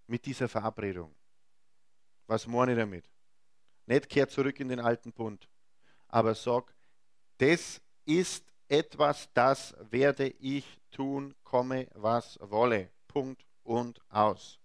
mit 0.07 0.27
dieser 0.27 0.49
Verabredung. 0.49 1.15
Was 2.29 2.47
meine 2.47 2.73
ich 2.73 2.79
damit? 2.79 3.11
Nicht 3.87 4.09
kehr 4.09 4.29
zurück 4.29 4.61
in 4.61 4.69
den 4.69 4.81
alten 4.81 5.13
Bund, 5.13 5.49
aber 6.09 6.35
sag, 6.35 6.75
das 7.39 7.81
ist 8.05 8.45
etwas, 8.69 9.33
das 9.33 9.75
werde 9.91 10.29
ich 10.39 10.79
tun, 10.91 11.35
komme 11.43 11.89
was 11.95 12.39
wolle. 12.43 12.91
Punkt 13.07 13.47
und 13.63 13.99
aus. 14.11 14.61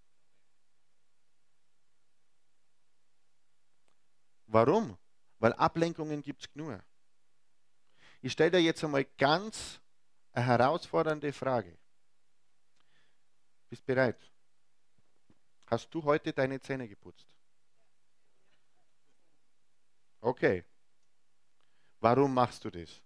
Warum? 4.46 4.98
Weil 5.38 5.54
Ablenkungen 5.54 6.20
gibt 6.20 6.42
es 6.42 6.52
genug. 6.52 6.78
Ich 8.20 8.32
stelle 8.32 8.50
dir 8.50 8.60
jetzt 8.60 8.84
einmal 8.84 9.04
ganz 9.16 9.80
eine 10.32 10.44
herausfordernde 10.44 11.32
Frage. 11.32 11.78
Bist 13.70 13.86
bereit? 13.86 14.30
Hast 15.66 15.92
du 15.94 16.04
heute 16.04 16.32
deine 16.34 16.60
Zähne 16.60 16.86
geputzt? 16.86 17.33
Okay. 20.24 20.64
Warum 22.00 22.32
machst 22.32 22.64
du 22.64 22.70
das? 22.70 23.02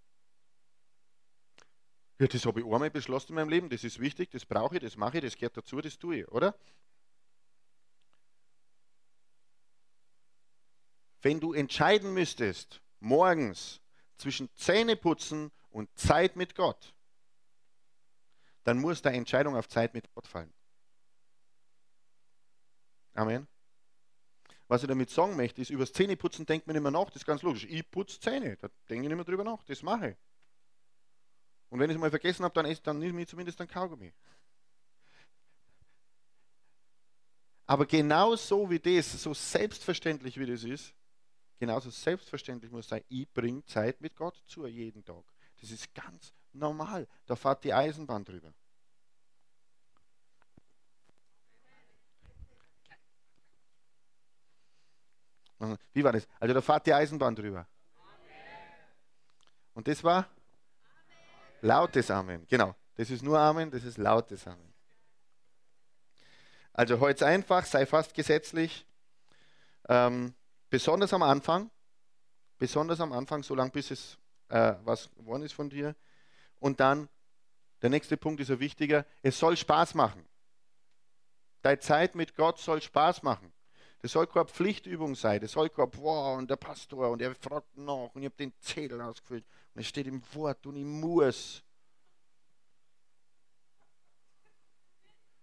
Ja, 2.21 2.29
das 2.29 2.47
habe 2.47 2.61
ich 2.61 2.66
einmal 2.66 2.91
beschlossen 2.91 3.33
in 3.33 3.35
meinem 3.35 3.49
Leben, 3.49 3.69
das 3.69 3.83
ist 3.83 3.99
wichtig, 3.99 4.31
das 4.31 4.47
brauche 4.47 4.77
ich, 4.77 4.83
das 4.83 4.97
mache 4.97 5.19
ich, 5.19 5.25
das 5.25 5.37
gehört 5.37 5.57
dazu, 5.57 5.81
das 5.81 5.99
tue 5.99 6.21
ich, 6.21 6.29
oder? 6.29 6.57
Wenn 11.21 11.41
du 11.41 11.53
entscheiden 11.55 12.14
müsstest, 12.14 12.81
morgens 13.01 13.81
zwischen 14.16 14.49
Zähneputzen 14.55 15.51
und 15.71 15.91
Zeit 15.99 16.37
mit 16.37 16.55
Gott, 16.55 16.95
dann 18.62 18.79
muss 18.79 19.03
deine 19.03 19.16
Entscheidung 19.16 19.57
auf 19.57 19.69
Zeit 19.69 19.93
mit 19.93 20.09
Gott 20.14 20.29
fallen. 20.29 20.55
Amen. 23.14 23.49
Was 24.69 24.83
ich 24.83 24.89
damit 24.89 25.09
sagen 25.09 25.35
möchte, 25.35 25.62
ist, 25.62 25.71
über 25.71 25.83
das 25.83 25.93
Zähneputzen 25.93 26.45
denkt 26.45 26.66
man 26.66 26.77
immer 26.77 26.91
nach, 26.91 27.07
das 27.07 27.16
ist 27.16 27.27
ganz 27.27 27.43
logisch. 27.43 27.64
Ich 27.64 27.91
putze 27.91 28.21
Zähne, 28.21 28.57
da 28.59 28.69
denke 28.89 29.05
ich 29.05 29.09
nicht 29.09 29.16
mehr 29.16 29.25
drüber 29.25 29.45
nach, 29.45 29.64
das 29.64 29.83
mache 29.83 30.11
ich. 30.11 30.16
Und 31.71 31.81
wenn 31.81 31.91
ich 31.91 31.97
es 31.97 32.01
mal 32.01 32.11
vergessen 32.11 32.45
habe, 32.45 32.55
dann, 32.55 32.66
ist, 32.66 32.87
dann 32.87 32.99
nehme 32.99 33.23
ich 33.23 33.29
zumindest 33.29 33.61
ein 33.61 33.69
Kaugummi. 33.69 34.12
Aber 37.66 37.87
genauso 37.87 38.71
wie 38.71 38.79
das, 38.79 39.23
so 39.23 39.35
selbstverständlich 39.35 40.39
wie 40.39 40.47
das 40.47 40.64
ist, 40.64 40.95
genauso 41.59 41.91
selbstverständlich 41.91 42.71
muss 42.71 42.89
sein, 42.89 43.03
ich 43.09 43.31
bringe 43.31 43.64
Zeit 43.64 44.01
mit 44.01 44.16
Gott 44.16 44.43
zu 44.47 44.66
jeden 44.66 45.05
Tag. 45.05 45.25
Das 45.61 45.71
ist 45.71 45.93
ganz 45.95 46.33
normal. 46.53 47.07
Da 47.27 47.37
fährt 47.37 47.64
die 47.64 47.75
Eisenbahn 47.75 48.25
drüber. 48.25 48.53
Wie 55.92 56.04
war 56.04 56.12
das? 56.12 56.26
Also 56.38 56.54
da 56.54 56.61
fährt 56.61 56.86
die 56.86 56.94
Eisenbahn 56.94 57.34
drüber. 57.34 57.66
Und 59.74 59.88
das 59.88 60.02
war 60.02 60.28
lautes 61.61 62.11
Amen. 62.11 62.46
Genau. 62.48 62.74
Das 62.96 63.11
ist 63.11 63.22
nur 63.22 63.38
Amen, 63.38 63.70
das 63.70 63.84
ist 63.84 63.96
lautes 63.96 64.46
Amen. 64.46 64.72
Also 66.72 67.00
heute 67.00 67.26
einfach, 67.26 67.64
sei 67.64 67.86
fast 67.86 68.14
gesetzlich. 68.14 68.86
Ähm, 69.88 70.34
besonders 70.70 71.12
am 71.12 71.22
Anfang, 71.22 71.70
besonders 72.59 73.00
am 73.00 73.12
Anfang, 73.12 73.42
so 73.42 73.54
lange 73.54 73.70
bis 73.70 73.90
es 73.90 74.18
äh, 74.48 74.74
was 74.84 75.11
geworden 75.14 75.42
ist 75.42 75.52
von 75.52 75.70
dir. 75.70 75.94
Und 76.59 76.80
dann, 76.80 77.09
der 77.82 77.90
nächste 77.90 78.16
Punkt 78.16 78.40
ist 78.40 78.48
ja 78.48 78.61
wichtiger, 78.61 79.06
es 79.22 79.38
soll 79.38 79.56
Spaß 79.56 79.94
machen. 79.94 80.24
Deine 81.62 81.78
Zeit 81.80 82.14
mit 82.14 82.34
Gott 82.34 82.59
soll 82.59 82.82
Spaß 82.82 83.22
machen. 83.22 83.52
Das 84.01 84.12
soll 84.12 84.26
keine 84.28 84.46
Pflichtübung 84.46 85.14
sein. 85.16 85.40
Das 85.40 85.53
soll 85.53 85.70
kein, 85.70 85.88
wow, 85.94 86.38
und 86.38 86.49
der 86.49 86.57
Pastor 86.57 87.11
und 87.11 87.20
er 87.20 87.34
fragt 87.34 87.76
nach 87.76 88.14
und 88.14 88.22
ich 88.22 88.26
habe 88.26 88.36
den 88.36 88.57
Zettel 88.61 89.01
ausgefüllt 89.01 89.44
und 89.74 89.80
es 89.80 89.88
steht 89.88 90.07
im 90.07 90.22
Wort 90.34 90.64
und 90.66 90.76
ich 90.76 90.84
muss. 90.84 91.64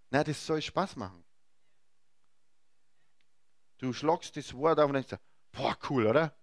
Nein, 0.10 0.24
das 0.24 0.46
soll 0.46 0.62
Spaß 0.62 0.96
machen. 0.96 1.26
Du 3.78 3.92
schlagst 3.92 4.38
das 4.38 4.54
Wort 4.54 4.80
auf 4.80 4.88
und 4.88 4.94
denkst, 4.94 5.18
boah, 5.52 5.78
cool, 5.90 6.08
oder? 6.08 6.34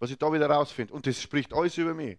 Was 0.00 0.10
ich 0.10 0.18
da 0.18 0.32
wieder 0.32 0.50
rausfinde. 0.50 0.92
Und 0.92 1.06
das 1.06 1.22
spricht 1.22 1.52
alles 1.52 1.78
über 1.78 1.94
mich. 1.94 2.18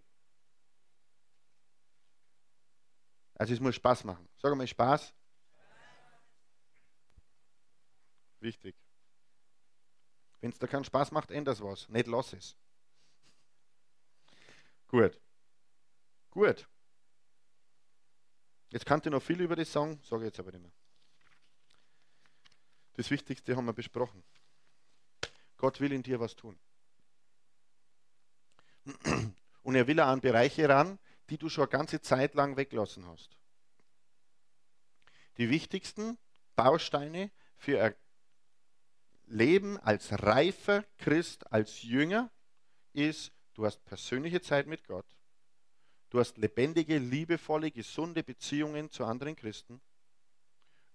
Also 3.34 3.52
es 3.52 3.60
muss 3.60 3.74
Spaß 3.74 4.04
machen. 4.04 4.26
Sag 4.36 4.56
mal 4.56 4.66
Spaß. 4.66 5.12
Wichtig. 8.40 8.81
Wenn 10.42 10.50
es 10.50 10.58
da 10.58 10.66
keinen 10.66 10.84
Spaß 10.84 11.12
macht, 11.12 11.30
ändert 11.30 11.62
was. 11.62 11.88
Nicht 11.88 12.08
lass 12.08 12.32
es. 12.32 12.56
Gut. 14.88 15.18
Gut. 16.30 16.68
Jetzt 18.68 18.84
kannte 18.84 19.08
ich 19.08 19.12
noch 19.12 19.22
viel 19.22 19.40
über 19.40 19.54
das 19.54 19.72
sagen, 19.72 20.00
sage 20.02 20.22
ich 20.22 20.26
jetzt 20.26 20.40
aber 20.40 20.50
nicht 20.50 20.62
mehr. 20.62 20.72
Das 22.94 23.10
Wichtigste 23.10 23.56
haben 23.56 23.66
wir 23.66 23.72
besprochen. 23.72 24.24
Gott 25.58 25.80
will 25.80 25.92
in 25.92 26.02
dir 26.02 26.18
was 26.18 26.34
tun. 26.34 26.58
Und 29.62 29.74
er 29.76 29.86
will 29.86 30.00
auch 30.00 30.08
an 30.08 30.20
Bereiche 30.20 30.68
ran, 30.68 30.98
die 31.30 31.38
du 31.38 31.48
schon 31.48 31.64
eine 31.64 31.70
ganze 31.70 32.00
Zeit 32.00 32.34
lang 32.34 32.56
weglassen 32.56 33.06
hast. 33.06 33.38
Die 35.38 35.48
wichtigsten 35.50 36.18
Bausteine 36.56 37.30
für 37.56 37.94
Leben 39.26 39.78
als 39.78 40.22
reifer 40.22 40.84
Christ, 40.98 41.50
als 41.52 41.82
Jünger, 41.82 42.30
ist, 42.92 43.32
du 43.54 43.64
hast 43.64 43.84
persönliche 43.84 44.40
Zeit 44.40 44.66
mit 44.66 44.84
Gott, 44.86 45.06
du 46.10 46.20
hast 46.20 46.36
lebendige, 46.36 46.98
liebevolle, 46.98 47.70
gesunde 47.70 48.22
Beziehungen 48.22 48.90
zu 48.90 49.04
anderen 49.04 49.36
Christen 49.36 49.80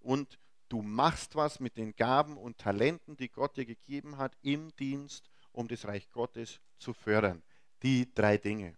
und 0.00 0.38
du 0.68 0.82
machst 0.82 1.34
was 1.34 1.60
mit 1.60 1.76
den 1.76 1.96
Gaben 1.96 2.36
und 2.36 2.58
Talenten, 2.58 3.16
die 3.16 3.28
Gott 3.28 3.56
dir 3.56 3.66
gegeben 3.66 4.18
hat, 4.18 4.36
im 4.42 4.74
Dienst, 4.76 5.28
um 5.52 5.66
das 5.66 5.86
Reich 5.86 6.08
Gottes 6.10 6.60
zu 6.78 6.92
fördern. 6.92 7.42
Die 7.82 8.12
drei 8.12 8.38
Dinge. 8.38 8.76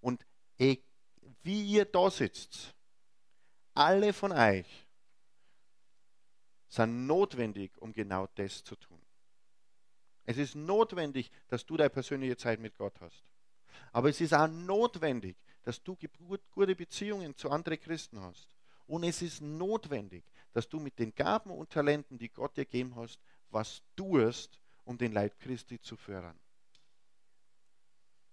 Und 0.00 0.26
wie 0.58 1.62
ihr 1.62 1.84
da 1.84 2.10
sitzt, 2.10 2.74
alle 3.74 4.12
von 4.12 4.32
euch 4.32 4.85
sind 6.68 7.06
notwendig, 7.06 7.76
um 7.78 7.92
genau 7.92 8.28
das 8.34 8.62
zu 8.64 8.76
tun. 8.76 9.00
Es 10.24 10.38
ist 10.38 10.56
notwendig, 10.56 11.30
dass 11.48 11.64
du 11.64 11.76
deine 11.76 11.90
persönliche 11.90 12.36
Zeit 12.36 12.58
mit 12.58 12.76
Gott 12.76 13.00
hast. 13.00 13.24
Aber 13.92 14.08
es 14.08 14.20
ist 14.20 14.34
auch 14.34 14.48
notwendig, 14.48 15.36
dass 15.62 15.82
du 15.82 15.96
gute 16.50 16.74
Beziehungen 16.74 17.36
zu 17.36 17.50
anderen 17.50 17.80
Christen 17.80 18.20
hast. 18.20 18.48
Und 18.86 19.04
es 19.04 19.22
ist 19.22 19.40
notwendig, 19.40 20.24
dass 20.52 20.68
du 20.68 20.78
mit 20.78 20.98
den 20.98 21.14
Gaben 21.14 21.50
und 21.50 21.70
Talenten, 21.70 22.18
die 22.18 22.28
Gott 22.28 22.56
dir 22.56 22.64
gegeben 22.64 22.94
hast, 22.96 23.20
was 23.50 23.82
tust, 23.96 24.60
um 24.84 24.96
den 24.96 25.12
Leib 25.12 25.38
Christi 25.40 25.80
zu 25.80 25.96
fördern. 25.96 26.38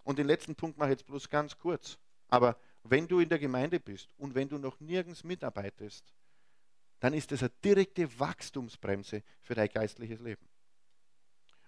Und 0.04 0.18
den 0.18 0.26
letzten 0.26 0.54
Punkt 0.54 0.78
mache 0.78 0.90
ich 0.90 0.98
jetzt 0.98 1.06
bloß 1.06 1.28
ganz 1.28 1.58
kurz. 1.58 1.98
Aber 2.28 2.56
wenn 2.82 3.08
du 3.08 3.20
in 3.20 3.28
der 3.28 3.38
Gemeinde 3.38 3.80
bist 3.80 4.12
und 4.18 4.34
wenn 4.34 4.48
du 4.48 4.58
noch 4.58 4.78
nirgends 4.80 5.24
mitarbeitest, 5.24 6.04
dann 7.04 7.12
ist 7.12 7.32
das 7.32 7.42
eine 7.42 7.52
direkte 7.62 8.18
Wachstumsbremse 8.18 9.22
für 9.42 9.54
dein 9.54 9.68
geistliches 9.68 10.20
Leben. 10.20 10.48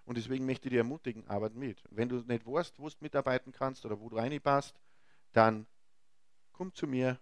Und 0.03 0.17
deswegen 0.17 0.47
möchte 0.47 0.67
ich 0.67 0.71
dir 0.71 0.79
ermutigen, 0.79 1.27
arbeit 1.27 1.53
mit. 1.53 1.79
Wenn 1.91 2.09
du 2.09 2.21
nicht 2.21 2.47
weißt, 2.47 2.79
wo 2.79 2.89
du 2.89 2.95
mitarbeiten 3.01 3.51
kannst 3.51 3.85
oder 3.85 3.99
wo 3.99 4.09
du 4.09 4.15
reinpasst, 4.15 4.73
dann 5.33 5.67
komm 6.53 6.73
zu 6.73 6.87
mir 6.87 7.19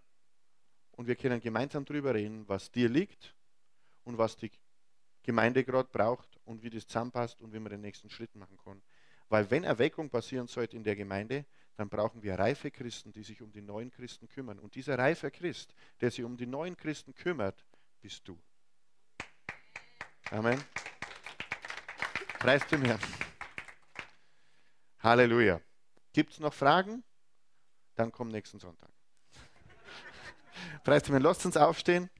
und 0.92 1.08
wir 1.08 1.18
können 1.18 1.42
gemeinsam 1.42 1.84
darüber 1.84 2.14
reden, 2.14 2.48
was 2.48 2.72
dir 2.72 2.88
liegt 2.88 3.36
und 4.06 4.18
was 4.18 4.38
die 4.38 4.50
Gemeinde 5.24 5.66
gerade 5.66 5.90
braucht 5.92 6.40
und 6.46 6.64
wie 6.64 6.70
das 6.70 6.88
zusammenpasst 6.88 7.42
und 7.42 7.52
wie 7.52 7.60
man 7.60 7.72
den 7.72 7.82
nächsten 7.82 8.10
Schritt 8.10 8.34
machen 8.34 8.58
kann. 8.64 8.82
Weil 9.28 9.52
wenn 9.52 9.66
Erweckung 9.66 10.10
passieren 10.10 10.48
sollte 10.48 10.78
in 10.78 10.86
der 10.86 10.96
Gemeinde, 10.96 11.44
dann 11.76 11.90
brauchen 11.90 12.24
wir 12.24 12.40
reife 12.40 12.72
Christen, 12.72 13.12
die 13.12 13.24
sich 13.24 13.42
um 13.42 13.52
die 13.52 13.62
neuen 13.62 13.92
Christen 13.92 14.30
kümmern. 14.30 14.58
Und 14.58 14.76
dieser 14.76 14.98
reife 14.98 15.32
Christ, 15.32 15.76
der 16.00 16.12
sich 16.12 16.24
um 16.24 16.38
die 16.38 16.48
neuen 16.48 16.78
Christen 16.78 17.14
kümmert, 17.14 17.66
bist 18.06 18.28
du. 18.28 18.40
Amen. 20.30 20.64
Preis 22.38 22.64
dem 22.68 22.84
Herrn. 22.84 23.00
Halleluja. 25.00 25.60
Gibt 26.14 26.34
es 26.34 26.40
noch 26.40 26.54
Fragen? 26.54 27.04
Dann 27.96 28.12
komm 28.12 28.28
nächsten 28.28 28.60
Sonntag. 28.60 28.92
Preis 30.84 31.02
dem 31.02 31.14
Herrn. 31.16 31.24
Lasst 31.24 31.48
uns 31.48 31.58
aufstehen. 31.58 32.12